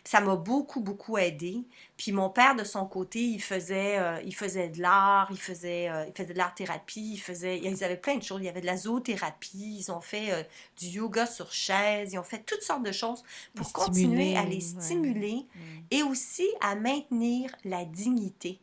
Ça 0.08 0.22
m'a 0.22 0.36
beaucoup, 0.36 0.82
beaucoup 0.82 1.18
aidé. 1.18 1.64
Puis 1.98 2.12
mon 2.12 2.30
père, 2.30 2.56
de 2.56 2.64
son 2.64 2.86
côté, 2.86 3.22
il 3.22 3.42
faisait, 3.42 3.98
euh, 3.98 4.22
il 4.24 4.36
faisait 4.36 4.70
de 4.70 4.80
l'art, 4.80 5.28
il 5.32 5.40
faisait, 5.40 5.90
euh, 5.90 6.06
il 6.06 6.14
faisait 6.14 6.34
de 6.34 6.38
l'art-thérapie, 6.38 7.14
il 7.14 7.18
faisait, 7.18 7.58
ils 7.58 7.84
avaient 7.84 7.98
plein 7.98 8.16
de 8.18 8.22
choses. 8.24 8.40
Il 8.42 8.46
y 8.46 8.50
avait 8.50 8.62
de 8.62 8.68
la 8.68 8.78
zoothérapie, 8.78 9.78
ils 9.80 9.92
ont 9.92 10.02
fait 10.02 10.32
euh, 10.32 10.44
du 10.78 10.86
yoga 10.86 11.26
sur 11.26 11.52
chaise, 11.52 12.14
ils 12.14 12.20
ont 12.20 12.24
fait 12.24 12.44
toutes 12.46 12.62
sortes 12.62 12.84
de 12.84 12.92
choses 12.92 13.24
pour 13.56 13.74
continuer 13.74 14.38
à 14.38 14.44
les 14.44 14.62
stimuler 14.62 15.48
et 15.90 16.04
aussi 16.04 16.48
à 16.62 16.76
maintenir 16.76 17.50
la 17.64 17.84
dignité. 17.84 18.60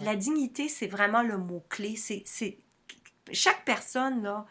La 0.00 0.16
dignité, 0.16 0.68
c'est 0.68 0.86
vraiment 0.86 1.22
le 1.22 1.38
mot-clé. 1.38 1.96
C'est, 1.96 2.58
chaque 3.32 3.64
personne, 3.64 4.22
là, 4.22 4.46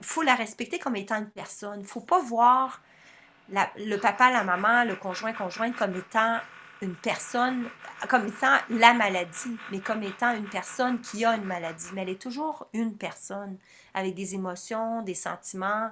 faut 0.00 0.22
la 0.22 0.34
respecter 0.34 0.78
comme 0.78 0.96
étant 0.96 1.18
une 1.18 1.30
personne. 1.30 1.84
faut 1.84 2.00
pas 2.00 2.20
voir 2.20 2.82
le 3.50 3.96
papa, 3.96 4.30
la 4.30 4.44
maman, 4.44 4.84
le 4.84 4.96
conjoint, 4.96 5.32
conjointe 5.32 5.76
comme 5.76 5.96
étant 5.96 6.38
une 6.80 6.94
personne, 6.94 7.68
comme 8.08 8.26
étant 8.26 8.56
la 8.70 8.94
maladie, 8.94 9.56
mais 9.70 9.80
comme 9.80 10.02
étant 10.02 10.34
une 10.34 10.48
personne 10.48 11.00
qui 11.00 11.24
a 11.24 11.34
une 11.34 11.44
maladie. 11.44 11.86
Mais 11.92 12.02
elle 12.02 12.10
est 12.10 12.22
toujours 12.22 12.68
une 12.72 12.96
personne 12.96 13.56
avec 13.94 14.14
des 14.14 14.34
émotions, 14.34 15.02
des 15.02 15.14
sentiments 15.14 15.90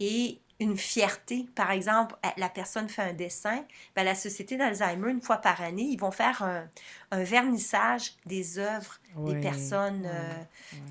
et 0.00 0.40
une 0.60 0.76
fierté. 0.76 1.46
Par 1.54 1.70
exemple, 1.70 2.14
la 2.36 2.48
personne 2.48 2.88
fait 2.88 3.02
un 3.02 3.12
dessin, 3.12 3.64
ben, 3.96 4.04
la 4.04 4.14
Société 4.14 4.56
d'Alzheimer, 4.56 5.10
une 5.10 5.20
fois 5.20 5.38
par 5.38 5.60
année, 5.60 5.82
ils 5.82 5.98
vont 5.98 6.10
faire 6.10 6.42
un, 6.42 6.68
vernissage 7.10 8.14
des 8.24 8.58
œuvres 8.58 8.98
des 9.16 9.38
personnes 9.38 10.04
euh, 10.06 10.32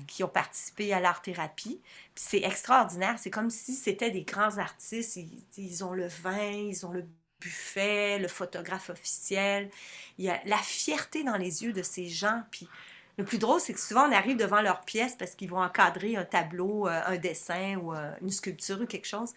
qui 0.06 0.22
ont 0.22 0.28
participé 0.28 0.92
à 0.92 1.00
l'art-thérapie. 1.00 1.80
C'est 2.14 2.42
extraordinaire. 2.42 3.16
C'est 3.18 3.30
comme 3.30 3.50
si 3.50 3.74
c'était 3.74 4.10
des 4.10 4.22
grands 4.22 4.58
artistes. 4.58 5.18
Ils, 5.56 5.84
ont 5.84 5.92
le 5.92 6.06
vin, 6.06 6.50
ils 6.50 6.86
ont 6.86 6.92
le 6.92 7.04
buffet, 7.40 8.20
le 8.20 8.28
photographe 8.28 8.90
officiel. 8.90 9.68
Il 10.18 10.24
y 10.24 10.30
a 10.30 10.40
la 10.44 10.58
fierté 10.58 11.24
dans 11.24 11.36
les 11.36 11.64
yeux 11.64 11.72
de 11.72 11.82
ces 11.82 12.06
gens. 12.06 12.42
Puis 12.52 12.68
le 13.18 13.24
plus 13.24 13.38
drôle, 13.38 13.60
c'est 13.60 13.74
que 13.74 13.80
souvent, 13.80 14.08
on 14.08 14.12
arrive 14.12 14.36
devant 14.36 14.62
leur 14.62 14.80
pièce 14.82 15.14
parce 15.16 15.34
qu'ils 15.34 15.50
vont 15.50 15.62
encadrer 15.62 16.16
un 16.16 16.24
tableau, 16.24 16.88
euh, 16.88 17.00
un 17.06 17.16
dessin 17.16 17.76
ou 17.76 17.94
euh, 17.94 18.12
une 18.22 18.30
sculpture 18.30 18.80
ou 18.80 18.86
quelque 18.86 19.06
chose. 19.06 19.32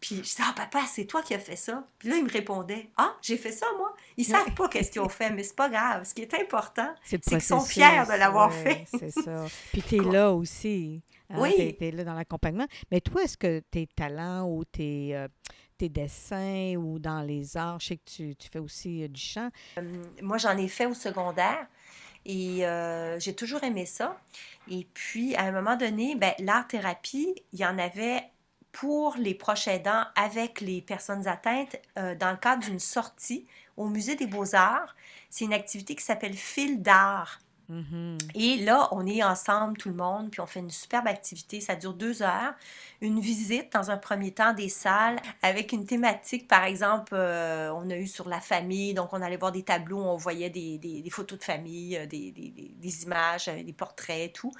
Puis 0.00 0.16
je 0.16 0.22
dis, 0.22 0.36
ah 0.40 0.52
papa, 0.56 0.80
c'est 0.88 1.04
toi 1.04 1.22
qui 1.22 1.32
as 1.32 1.38
fait 1.38 1.54
ça. 1.54 1.86
Puis 2.00 2.08
là, 2.08 2.16
il 2.16 2.24
me 2.24 2.30
répondait, 2.30 2.90
ah, 2.96 3.14
j'ai 3.22 3.36
fait 3.36 3.52
ça 3.52 3.66
moi. 3.78 3.94
Ils 4.16 4.24
savent 4.24 4.52
pas 4.52 4.68
qu'est-ce 4.68 4.90
qu'ils 4.90 5.00
ont 5.00 5.08
fait, 5.08 5.30
mais 5.30 5.44
c'est 5.44 5.54
pas 5.54 5.68
grave. 5.68 6.04
Ce 6.04 6.12
qui 6.12 6.22
est 6.22 6.34
important, 6.34 6.92
c'est 7.04 7.20
qu'ils 7.20 7.40
sont 7.40 7.60
fiers 7.60 8.02
de 8.04 8.18
l'avoir 8.18 8.52
fait. 8.52 8.84
c'est 8.98 9.12
ça. 9.12 9.46
Puis 9.72 9.82
tu 9.82 9.96
es 9.96 10.00
là 10.00 10.32
aussi. 10.32 11.02
Hein, 11.30 11.36
oui. 11.38 11.76
Tu 11.78 11.84
es, 11.84 11.90
là 11.92 12.02
dans 12.02 12.14
l'accompagnement. 12.14 12.66
Mais 12.90 13.00
toi, 13.00 13.22
est-ce 13.22 13.38
que 13.38 13.60
tes 13.70 13.86
talents 13.86 14.48
ou 14.48 14.64
tes, 14.64 15.14
euh, 15.14 15.28
tes 15.78 15.88
dessins 15.88 16.74
ou 16.76 16.98
dans 16.98 17.22
les 17.22 17.56
arts, 17.56 17.78
je 17.78 17.86
sais 17.86 17.96
que 17.96 18.10
tu, 18.10 18.34
tu 18.34 18.48
fais 18.48 18.58
aussi 18.58 19.04
euh, 19.04 19.08
du 19.08 19.20
chant. 19.20 19.50
Euh, 19.78 19.82
moi, 20.20 20.36
j'en 20.36 20.56
ai 20.56 20.66
fait 20.66 20.86
au 20.86 20.94
secondaire. 20.94 21.68
Et 22.24 22.64
j'ai 23.18 23.34
toujours 23.34 23.64
aimé 23.64 23.86
ça. 23.86 24.18
Et 24.70 24.86
puis, 24.94 25.34
à 25.36 25.42
un 25.42 25.52
moment 25.52 25.76
donné, 25.76 26.14
ben, 26.14 26.32
l'art-thérapie, 26.38 27.34
il 27.52 27.58
y 27.58 27.66
en 27.66 27.78
avait 27.78 28.22
pour 28.72 29.16
les 29.16 29.34
proches 29.34 29.68
aidants 29.68 30.04
avec 30.16 30.60
les 30.60 30.80
personnes 30.80 31.28
atteintes 31.28 31.76
euh, 31.98 32.14
dans 32.14 32.30
le 32.30 32.38
cadre 32.38 32.64
d'une 32.64 32.78
sortie 32.78 33.46
au 33.76 33.88
Musée 33.88 34.16
des 34.16 34.26
beaux-arts. 34.26 34.96
C'est 35.30 35.44
une 35.44 35.52
activité 35.52 35.94
qui 35.94 36.02
s'appelle 36.02 36.34
Fil 36.34 36.82
d'art. 36.82 37.38
Mm-hmm. 37.70 38.18
Et 38.34 38.56
là, 38.58 38.88
on 38.92 39.06
est 39.06 39.22
ensemble, 39.22 39.76
tout 39.76 39.88
le 39.88 39.94
monde, 39.94 40.30
puis 40.30 40.40
on 40.40 40.46
fait 40.46 40.60
une 40.60 40.70
superbe 40.70 41.06
activité. 41.06 41.60
Ça 41.60 41.76
dure 41.76 41.94
deux 41.94 42.22
heures. 42.22 42.54
Une 43.00 43.20
visite, 43.20 43.72
dans 43.72 43.90
un 43.90 43.96
premier 43.96 44.32
temps, 44.32 44.52
des 44.52 44.68
salles 44.68 45.20
avec 45.42 45.72
une 45.72 45.86
thématique. 45.86 46.48
Par 46.48 46.64
exemple, 46.64 47.14
euh, 47.14 47.72
on 47.74 47.88
a 47.90 47.96
eu 47.96 48.06
sur 48.06 48.28
la 48.28 48.40
famille, 48.40 48.94
donc 48.94 49.12
on 49.12 49.22
allait 49.22 49.36
voir 49.36 49.52
des 49.52 49.62
tableaux, 49.62 50.02
on 50.02 50.16
voyait 50.16 50.50
des, 50.50 51.02
photos 51.10 51.38
de 51.38 51.44
famille, 51.44 51.96
euh, 51.96 52.06
des, 52.06 53.02
images, 53.04 53.48
euh, 53.48 53.62
des 53.62 53.72
portraits, 53.72 54.32
tout. 54.32 54.52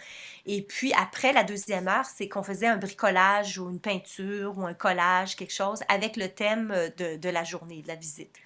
Et 0.46 0.62
puis 0.62 0.92
après, 0.94 1.32
la 1.32 1.44
deuxième 1.44 1.88
heure, 1.88 2.06
c'est 2.06 2.28
qu'on 2.28 2.42
faisait 2.42 2.66
un 2.68 2.76
bricolage 2.76 3.58
ou 3.58 3.70
une 3.70 3.80
peinture 3.80 4.58
ou 4.58 4.66
un 4.66 4.74
collage, 4.74 5.36
quelque 5.36 5.54
chose, 5.54 5.80
avec 5.88 6.16
le 6.16 6.28
thème 6.28 6.74
de 6.96 7.28
la 7.28 7.44
journée, 7.44 7.82
de 7.82 7.88
la 7.88 7.96
visite. 7.96 8.36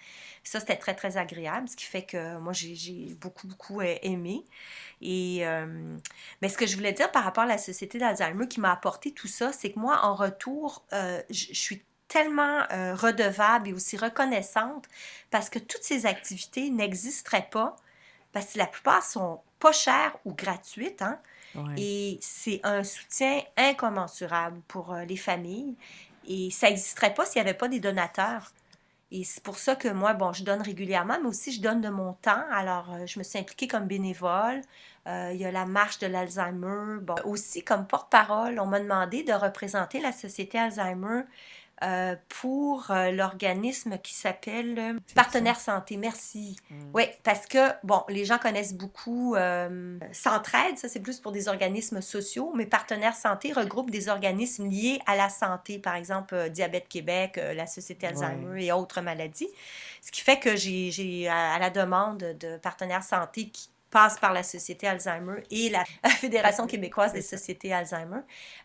Ça, 0.47 0.61
c'était 0.61 0.77
très, 0.77 0.95
très 0.95 1.17
agréable, 1.17 1.69
ce 1.69 1.75
qui 1.75 1.85
fait 1.85 2.03
que 2.03 2.39
moi, 2.39 2.53
j'ai 2.53 3.17
beaucoup, 3.21 3.49
beaucoup 3.49 3.81
euh, 3.81 3.97
aimé. 4.03 4.45
Et, 5.03 5.45
euh, 5.45 5.97
mais 6.41 6.49
ce 6.49 6.57
que 6.57 6.67
je 6.67 6.77
voulais 6.77 6.93
dire 6.93 7.11
par 7.11 7.25
rapport 7.25 7.43
à 7.43 7.49
la 7.49 7.59
Société 7.59 7.99
d'Alzheimer 7.99 8.47
qui 8.47 8.61
m'a 8.61 8.71
apporté 8.71 9.11
tout 9.11 9.27
ça, 9.27 9.53
c'est 9.53 9.73
que 9.73 9.79
moi, 9.81 10.05
en 10.05 10.15
retour, 10.15 10.85
euh, 10.93 11.21
je 11.31 11.53
suis 11.53 11.83
tellement 12.07 12.61
redevable 12.95 13.71
et 13.71 13.73
aussi 13.73 13.97
reconnaissante 13.97 14.87
parce 15.33 15.51
que 15.51 15.59
toutes 15.59 15.83
ces 15.83 16.07
activités 16.07 16.71
n'existeraient 16.71 17.49
pas 17.51 17.75
parce 18.31 18.53
que 18.53 18.59
la 18.59 18.69
plupart 18.69 19.05
sont 19.05 19.41
pas 19.59 19.73
chères 19.73 20.17
ou 20.25 20.33
gratuites. 20.33 21.03
Hein? 21.03 21.19
Et 21.77 22.19
c'est 22.21 22.61
un 22.63 22.85
soutien 22.85 23.43
incommensurable 23.57 24.61
pour 24.69 24.95
les 24.95 25.17
familles. 25.17 25.75
Et 26.29 26.53
ça 26.53 26.71
n'existerait 26.71 27.15
pas 27.15 27.27
s'il 27.27 27.43
n'y 27.43 27.49
avait 27.49 27.59
pas 27.59 27.67
des 27.67 27.81
donateurs. 27.81 28.53
Et 29.13 29.23
c'est 29.25 29.43
pour 29.43 29.59
ça 29.59 29.77
que 29.77 29.89
moi, 29.89 30.15
bon, 30.15 30.33
je 30.33 30.43
donne 30.43 30.61
régulièrement, 30.61 31.19
mais 31.23 31.29
aussi 31.29 31.53
je 31.53 31.61
donne 31.61 31.81
de 31.81 31.89
mon 31.89 32.15
temps. 32.15 32.43
Alors, 32.51 32.93
euh, 32.93 33.07
je 33.07 33.19
me 33.19 33.25
suis 33.25 33.39
impliquée 33.39 33.69
comme 33.69 33.87
bénévole. 33.87 34.63
Euh, 35.07 35.31
il 35.33 35.41
y 35.41 35.45
a 35.45 35.53
la 35.53 35.65
marche 35.65 35.99
de 36.01 36.09
l'Alzheimer. 36.09 37.01
Bon, 37.03 37.15
aussi 37.25 37.63
comme 37.63 37.87
porte-parole, 37.87 38.59
on 38.59 38.67
m'a 38.67 38.81
demandé 38.81 39.23
de 39.23 39.33
représenter 39.33 40.01
la 40.01 40.11
Société 40.11 40.59
Alzheimer 40.59 41.23
euh, 41.83 42.17
pour 42.29 42.91
euh, 42.91 43.11
l'organisme 43.11 43.99
qui 43.99 44.15
s'appelle 44.15 44.79
euh, 44.79 44.99
Partenaire 45.15 45.61
Santé. 45.61 45.97
Merci. 45.97 46.57
Mm. 46.71 46.75
Oui, 46.95 47.05
parce 47.23 47.47
que, 47.47 47.59
bon, 47.85 48.03
les 48.09 48.25
gens 48.25 48.39
connaissent 48.39 48.75
beaucoup 48.75 49.35
euh, 49.35 49.99
Centraide, 50.13 50.79
ça 50.79 50.89
c'est 50.89 51.01
plus 51.01 51.21
pour 51.21 51.33
des 51.33 51.49
organismes 51.49 52.01
sociaux, 52.01 52.53
mais 52.55 52.65
Partenaire 52.67 53.15
Santé 53.15 53.53
regroupe 53.53 53.91
des 53.91 54.09
organismes 54.09 54.69
liés 54.69 55.01
à 55.07 55.17
la 55.17 55.29
santé, 55.29 55.79
par 55.79 55.95
exemple 55.95 56.49
Diabète 56.51 56.89
Québec, 56.89 57.39
la 57.55 57.67
Société 57.67 58.07
Alzheimer 58.07 58.47
Ouais. 58.47 58.65
et 58.65 58.73
autres 58.73 59.01
maladies. 59.01 59.49
Ce 60.01 60.11
qui 60.13 60.21
fait 60.21 60.39
que 60.39 60.57
j'ai, 60.57 61.29
à 61.29 61.59
la 61.59 61.71
demande 61.71 62.19
de 62.19 62.57
Partenaire 62.59 63.03
Santé 63.03 63.49
qui 63.49 63.69
passe 63.97 64.19
par 64.19 64.35
la 64.35 64.43
Société 64.43 64.87
Alzheimer 64.87 65.43
et 65.51 65.71
la 65.71 65.83
Fédération 66.11 66.67
québécoise 66.67 67.15
des 67.15 67.23
sociétés 67.23 67.73
Alzheimer. 67.73 68.21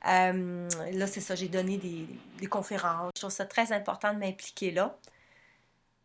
Euh, 0.05 0.67
là, 0.91 1.07
c'est 1.07 1.21
ça, 1.21 1.35
j'ai 1.35 1.47
donné 1.47 1.77
des, 1.77 2.05
des 2.37 2.47
conférences. 2.47 3.11
Je 3.15 3.21
trouve 3.21 3.31
ça 3.31 3.45
très 3.45 3.71
important 3.71 4.13
de 4.13 4.19
m'impliquer 4.19 4.71
là. 4.71 4.97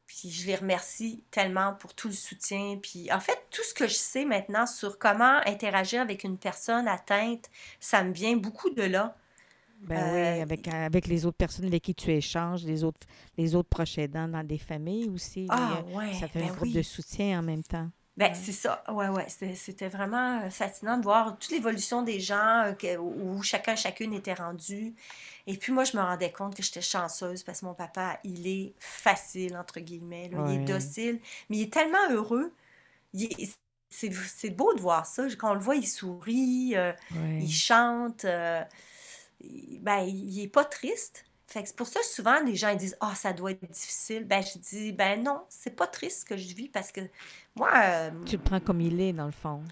Puis 0.06 0.30
je 0.30 0.46
les 0.46 0.54
remercie 0.54 1.24
tellement 1.32 1.74
pour 1.74 1.92
tout 1.92 2.06
le 2.06 2.14
soutien. 2.14 2.78
Puis 2.80 3.10
en 3.10 3.18
fait, 3.18 3.36
tout 3.50 3.64
ce 3.64 3.74
que 3.74 3.88
je 3.88 3.94
sais 3.94 4.24
maintenant 4.24 4.64
sur 4.64 4.96
comment 4.96 5.40
interagir 5.44 6.00
avec 6.00 6.22
une 6.22 6.38
personne 6.38 6.86
atteinte, 6.86 7.50
ça 7.80 8.04
me 8.04 8.12
vient 8.12 8.36
beaucoup 8.36 8.70
de 8.70 8.82
là. 8.82 9.16
Ben 9.80 9.96
Euh, 9.96 10.34
oui, 10.36 10.40
avec, 10.40 10.68
avec 10.68 11.08
les 11.08 11.26
autres 11.26 11.36
personnes 11.36 11.66
avec 11.66 11.82
qui 11.82 11.96
tu 11.96 12.12
échanges, 12.12 12.62
les 12.62 12.84
autres, 12.84 13.04
les 13.36 13.56
autres 13.56 13.68
proches 13.68 13.98
aidants 13.98 14.28
dans 14.28 14.46
des 14.46 14.58
familles 14.58 15.08
aussi. 15.08 15.48
Ah 15.50 15.82
ouais, 15.92 16.14
ça 16.14 16.28
fait 16.28 16.38
ben 16.38 16.50
un 16.50 16.52
groupe 16.52 16.68
oui. 16.68 16.72
de 16.74 16.82
soutien 16.82 17.40
en 17.40 17.42
même 17.42 17.64
temps. 17.64 17.90
Ben, 18.16 18.30
Ouais. 18.32 18.34
c'est 18.34 18.52
ça. 18.52 18.82
Ouais, 18.88 19.08
ouais. 19.08 19.26
C'était, 19.28 19.88
vraiment 19.88 20.40
euh, 20.42 20.48
fascinant 20.50 20.96
de 20.96 21.02
voir 21.02 21.38
toute 21.38 21.50
l'évolution 21.50 22.00
des 22.02 22.18
gens, 22.18 22.72
euh, 22.82 22.96
où 22.96 23.42
chacun, 23.42 23.76
chacune 23.76 24.14
était 24.14 24.32
rendu. 24.32 24.94
Et 25.46 25.56
puis 25.58 25.70
moi, 25.72 25.84
je 25.84 25.96
me 25.96 26.02
rendais 26.02 26.32
compte 26.32 26.54
que 26.54 26.62
j'étais 26.62 26.80
chanceuse 26.80 27.42
parce 27.42 27.60
que 27.60 27.66
mon 27.66 27.74
papa, 27.74 28.18
il 28.24 28.46
est 28.46 28.72
facile, 28.80 29.56
entre 29.56 29.80
guillemets. 29.80 30.30
là. 30.30 30.46
Il 30.48 30.62
est 30.62 30.64
docile, 30.64 31.20
mais 31.50 31.58
il 31.58 31.62
est 31.64 31.72
tellement 31.72 32.08
heureux. 32.10 32.52
C'est, 33.90 34.50
beau 34.50 34.74
de 34.74 34.80
voir 34.80 35.06
ça. 35.06 35.26
Quand 35.38 35.50
on 35.52 35.54
le 35.54 35.60
voit, 35.60 35.76
il 35.76 35.86
sourit, 35.86 36.72
euh, 36.76 36.92
Ouais. 37.12 37.38
il 37.42 37.50
chante. 37.52 38.24
euh, 38.24 38.62
il- 39.40 39.78
ben, 39.82 39.98
il 40.00 40.40
est 40.42 40.48
pas 40.48 40.64
triste. 40.64 41.24
Fait 41.56 41.62
que 41.62 41.68
c'est 41.68 41.76
pour 41.76 41.86
ça 41.86 42.00
que 42.00 42.06
souvent 42.06 42.38
les 42.44 42.54
gens 42.54 42.68
ils 42.68 42.76
disent 42.76 42.98
Ah, 43.00 43.14
ça 43.14 43.32
doit 43.32 43.52
être 43.52 43.64
difficile. 43.70 44.24
Ben, 44.26 44.42
je 44.42 44.58
dis 44.58 44.92
Ben 44.92 45.22
non, 45.22 45.40
c'est 45.48 45.74
pas 45.74 45.86
triste 45.86 46.20
ce 46.20 46.24
que 46.26 46.36
je 46.36 46.54
vis 46.54 46.68
parce 46.68 46.92
que 46.92 47.00
moi, 47.54 47.70
euh, 47.74 48.10
Tu 48.26 48.36
le 48.36 48.42
prends 48.42 48.60
comme 48.60 48.82
il 48.82 49.00
est, 49.00 49.14
dans 49.14 49.24
le 49.24 49.32
fond. 49.32 49.62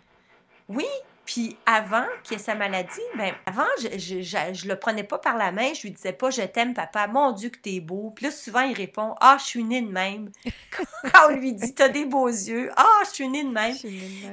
oui, 0.70 0.86
puis 1.26 1.58
avant 1.66 2.06
qu'il 2.22 2.38
y 2.38 2.40
ait 2.40 2.42
sa 2.42 2.54
maladie, 2.54 2.88
ben 3.18 3.34
avant, 3.44 3.66
je, 3.82 3.98
je, 3.98 4.22
je, 4.22 4.54
je 4.54 4.66
le 4.66 4.78
prenais 4.78 5.04
pas 5.04 5.18
par 5.18 5.36
la 5.36 5.52
main, 5.52 5.74
je 5.74 5.82
lui 5.82 5.90
disais 5.90 6.14
pas 6.14 6.30
je 6.30 6.40
t'aime 6.40 6.72
papa, 6.72 7.06
mon 7.06 7.32
Dieu 7.32 7.50
que 7.50 7.58
t'es 7.58 7.80
beau. 7.80 8.12
Puis 8.16 8.24
là, 8.24 8.30
souvent, 8.32 8.62
il 8.62 8.74
répond 8.74 9.14
Ah, 9.20 9.36
je 9.38 9.44
suis 9.44 9.64
né 9.64 9.82
de 9.82 9.90
même. 9.90 10.30
Quand 10.70 11.28
on 11.28 11.36
lui 11.36 11.52
dit 11.52 11.74
T'as 11.74 11.90
des 11.90 12.06
beaux 12.06 12.28
yeux, 12.28 12.70
Ah, 12.78 13.00
je 13.04 13.10
suis 13.10 13.28
né 13.28 13.44
de 13.44 13.50
même. 13.50 13.76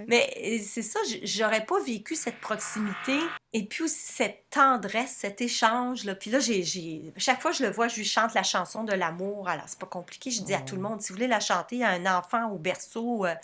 Mais 0.07 0.33
euh, 0.41 0.63
c'est 0.65 0.83
ça, 0.83 1.01
j'aurais 1.23 1.65
pas 1.65 1.81
vécu 1.81 2.15
cette 2.15 2.39
proximité 2.39 3.19
et 3.53 3.65
puis 3.65 3.83
aussi 3.83 4.07
cette 4.13 4.45
tendresse, 4.49 5.11
cet 5.19 5.41
échange. 5.41 6.05
Là. 6.05 6.15
Puis 6.15 6.31
là, 6.31 6.39
j'ai, 6.39 6.63
j'ai- 6.63 7.13
chaque 7.17 7.41
fois 7.41 7.51
que 7.51 7.57
je 7.57 7.63
le 7.65 7.71
vois, 7.71 7.87
je 7.89 7.97
lui 7.97 8.05
chante 8.05 8.33
la 8.33 8.43
chanson 8.43 8.83
de 8.83 8.93
l'amour. 8.93 9.49
Alors, 9.49 9.65
c'est 9.67 9.79
pas 9.79 9.85
compliqué. 9.87 10.31
Je 10.31 10.41
dis 10.41 10.53
à 10.53 10.61
tout 10.61 10.75
le 10.75 10.81
monde, 10.81 11.01
si 11.01 11.09
vous 11.09 11.15
voulez 11.15 11.27
la 11.27 11.39
chanter 11.41 11.83
à 11.83 11.89
un 11.89 12.05
enfant 12.05 12.49
au 12.49 12.57
berceau 12.57 13.25
euh, 13.25 13.35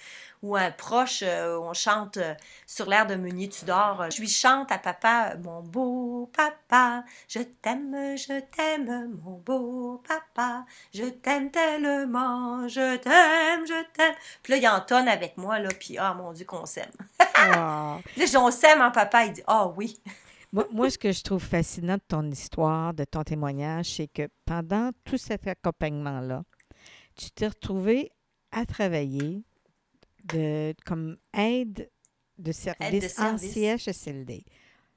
ou 0.44 0.56
à 0.56 0.62
un 0.62 0.72
proche, 0.72 1.24
euh, 1.24 1.58
on 1.60 1.74
chante 1.74 2.18
euh, 2.18 2.34
sur 2.66 2.88
l'air 2.90 3.06
de 3.06 3.16
Meunier 3.16 3.50
Tudor. 3.50 4.06
Je 4.12 4.20
lui 4.22 4.30
chante 4.30 4.72
à 4.72 4.78
papa, 4.78 5.36
mon 5.44 5.62
beau 5.62 6.30
papa, 6.36 7.04
je 7.28 7.40
t'aime, 7.40 8.18
je 8.18 8.40
t'aime, 8.56 9.18
mon 9.26 9.38
beau 9.46 10.02
papa, 10.08 10.66
je 10.94 11.04
t'aime 11.04 11.52
tellement, 11.52 12.68
je 12.68 12.96
t'aime, 12.98 13.66
je 13.66 13.84
t'aime. 13.94 14.16
Puis 14.44 14.54
là, 14.54 14.58
il 14.60 14.68
entonne 14.70 15.08
avec 15.08 15.38
moi, 15.38 15.60
là, 15.60 15.70
puis 15.78 15.98
ah, 15.98 16.14
mon 16.14 16.32
Dieu, 16.32 16.46
qu'on 16.46 16.66
s'aime. 16.66 16.92
Ah. 17.40 18.00
Là, 18.16 18.26
je 18.26 18.32
dis, 18.32 18.38
on 18.38 18.50
s'aime, 18.50 18.82
hein, 18.82 18.90
papa? 18.90 19.26
Il 19.26 19.34
dit, 19.34 19.44
ah 19.46 19.68
oui. 19.68 19.97
Moi, 20.54 20.66
moi, 20.72 20.90
ce 20.90 20.98
que 20.98 21.12
je 21.12 21.22
trouve 21.24 21.44
fascinant 21.44 21.96
de 21.96 22.04
ton 22.08 22.32
histoire, 22.32 22.94
de 22.94 23.04
ton 23.04 23.22
témoignage, 23.22 23.96
c'est 23.96 24.08
que 24.08 24.30
pendant 24.46 24.92
tout 25.04 25.18
cet 25.18 25.46
accompagnement-là, 25.46 26.44
tu 27.18 27.32
t'es 27.32 27.48
retrouvé 27.48 28.12
à 28.52 28.66
travailler 28.66 29.44
de, 30.24 30.74
comme 30.86 31.18
aide 31.34 31.90
de 32.38 32.52
service, 32.54 33.20
en 33.20 33.38
service. 33.38 33.54
CHSLD. 33.54 34.46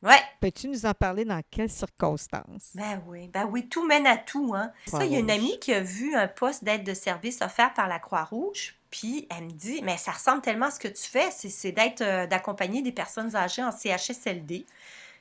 Ouais. 0.02 0.20
Peux-tu 0.40 0.68
nous 0.68 0.86
en 0.86 0.94
parler 0.94 1.24
dans 1.24 1.42
quelles 1.50 1.70
circonstances? 1.70 2.70
Ben 2.74 3.02
oui, 3.06 3.28
ben 3.28 3.46
oui, 3.46 3.68
tout 3.68 3.86
mène 3.86 4.06
à 4.06 4.16
tout, 4.16 4.54
hein. 4.54 4.72
Ça, 4.86 5.04
il 5.04 5.12
y 5.12 5.16
a 5.16 5.18
une 5.18 5.30
amie 5.30 5.58
qui 5.58 5.74
a 5.74 5.80
vu 5.80 6.14
un 6.14 6.26
poste 6.26 6.64
d'aide 6.64 6.84
de 6.84 6.94
service 6.94 7.42
offert 7.42 7.74
par 7.74 7.86
la 7.86 7.98
Croix-Rouge, 7.98 8.79
puis 8.90 9.26
elle 9.30 9.44
me 9.44 9.50
dit, 9.50 9.80
mais 9.82 9.96
ça 9.96 10.12
ressemble 10.12 10.42
tellement 10.42 10.66
à 10.66 10.70
ce 10.70 10.80
que 10.80 10.88
tu 10.88 11.06
fais, 11.08 11.30
c'est, 11.30 11.72
d'être, 11.72 12.00
euh, 12.00 12.26
d'accompagner 12.26 12.82
des 12.82 12.92
personnes 12.92 13.34
âgées 13.36 13.62
en 13.62 13.70
CHSLD. 13.70 14.66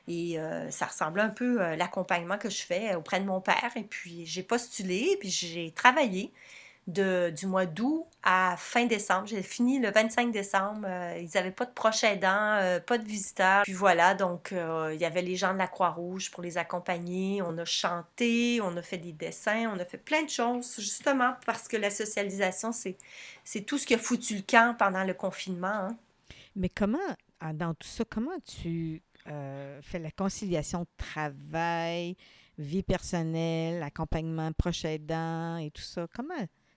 Et 0.08 0.38
euh, 0.40 0.70
ça 0.70 0.86
ressemble 0.86 1.20
un 1.20 1.28
peu 1.28 1.60
à 1.60 1.76
l'accompagnement 1.76 2.36
que 2.36 2.50
je 2.50 2.62
fais 2.62 2.94
auprès 2.96 3.20
de 3.20 3.26
mon 3.26 3.40
père. 3.40 3.70
Et 3.76 3.84
puis, 3.84 4.26
j'ai 4.26 4.42
postulé, 4.42 5.16
puis 5.20 5.30
j'ai 5.30 5.70
travaillé 5.70 6.32
de, 6.86 7.30
du 7.30 7.46
mois 7.46 7.66
d'août 7.66 8.06
à 8.22 8.54
fin 8.58 8.86
décembre. 8.86 9.26
J'ai 9.26 9.42
fini 9.42 9.78
le 9.78 9.90
25 9.90 10.30
décembre. 10.32 10.82
Euh, 10.84 11.18
ils 11.18 11.30
n'avaient 11.34 11.50
pas 11.50 11.64
de 11.64 11.72
proches 11.72 12.04
aidants, 12.04 12.58
euh, 12.60 12.80
pas 12.80 12.98
de 12.98 13.04
visiteurs. 13.04 13.62
Puis 13.62 13.72
voilà, 13.72 14.14
donc 14.14 14.52
euh, 14.52 14.90
il 14.94 15.00
y 15.00 15.04
avait 15.04 15.22
les 15.22 15.36
gens 15.36 15.52
de 15.52 15.58
la 15.58 15.66
Croix-Rouge 15.66 16.30
pour 16.30 16.42
les 16.42 16.58
accompagner. 16.58 17.40
On 17.42 17.56
a 17.58 17.64
chanté, 17.64 18.60
on 18.62 18.76
a 18.76 18.82
fait 18.82 18.98
des 18.98 19.12
dessins, 19.12 19.70
on 19.74 19.78
a 19.78 19.84
fait 19.84 19.98
plein 19.98 20.22
de 20.22 20.30
choses, 20.30 20.74
justement 20.78 21.34
parce 21.46 21.68
que 21.68 21.76
la 21.76 21.90
socialisation, 21.90 22.72
c'est, 22.72 22.96
tout 23.66 23.78
ce 23.78 23.86
qui 23.86 23.94
a 23.94 23.98
foutu 23.98 24.36
le 24.36 24.42
camp 24.42 24.76
pendant 24.78 25.04
le 25.04 25.14
confinement. 25.14 25.68
hein. 25.68 25.96
Mais 26.56 26.68
comment, 26.68 26.98
ah, 27.40 27.52
dans 27.52 27.74
tout 27.74 27.88
ça, 27.88 28.04
comment 28.08 28.38
tu 28.44 29.02
fais 29.24 30.00
la 30.00 30.10
conciliation 30.10 30.86
travail, 30.96 32.16
vie 32.58 32.82
personnelle, 32.82 33.80
accompagnement 33.82 34.50
proche 34.52 34.84
aidant 34.84 35.56
et 35.56 35.70
tout 35.70 35.82
ça? 35.82 36.08
Comment, 36.12 36.34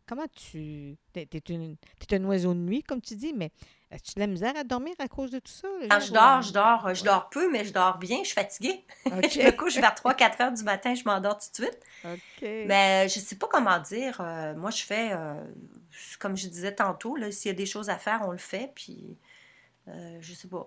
comment 0.08 0.28
tu... 0.28 0.98
T'es, 1.14 1.28
une, 1.50 1.78
t'es 2.08 2.16
un 2.16 2.24
oiseau 2.26 2.54
de 2.54 2.60
nuit, 2.60 2.84
comme 2.84 3.02
tu 3.02 3.16
dis, 3.16 3.34
mais 3.34 3.52
as-tu 3.92 4.14
de 4.16 4.20
la 4.22 4.28
misère 4.28 4.56
à 4.58 4.64
dormir 4.64 4.94
à 5.00 5.08
cause 5.08 5.32
de 5.32 5.40
tout 5.40 5.52
ça? 5.52 5.68
Quand 5.90 6.00
je 6.00 6.08
genre, 6.08 6.14
dors, 6.14 6.40
ou- 6.40 6.42
je 6.42 6.52
dors, 6.54 6.88
euh, 6.88 6.94
je 6.94 7.04
dors 7.04 7.30
peu, 7.30 7.52
mais 7.52 7.66
je 7.66 7.74
dors 7.74 7.98
bien, 7.98 8.20
je 8.20 8.28
suis 8.28 8.34
fatiguée. 8.36 8.86
Je 9.06 9.40
me 9.42 9.52
couche 9.52 9.76
vers 9.76 9.94
3-4 9.96 10.42
heures 10.42 10.52
du 10.52 10.64
matin, 10.64 10.96
je 10.96 11.04
m'endors 11.06 11.38
tout 11.38 11.50
de 11.52 11.56
suite. 11.68 11.80
OK. 12.04 12.44
Mais 12.66 13.08
je 13.10 13.20
sais 13.20 13.36
pas 13.38 13.48
comment 13.48 13.80
dire. 13.80 14.20
euh, 14.22 14.56
moi, 14.56 14.72
je 14.72 14.84
fais, 14.84 15.12
euh, 15.14 15.36
comme 16.20 16.38
je 16.38 16.48
disais 16.48 16.74
tantôt, 16.76 17.16
là, 17.16 17.32
s'il 17.32 17.50
y 17.50 17.52
a 17.54 17.58
des 17.58 17.66
choses 17.66 17.90
à 17.90 17.98
faire, 17.98 18.22
on 18.28 18.32
le 18.32 18.38
fait. 18.38 18.72
Puis, 18.76 19.18
euh, 19.90 20.18
je 20.22 20.34
sais 20.34 20.48
pas. 20.50 20.66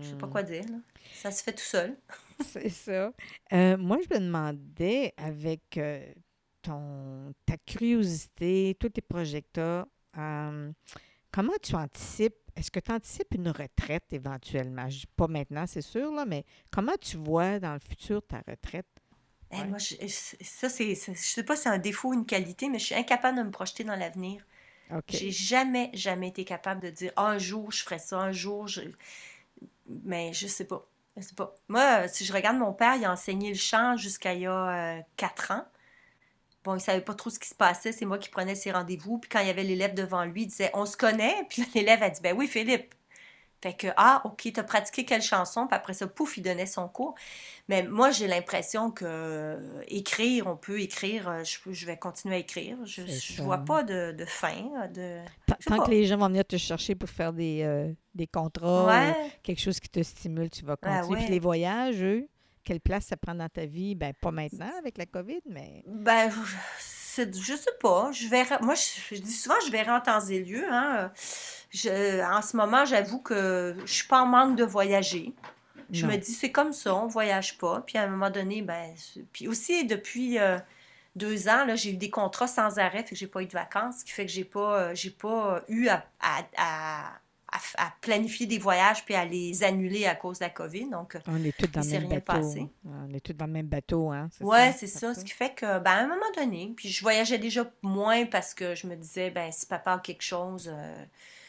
Je 0.00 0.08
sais 0.08 0.16
pas 0.16 0.26
Hmm. 0.26 0.32
quoi 0.32 0.42
dire. 0.42 0.64
là. 0.70 0.78
Ça 1.12 1.30
se 1.30 1.42
fait 1.42 1.52
tout 1.54 1.64
seul. 1.64 1.96
C'est 2.40 2.68
ça. 2.70 3.12
Euh, 3.52 3.76
moi, 3.76 3.98
je 4.08 4.14
me 4.14 4.20
demandais, 4.20 5.12
avec 5.16 5.76
euh, 5.76 6.04
ton, 6.62 7.32
ta 7.46 7.56
curiosité, 7.58 8.76
tous 8.80 8.90
tes 8.90 9.02
t'as, 9.52 9.86
euh, 10.18 10.72
comment 11.32 11.52
tu 11.62 11.74
anticipes, 11.76 12.36
est-ce 12.56 12.70
que 12.70 12.80
tu 12.80 12.92
anticipes 12.92 13.34
une 13.34 13.50
retraite 13.50 14.06
éventuellement? 14.12 14.88
Je 14.90 15.00
dis 15.00 15.06
pas 15.16 15.28
maintenant, 15.28 15.66
c'est 15.66 15.82
sûr, 15.82 16.12
là, 16.12 16.26
mais 16.26 16.44
comment 16.70 16.96
tu 17.00 17.16
vois 17.18 17.60
dans 17.60 17.74
le 17.74 17.80
futur 17.80 18.22
ta 18.26 18.42
retraite? 18.48 18.88
Eh, 19.50 19.64
moi, 19.64 19.78
je- 19.78 19.96
ça, 20.44 20.68
c'est, 20.68 20.94
je 20.94 21.12
sais 21.14 21.42
pas 21.42 21.56
si 21.56 21.62
c'est 21.62 21.68
un 21.70 21.78
défaut 21.78 22.10
ou 22.10 22.14
une 22.14 22.26
qualité, 22.26 22.68
mais 22.68 22.78
je 22.78 22.86
suis 22.86 22.94
incapable 22.94 23.38
de 23.38 23.42
me 23.44 23.50
projeter 23.50 23.82
dans 23.84 23.96
l'avenir. 23.96 24.44
J'ai 25.08 25.30
jamais, 25.32 25.90
jamais 25.94 26.28
été 26.28 26.44
capable 26.44 26.82
de 26.82 26.90
dire 26.90 27.12
un 27.16 27.38
jour 27.38 27.72
je 27.72 27.82
ferai 27.84 27.98
ça, 27.98 28.18
un 28.18 28.32
jour 28.32 28.68
je. 28.68 28.82
Mais 30.04 30.32
je 30.32 30.46
sais 30.46 30.64
pas. 30.66 30.86
Je 31.16 31.22
sais 31.22 31.34
pas. 31.34 31.54
Moi, 31.68 32.06
si 32.08 32.24
je 32.24 32.32
regarde 32.32 32.56
mon 32.58 32.72
père, 32.72 32.94
il 32.96 33.04
a 33.04 33.12
enseigné 33.12 33.48
le 33.50 33.56
chant 33.56 33.96
jusqu'à 33.96 34.34
il 34.34 34.42
y 34.42 34.46
a 34.46 34.98
euh, 34.98 35.02
quatre 35.16 35.50
ans. 35.52 35.64
Bon, 36.68 36.74
il 36.74 36.80
savait 36.80 37.00
pas 37.00 37.14
trop 37.14 37.30
ce 37.30 37.38
qui 37.38 37.48
se 37.48 37.54
passait, 37.54 37.92
c'est 37.92 38.04
moi 38.04 38.18
qui 38.18 38.28
prenais 38.28 38.54
ses 38.54 38.70
rendez-vous. 38.72 39.16
Puis 39.16 39.30
quand 39.30 39.40
il 39.40 39.46
y 39.46 39.50
avait 39.50 39.62
l'élève 39.62 39.94
devant 39.94 40.26
lui, 40.26 40.42
il 40.42 40.46
disait 40.48 40.70
On 40.74 40.84
se 40.84 40.98
connaît 40.98 41.34
Puis 41.48 41.64
l'élève 41.74 42.02
a 42.02 42.10
dit 42.10 42.20
Ben 42.20 42.36
oui, 42.36 42.46
Philippe. 42.46 42.94
Fait 43.62 43.72
que, 43.72 43.86
ah, 43.96 44.20
OK, 44.26 44.48
t'as 44.54 44.62
pratiqué 44.62 45.04
quelle 45.06 45.22
chanson? 45.22 45.66
Puis 45.66 45.74
après 45.74 45.94
ça, 45.94 46.06
pouf, 46.06 46.36
il 46.36 46.42
donnait 46.42 46.66
son 46.66 46.86
cours. 46.88 47.14
Mais 47.68 47.82
moi, 47.82 48.10
j'ai 48.12 48.28
l'impression 48.28 48.90
que 48.92 49.04
euh, 49.04 49.82
écrire, 49.88 50.46
on 50.46 50.56
peut 50.56 50.78
écrire, 50.80 51.28
euh, 51.28 51.42
je, 51.42 51.58
je 51.72 51.86
vais 51.86 51.96
continuer 51.96 52.36
à 52.36 52.38
écrire. 52.38 52.76
Je, 52.84 53.02
je 53.06 53.42
vois 53.42 53.58
pas 53.58 53.82
de, 53.82 54.12
de 54.12 54.24
fin. 54.26 54.68
euh, 54.80 54.88
De... 54.88 55.54
Tant, 55.66 55.76
pas. 55.78 55.84
que 55.86 55.90
les 55.90 56.04
gens 56.04 56.18
vont 56.18 56.28
venir 56.28 56.44
te 56.44 56.56
chercher 56.58 56.94
pour 56.94 57.08
faire 57.08 57.32
des, 57.32 57.62
euh, 57.64 57.90
des 58.14 58.28
contrats, 58.28 59.12
quelque 59.42 59.60
chose 59.60 59.80
qui 59.80 59.88
te 59.88 60.02
stimule, 60.04 60.50
tu 60.50 60.64
vas 60.64 60.76
Ah 60.82 61.00
continuer. 61.00 61.16
Puis 61.16 61.24
ouais. 61.24 61.30
les 61.32 61.40
voyages, 61.40 62.00
eux, 62.02 62.28
quelle 62.68 62.80
place 62.80 63.06
ça 63.06 63.16
prend 63.16 63.34
dans 63.34 63.48
ta 63.48 63.64
vie? 63.64 63.94
Ben, 63.94 64.12
pas 64.20 64.30
maintenant 64.30 64.70
avec 64.78 64.98
la 64.98 65.06
COVID, 65.06 65.40
mais 65.46 65.82
Ben, 65.86 66.30
c'est, 66.78 67.34
je 67.34 67.54
sais 67.54 67.72
pas. 67.80 68.12
Je 68.12 68.28
verrai, 68.28 68.56
moi, 68.60 68.74
je, 68.74 69.16
dis 69.16 69.32
souvent, 69.32 69.54
je 69.66 69.72
verrai 69.72 69.90
en 69.90 70.02
temps 70.02 70.20
et 70.26 70.40
lieu. 70.40 70.66
Hein. 70.70 71.10
Je, 71.70 72.22
en 72.22 72.42
ce 72.42 72.58
moment, 72.58 72.84
j'avoue 72.84 73.20
que 73.20 73.74
je 73.86 73.90
suis 73.90 74.06
pas 74.06 74.20
en 74.20 74.26
manque 74.26 74.56
de 74.56 74.64
voyager. 74.64 75.32
Je 75.90 76.04
me 76.04 76.16
dis, 76.16 76.34
c'est 76.34 76.52
comme 76.52 76.74
ça, 76.74 76.94
on 76.94 77.06
voyage 77.06 77.56
pas. 77.56 77.82
Puis 77.86 77.96
à 77.96 78.02
un 78.02 78.08
moment 78.08 78.28
donné, 78.28 78.60
ben, 78.60 78.94
puis 79.32 79.48
aussi 79.48 79.86
depuis 79.86 80.38
euh, 80.38 80.58
deux 81.16 81.48
ans, 81.48 81.64
là, 81.64 81.74
j'ai 81.74 81.92
eu 81.92 81.96
des 81.96 82.10
contrats 82.10 82.48
sans 82.48 82.78
arrêt, 82.78 83.02
fait 83.02 83.14
que 83.14 83.16
j'ai 83.16 83.26
pas 83.26 83.40
eu 83.40 83.46
de 83.46 83.52
vacances, 83.52 84.00
ce 84.00 84.04
qui 84.04 84.12
fait 84.12 84.26
que 84.26 84.32
j'ai 84.32 84.44
pas, 84.44 84.78
euh, 84.78 84.94
j'ai 84.94 85.10
pas 85.10 85.64
eu 85.68 85.88
à, 85.88 86.04
à, 86.20 86.42
à, 86.58 87.12
planifier 88.00 88.46
des 88.46 88.58
voyages 88.58 89.04
puis 89.04 89.14
à 89.14 89.24
les 89.24 89.62
annuler 89.62 90.06
à 90.06 90.14
cause 90.14 90.38
de 90.38 90.44
la 90.44 90.50
COVID. 90.50 90.90
Donc, 90.90 91.16
on 91.26 91.42
est 91.44 91.56
tous 91.56 91.66
dans 91.66 91.80
le 91.80 91.86
même 91.86 92.08
bateau. 92.08 92.20
Passé. 92.20 92.68
On 92.84 93.14
est 93.14 93.20
tous 93.20 93.32
dans 93.32 93.46
le 93.46 93.52
même 93.52 93.66
bateau, 93.66 94.10
hein? 94.10 94.28
Oui, 94.40 94.58
c'est 94.76 94.86
ça. 94.86 95.14
Ce 95.14 95.24
qui 95.24 95.32
fait 95.32 95.54
que, 95.54 95.78
ben, 95.78 95.90
à 95.90 95.98
un 96.00 96.06
moment 96.06 96.30
donné, 96.36 96.72
puis 96.76 96.88
je 96.88 97.02
voyageais 97.02 97.38
déjà 97.38 97.70
moins 97.82 98.26
parce 98.26 98.54
que 98.54 98.74
je 98.74 98.86
me 98.86 98.96
disais, 98.96 99.30
ben, 99.30 99.50
si 99.52 99.66
papa 99.66 99.94
a 99.94 99.98
quelque 99.98 100.22
chose, 100.22 100.70
euh, 100.72 101.04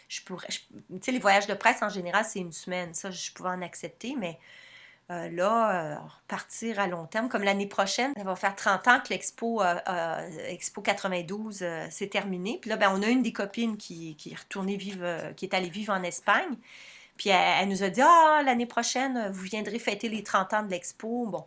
je 0.07 0.21
pourrais. 0.21 0.47
Tu 0.47 0.63
sais, 1.01 1.11
les 1.11 1.19
voyages 1.19 1.47
de 1.47 1.53
presse, 1.53 1.81
en 1.81 1.89
général, 1.89 2.25
c'est 2.25 2.39
une 2.39 2.51
semaine. 2.51 2.93
Ça, 2.93 3.11
je 3.11 3.31
pouvais 3.31 3.49
en 3.49 3.61
accepter, 3.61 4.15
mais 4.17 4.39
euh, 5.11 5.27
là, 5.29 5.93
euh, 5.93 5.95
partir 6.27 6.79
à 6.79 6.85
long 6.85 7.07
terme, 7.07 7.29
comme 7.29 7.41
l'année 7.41 7.65
prochaine, 7.65 8.13
ça 8.15 8.23
va 8.23 8.35
faire 8.35 8.55
30 8.55 8.87
ans 8.87 8.99
que 8.99 9.09
l'Expo 9.09 9.61
euh, 9.63 10.29
Expo 10.47 10.81
92 10.81 11.65
s'est 11.89 12.07
terminée. 12.07 12.59
Puis 12.61 12.69
là, 12.69 12.77
ben, 12.77 12.91
on 12.93 13.01
a 13.01 13.07
une 13.07 13.23
des 13.23 13.33
copines 13.33 13.77
qui, 13.77 14.15
qui 14.17 14.31
est 14.31 14.35
retournée 14.35 14.77
vivre, 14.77 15.33
qui 15.35 15.45
est 15.45 15.55
allée 15.55 15.69
vivre 15.69 15.93
en 15.93 16.03
Espagne. 16.03 16.55
Puis 17.17 17.29
elle, 17.29 17.67
nous 17.69 17.81
a 17.81 17.89
dit 17.89 18.01
Ah, 18.03 18.43
l'année 18.45 18.67
prochaine, 18.67 19.29
vous 19.31 19.41
viendrez 19.41 19.79
fêter 19.79 20.09
les 20.09 20.21
30 20.21 20.53
ans 20.53 20.63
de 20.63 20.69
l'Expo. 20.69 21.25
Bon, 21.25 21.45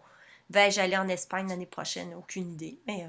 ben, 0.51 0.71
j'allais 0.73 0.97
en 0.99 1.07
Espagne 1.07 1.49
l'année 1.49 1.67
prochaine, 1.67 2.15
aucune 2.15 2.51
idée. 2.51 2.81
Mais 2.89 3.07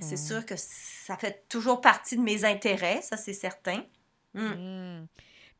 c'est 0.00 0.16
sûr 0.16 0.46
que 0.46 0.54
ça 0.56 1.18
fait 1.18 1.44
toujours 1.50 1.82
partie 1.82 2.16
de 2.16 2.22
mes 2.22 2.46
intérêts, 2.46 3.02
ça, 3.02 3.18
c'est 3.18 3.34
certain. 3.34 3.84
Hmm. 4.32 5.00
Hmm. 5.00 5.06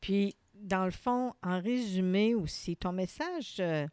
Puis, 0.01 0.37
dans 0.65 0.85
le 0.85 0.91
fond, 0.91 1.35
en 1.43 1.61
résumé 1.61 2.35
aussi, 2.35 2.77
ton 2.77 2.93
message, 2.93 3.57
euh, 3.61 3.87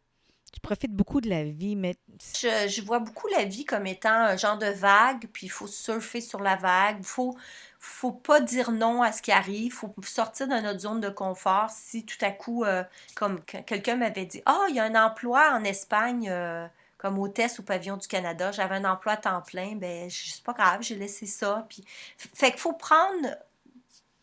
tu 0.52 0.60
profites 0.60 0.94
beaucoup 0.94 1.22
de 1.22 1.30
la 1.30 1.44
vie, 1.44 1.76
mais... 1.76 1.96
Je, 2.20 2.82
vois 2.82 3.00
beaucoup 3.00 3.28
la 3.28 3.46
vie 3.46 3.66
comme 3.66 3.86
étant 3.88 4.10
un 4.10 4.38
genre 4.38 4.58
de 4.58 4.68
vague, 4.68 5.28
puis 5.32 5.48
il 5.48 5.50
faut 5.50 5.68
surfer 5.68 6.20
sur 6.20 6.40
la 6.42 6.56
vague. 6.56 6.98
Il 7.00 7.06
faut, 7.06 7.38
faut 7.80 8.12
pas 8.12 8.42
dire 8.42 8.72
non 8.72 9.02
à 9.02 9.12
ce 9.12 9.22
qui 9.22 9.32
arrive. 9.32 9.66
Il 9.66 9.72
faut 9.72 9.94
sortir 10.04 10.48
de 10.48 10.56
notre 10.56 10.80
zone 10.80 11.00
de 11.00 11.10
confort. 11.10 11.70
Si 11.70 12.06
tout 12.06 12.18
à 12.22 12.32
coup, 12.32 12.64
euh, 12.64 12.84
comme 13.16 13.42
quelqu'un 13.44 13.96
m'avait 13.96 14.26
dit, 14.26 14.42
«Ah, 14.46 14.62
oh, 14.62 14.66
il 14.70 14.76
y 14.76 14.80
a 14.80 14.86
un 14.86 14.96
emploi 14.96 15.52
en 15.54 15.64
Espagne... 15.64 16.30
Euh, 16.30 16.68
comme 16.98 17.18
hôtesse 17.18 17.60
au 17.60 17.64
pavillon 17.64 17.98
du 17.98 18.08
Canada, 18.08 18.52
j'avais 18.52 18.76
un 18.76 18.86
emploi 18.86 19.14
à 19.14 19.18
temps 19.18 19.42
plein, 19.42 19.76
ben 19.76 20.08
c'est 20.12 20.44
pas 20.44 20.54
grave, 20.54 20.84
j'ai 20.84 20.94
laissé 20.94 21.26
ça. 21.26 21.66
Puis, 21.68 21.84
fait 22.16 22.52
qu'il 22.52 22.60
faut 22.60 22.74
prendre 22.74 23.28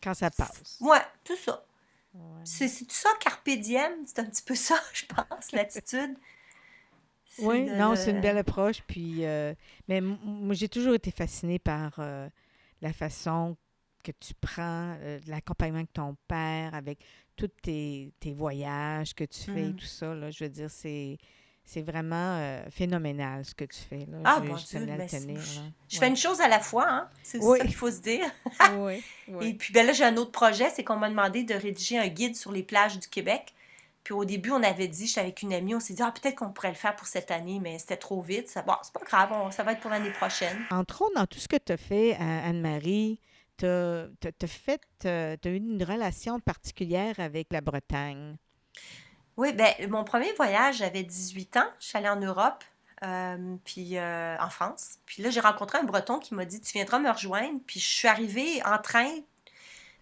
quand 0.01 0.13
ça 0.13 0.31
passe. 0.31 0.77
Ouais, 0.79 1.01
tout 1.25 1.35
ça. 1.35 1.61
C'est 2.43 2.67
tout 2.67 2.85
ça, 2.89 3.09
carpe 3.19 3.49
diem? 3.49 3.91
C'est 4.05 4.19
un 4.19 4.25
petit 4.25 4.41
peu 4.43 4.55
ça, 4.55 4.75
je 4.93 5.05
pense, 5.05 5.51
l'attitude. 5.51 6.15
Oui, 7.39 7.65
non, 7.65 7.95
c'est 7.95 8.11
une 8.11 8.21
belle 8.21 8.37
approche. 8.37 8.81
Puis, 8.87 9.25
euh, 9.25 9.53
mais 9.87 10.01
moi, 10.01 10.53
j'ai 10.53 10.67
toujours 10.67 10.93
été 10.93 11.11
fascinée 11.11 11.59
par 11.59 11.93
euh, 11.99 12.27
la 12.81 12.91
façon 12.91 13.55
que 14.03 14.11
tu 14.19 14.33
prends, 14.33 14.95
euh, 15.01 15.19
l'accompagnement 15.27 15.81
de 15.81 15.87
ton 15.93 16.15
père 16.27 16.73
avec 16.73 16.99
tous 17.35 17.49
tes, 17.61 18.13
tes 18.19 18.33
voyages 18.33 19.13
que 19.13 19.23
tu 19.23 19.41
fais 19.41 19.65
et 19.65 19.69
mmh. 19.69 19.75
tout 19.75 19.85
ça. 19.85 20.13
Là, 20.15 20.31
je 20.31 20.43
veux 20.43 20.49
dire, 20.49 20.69
c'est 20.69 21.17
c'est 21.69 21.83
vraiment 21.83 22.37
euh, 22.39 22.63
phénoménal 22.71 23.45
ce 23.45 23.53
que 23.53 23.63
tu 23.63 23.77
fais. 23.77 24.07
Là. 24.09 24.17
Ah, 24.23 24.39
bon 24.39 24.55
Dieu, 24.55 24.85
ben, 24.85 25.07
je, 25.87 25.99
fais 25.99 26.07
une 26.07 26.17
chose 26.17 26.41
à 26.41 26.47
la 26.47 26.59
fois, 26.59 26.87
hein? 26.89 27.09
c'est 27.21 27.39
ça 27.39 27.59
qu'il 27.59 27.75
faut 27.75 27.91
se 27.91 27.99
dire. 27.99 28.25
oui, 28.79 29.03
Et 29.41 29.53
puis 29.53 29.71
ben 29.71 29.85
là, 29.85 29.93
j'ai 29.93 30.03
un 30.03 30.17
autre 30.17 30.31
projet, 30.31 30.71
c'est 30.71 30.83
qu'on 30.83 30.95
m'a 30.95 31.09
demandé 31.09 31.43
de 31.43 31.53
rédiger 31.53 31.99
un 31.99 32.07
guide 32.07 32.35
sur 32.35 32.51
les 32.51 32.63
plages 32.63 32.97
du 32.97 33.07
Québec. 33.07 33.53
Puis 34.03 34.15
au 34.15 34.25
début, 34.25 34.49
on 34.49 34.63
avait 34.63 34.87
dit, 34.87 35.05
j'étais 35.05 35.21
avec 35.21 35.43
une 35.43 35.53
amie, 35.53 35.75
on 35.75 35.79
s'est 35.79 35.93
dit, 35.93 36.01
ah, 36.01 36.11
peut-être 36.11 36.37
qu'on 36.37 36.49
pourrait 36.49 36.69
le 36.69 36.75
faire 36.75 36.95
pour 36.95 37.05
cette 37.05 37.29
année, 37.29 37.59
mais 37.61 37.77
c'était 37.77 37.97
trop 37.97 38.21
vite. 38.21 38.47
Ça, 38.47 38.63
bon, 38.63 38.73
c'est 38.81 38.93
pas 38.93 39.05
grave, 39.05 39.51
ça 39.51 39.61
va 39.61 39.73
être 39.73 39.81
pour 39.81 39.91
l'année 39.91 40.11
prochaine. 40.11 40.57
Entre 40.71 41.03
autres, 41.03 41.13
dans 41.15 41.27
tout 41.27 41.37
ce 41.37 41.47
que 41.47 41.57
tu 41.57 41.71
as 41.71 41.77
fait, 41.77 42.15
Anne-Marie, 42.15 43.19
tu 43.57 43.67
as, 43.67 44.07
fait, 44.47 44.81
euh, 45.05 45.35
as 45.43 45.49
eu 45.49 45.57
une 45.57 45.83
relation 45.83 46.39
particulière 46.39 47.19
avec 47.19 47.49
la 47.51 47.61
Bretagne. 47.61 48.37
Oui, 49.39 49.53
ben, 49.53 49.73
mon 49.87 50.03
premier 50.03 50.33
voyage, 50.33 50.79
j'avais 50.79 51.01
18 51.01 51.55
ans. 51.55 51.69
Je 51.79 51.85
suis 51.85 51.97
allée 51.97 52.09
en 52.09 52.19
Europe, 52.19 52.61
euh, 53.05 53.55
puis 53.63 53.97
euh, 53.97 54.35
en 54.37 54.49
France. 54.49 54.97
Puis 55.05 55.23
là, 55.23 55.29
j'ai 55.29 55.39
rencontré 55.39 55.77
un 55.77 55.83
Breton 55.83 56.19
qui 56.19 56.35
m'a 56.35 56.43
dit 56.43 56.59
Tu 56.59 56.73
viendras 56.73 56.99
me 56.99 57.09
rejoindre. 57.09 57.57
Puis 57.65 57.79
je 57.79 57.85
suis 57.85 58.09
arrivée 58.09 58.61
en 58.65 58.79
train, 58.79 59.09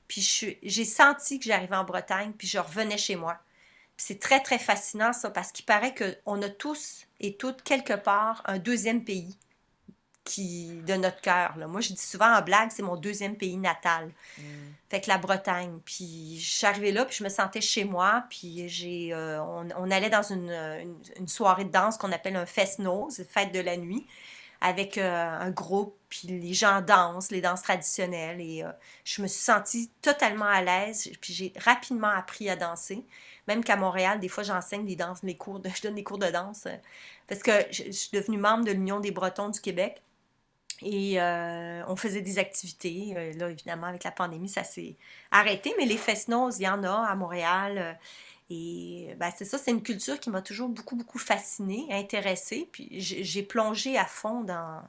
puis 0.08 0.58
j'ai 0.64 0.86
senti 0.86 1.38
que 1.38 1.46
j'arrivais 1.46 1.76
en 1.76 1.84
Bretagne, 1.84 2.32
puis 2.36 2.48
je 2.48 2.58
revenais 2.58 2.98
chez 2.98 3.16
moi. 3.16 3.38
c'est 3.96 4.20
très, 4.20 4.40
très 4.40 4.58
fascinant, 4.58 5.14
ça, 5.14 5.30
parce 5.30 5.52
qu'il 5.52 5.66
paraît 5.66 5.94
qu'on 5.94 6.42
a 6.42 6.50
tous 6.50 7.06
et 7.20 7.38
toutes, 7.38 7.62
quelque 7.62 7.94
part, 7.94 8.42
un 8.46 8.58
deuxième 8.58 9.04
pays 9.04 9.38
qui, 10.28 10.82
de 10.86 10.96
notre 10.96 11.22
cœur. 11.22 11.56
Moi, 11.70 11.80
je 11.80 11.94
dis 11.94 12.02
souvent 12.02 12.36
en 12.36 12.42
blague, 12.42 12.70
c'est 12.70 12.84
mon 12.84 12.98
deuxième 12.98 13.38
pays 13.38 13.56
natal. 13.56 14.12
Mm. 14.38 14.42
Fait 14.90 15.02
que 15.02 15.08
la 15.08 15.18
Bretagne. 15.18 15.80
Puis 15.86 16.38
je 16.40 16.50
suis 16.50 16.68
arrivée 16.68 16.92
là, 16.92 17.06
puis 17.06 17.16
je 17.16 17.24
me 17.24 17.30
sentais 17.30 17.62
chez 17.62 17.86
moi. 17.86 18.26
Puis 18.30 18.68
j'ai, 18.68 19.14
euh, 19.14 19.42
on, 19.42 19.90
allait 19.90 20.10
dans 20.10 20.24
une, 20.24 20.52
une, 21.18 21.28
soirée 21.28 21.64
de 21.64 21.72
danse 21.72 21.98
qu'on 21.98 22.12
appelle 22.12 22.36
un 22.36 22.46
fest-nose, 22.46 23.24
fête 23.30 23.54
de 23.54 23.62
la 23.62 23.78
nuit, 23.78 24.06
avec 24.60 24.98
euh, 24.98 25.40
un 25.40 25.50
groupe. 25.50 25.98
Puis 26.10 26.28
les 26.28 26.54
gens 26.54 26.82
dansent, 26.82 27.32
les 27.32 27.42
danses 27.42 27.62
traditionnelles. 27.62 28.42
Et 28.42 28.64
euh, 28.64 28.72
je 29.06 29.22
me 29.22 29.28
suis 29.28 29.42
sentie 29.42 29.90
totalement 30.02 30.46
à 30.46 30.62
l'aise. 30.62 31.10
Puis 31.22 31.34
j'ai 31.34 31.54
rapidement 31.58 32.10
appris 32.10 32.50
à 32.50 32.58
danser. 32.58 33.06
Même 33.48 33.64
qu'à 33.64 33.78
Montréal, 33.78 34.20
des 34.20 34.28
fois, 34.28 34.44
j'enseigne 34.44 34.86
des 34.86 34.98
danses, 34.98 35.24
les 35.24 35.38
cours 35.38 35.62
de, 35.62 35.70
je 35.76 35.82
donne 35.84 35.96
des 35.96 36.04
cours 36.04 36.20
de 36.20 36.30
danse. 36.30 36.68
Parce 37.30 37.42
que 37.42 37.52
je 37.72 37.92
suis 37.92 38.10
devenue 38.12 38.38
membre 38.38 38.66
de 38.66 38.72
l'Union 38.72 39.00
des 39.00 39.12
Bretons 39.12 39.50
du 39.50 39.62
Québec. 39.62 40.02
Et 40.82 41.20
euh, 41.20 41.84
on 41.88 41.96
faisait 41.96 42.22
des 42.22 42.40
activités. 42.40 43.14
Euh, 43.16 43.34
là, 43.34 43.50
évidemment, 43.50 43.88
avec 43.88 44.04
la 44.04 44.12
pandémie, 44.12 44.50
ça 44.50 44.64
s'est 44.64 44.96
arrêté, 45.32 45.74
mais 45.78 45.86
les 45.86 45.98
fest-noz, 45.98 46.60
il 46.60 46.64
y 46.64 46.68
en 46.68 46.84
a 46.84 47.08
à 47.08 47.16
Montréal. 47.16 47.78
Euh, 47.78 47.94
et 48.50 49.16
ben, 49.18 49.32
c'est 49.36 49.46
ça, 49.46 49.58
c'est 49.58 49.72
une 49.72 49.84
culture 49.84 50.20
qui 50.20 50.30
m'a 50.30 50.42
toujours 50.42 50.70
beaucoup, 50.70 50.96
beaucoup 50.96 51.18
fascinée, 51.18 51.88
intéressée. 51.90 52.70
Puis 52.72 52.88
j'ai 53.00 53.44
plongé 53.44 53.98
à 53.98 54.06
fond 54.06 54.42
dans 54.42 54.82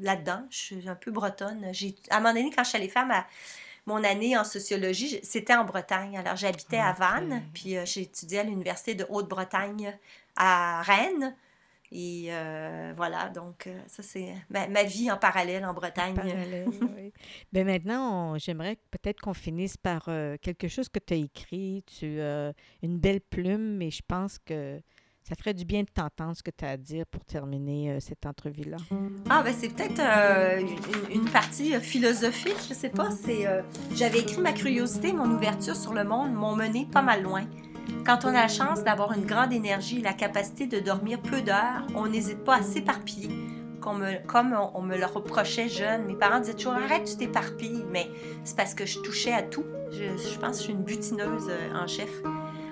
là-dedans. 0.00 0.46
Je 0.50 0.56
suis 0.56 0.88
un 0.88 0.94
peu 0.94 1.10
bretonne. 1.10 1.72
À 2.10 2.16
un 2.16 2.20
moment 2.20 2.34
donné, 2.34 2.50
quand 2.54 2.62
je 2.62 2.68
suis 2.68 2.78
allée 2.78 2.88
faire 2.88 3.04
ma, 3.04 3.26
mon 3.86 4.04
année 4.04 4.38
en 4.38 4.44
sociologie, 4.44 5.18
c'était 5.24 5.56
en 5.56 5.64
Bretagne. 5.64 6.16
Alors, 6.16 6.36
j'habitais 6.36 6.78
à 6.78 6.92
Vannes, 6.92 7.42
puis 7.52 7.74
j'ai 7.84 8.02
étudié 8.02 8.38
à 8.38 8.42
l'Université 8.44 8.94
de 8.94 9.06
Haute-Bretagne 9.08 9.98
à 10.36 10.82
Rennes. 10.82 11.34
Et 11.94 12.28
euh, 12.30 12.94
voilà, 12.96 13.28
donc 13.28 13.66
euh, 13.66 13.78
ça, 13.86 14.02
c'est 14.02 14.34
ma, 14.48 14.82
vie 14.82 15.10
en 15.10 15.18
parallèle 15.18 15.64
en 15.66 15.74
Bretagne. 15.74 16.16
oui. 16.96 17.12
Ben, 17.52 17.66
maintenant, 17.66 18.38
j'aimerais 18.38 18.78
peut-être 18.90 19.20
qu'on 19.20 19.34
finisse 19.34 19.76
par 19.76 20.06
euh, 20.08 20.36
quelque 20.40 20.68
chose 20.68 20.88
que 20.88 20.98
tu 20.98 21.12
as 21.12 21.16
écrit. 21.18 21.84
Tu 21.86 22.18
as 22.20 22.54
une 22.82 22.98
belle 22.98 23.20
plume, 23.20 23.76
mais 23.76 23.90
je 23.90 24.00
pense 24.06 24.38
que 24.38 24.80
ça 25.22 25.34
ferait 25.36 25.52
du 25.52 25.66
bien 25.66 25.82
de 25.82 25.88
t'entendre 25.92 26.34
ce 26.34 26.42
que 26.42 26.50
tu 26.50 26.64
as 26.64 26.70
à 26.70 26.76
dire 26.78 27.04
pour 27.06 27.24
terminer 27.26 28.00
cette 28.00 28.24
entrevue-là. 28.24 28.78
Ah, 29.28 29.42
ben 29.42 29.52
c'est 29.52 29.68
peut-être 29.68 30.00
une, 30.00 31.20
une, 31.20 31.30
partie 31.30 31.78
philosophique, 31.80 32.56
je 32.68 32.74
sais 32.74 32.88
pas. 32.88 33.10
C'est 33.10 33.46
J'avais 33.94 34.20
écrit 34.20 34.40
ma 34.40 34.52
curiosité, 34.52 35.12
mon 35.12 35.30
ouverture 35.30 35.76
sur 35.76 35.92
le 35.92 36.04
monde 36.04 36.32
m'ont 36.32 36.56
mené 36.56 36.86
pas 36.90 37.02
mal 37.02 37.22
loin. 37.22 37.44
Quand 38.04 38.24
on 38.24 38.28
a 38.28 38.32
la 38.32 38.48
chance 38.48 38.82
d'avoir 38.82 39.12
une 39.12 39.24
grande 39.24 39.52
énergie 39.52 40.00
et 40.00 40.02
la 40.02 40.12
capacité 40.12 40.66
de 40.66 40.80
dormir 40.80 41.20
peu 41.20 41.40
d'heures, 41.40 41.86
on 41.94 42.08
n'hésite 42.08 42.42
pas 42.42 42.56
à 42.56 42.62
s'éparpiller. 42.62 43.30
Comme, 43.80 44.56
on, 44.74 44.82
me 44.82 44.96
le 44.96 45.06
reprochait 45.06 45.68
jeune, 45.68 46.06
mes 46.06 46.14
parents 46.14 46.40
disaient 46.40 46.54
toujours 46.54 46.74
arrête, 46.74 47.04
tu 47.04 47.16
t'éparpilles, 47.16 47.84
mais 47.90 48.08
c'est 48.44 48.56
parce 48.56 48.74
que 48.74 48.86
je 48.86 48.98
touchais 49.00 49.32
à 49.32 49.42
tout. 49.42 49.64
Je, 49.90 50.38
pense 50.38 50.52
que 50.52 50.56
je 50.58 50.62
suis 50.62 50.72
une 50.72 50.82
butineuse 50.82 51.48
euh, 51.48 51.74
en 51.74 51.86
chef. 51.86 52.10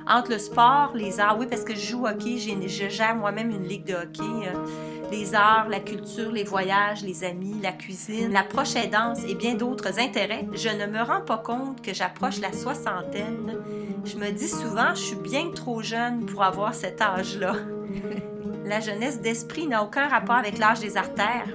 Entre 0.09 0.31
le 0.33 0.39
sport, 0.39 0.93
les 0.95 1.21
arts, 1.21 1.39
oui, 1.39 1.47
parce 1.49 1.63
que 1.63 1.75
je 1.75 1.81
joue 1.81 2.03
au 2.03 2.09
hockey, 2.09 2.39
je 2.39 2.89
gère 2.89 3.15
moi-même 3.15 3.51
une 3.51 3.65
ligue 3.65 3.85
de 3.85 3.95
hockey. 3.95 4.49
Euh, 4.49 4.67
les 5.11 5.35
arts, 5.35 5.69
la 5.69 5.81
culture, 5.81 6.31
les 6.31 6.45
voyages, 6.45 7.03
les 7.03 7.25
amis, 7.25 7.57
la 7.63 7.73
cuisine, 7.73 8.33
la 8.33 8.45
prochaine 8.45 8.91
danse 8.91 9.25
et 9.27 9.35
bien 9.35 9.55
d'autres 9.55 9.99
intérêts, 9.99 10.47
je 10.53 10.69
ne 10.69 10.87
me 10.87 11.03
rends 11.03 11.21
pas 11.21 11.39
compte 11.39 11.83
que 11.83 11.93
j'approche 11.93 12.41
la 12.41 12.53
soixantaine. 12.53 13.57
Je 14.05 14.17
me 14.17 14.31
dis 14.31 14.49
souvent, 14.49 14.95
je 14.95 15.01
suis 15.01 15.17
bien 15.17 15.51
trop 15.51 15.83
jeune 15.83 16.27
pour 16.27 16.43
avoir 16.43 16.75
cet 16.75 17.01
âge-là. 17.01 17.55
La 18.65 18.79
jeunesse 18.79 19.21
d'esprit 19.21 19.67
n'a 19.67 19.83
aucun 19.83 20.07
rapport 20.07 20.37
avec 20.37 20.59
l'âge 20.59 20.79
des 20.79 20.97
artères. 20.97 21.49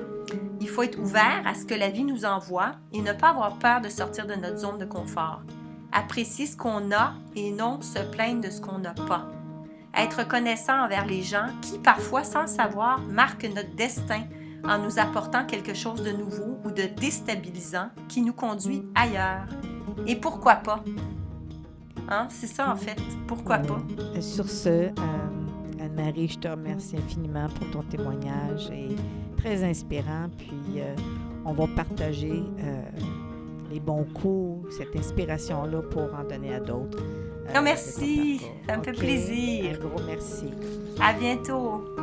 Il 0.59 0.67
faut 0.67 0.83
être 0.83 0.99
ouvert 0.99 1.43
à 1.45 1.53
ce 1.53 1.63
que 1.63 1.73
la 1.73 1.89
vie 1.89 2.03
nous 2.03 2.25
envoie 2.25 2.71
et 2.91 2.99
ne 2.99 3.13
pas 3.13 3.29
avoir 3.29 3.57
peur 3.57 3.79
de 3.79 3.87
sortir 3.87 4.25
de 4.25 4.33
notre 4.33 4.57
zone 4.57 4.79
de 4.79 4.85
confort. 4.85 5.41
Apprécier 5.97 6.45
ce 6.45 6.57
qu'on 6.57 6.91
a 6.91 7.13
et 7.35 7.51
non 7.51 7.81
se 7.81 7.99
plaindre 8.11 8.41
de 8.41 8.49
ce 8.49 8.59
qu'on 8.59 8.79
n'a 8.79 8.93
pas 8.93 9.25
être 9.97 10.19
reconnaissant 10.19 10.83
envers 10.83 11.05
les 11.05 11.21
gens 11.21 11.47
qui, 11.61 11.77
parfois, 11.77 12.23
sans 12.23 12.47
savoir, 12.47 13.01
marquent 13.01 13.49
notre 13.55 13.73
destin 13.75 14.23
en 14.63 14.79
nous 14.79 14.99
apportant 14.99 15.45
quelque 15.45 15.73
chose 15.73 16.01
de 16.03 16.11
nouveau 16.11 16.59
ou 16.65 16.71
de 16.71 16.83
déstabilisant 16.99 17.89
qui 18.07 18.21
nous 18.21 18.33
conduit 18.33 18.83
ailleurs. 18.95 19.45
Et 20.07 20.15
pourquoi 20.15 20.55
pas? 20.55 20.83
Hein? 22.09 22.27
C'est 22.29 22.47
ça, 22.47 22.71
en 22.71 22.75
fait. 22.75 22.99
Pourquoi 23.27 23.59
pas? 23.59 23.77
Euh, 23.99 24.21
Sur 24.21 24.49
ce, 24.49 24.69
euh, 24.69 24.91
Anne-Marie, 25.79 26.27
je 26.27 26.39
te 26.39 26.47
remercie 26.47 26.97
infiniment 26.97 27.47
pour 27.49 27.69
ton 27.71 27.83
témoignage 27.83 28.69
et 28.71 28.95
très 29.37 29.63
inspirant. 29.63 30.27
Puis, 30.37 30.81
euh, 30.81 30.95
on 31.45 31.53
va 31.53 31.67
partager 31.67 32.43
les 33.71 33.79
bons 33.79 34.05
coups, 34.13 34.75
cette 34.77 34.95
inspiration-là 34.95 35.81
pour 35.83 36.13
en 36.13 36.23
donner 36.23 36.55
à 36.55 36.59
d'autres. 36.59 36.99
euh, 36.99 37.53
Oh, 37.57 37.61
merci. 37.63 38.39
parcours. 38.39 38.57
Ça 38.67 38.77
me 38.77 38.83
fait 38.83 38.91
plaisir. 38.93 39.75
Un 39.81 39.87
gros 39.87 40.01
merci. 40.07 40.45
À 41.01 41.13
bientôt! 41.13 41.94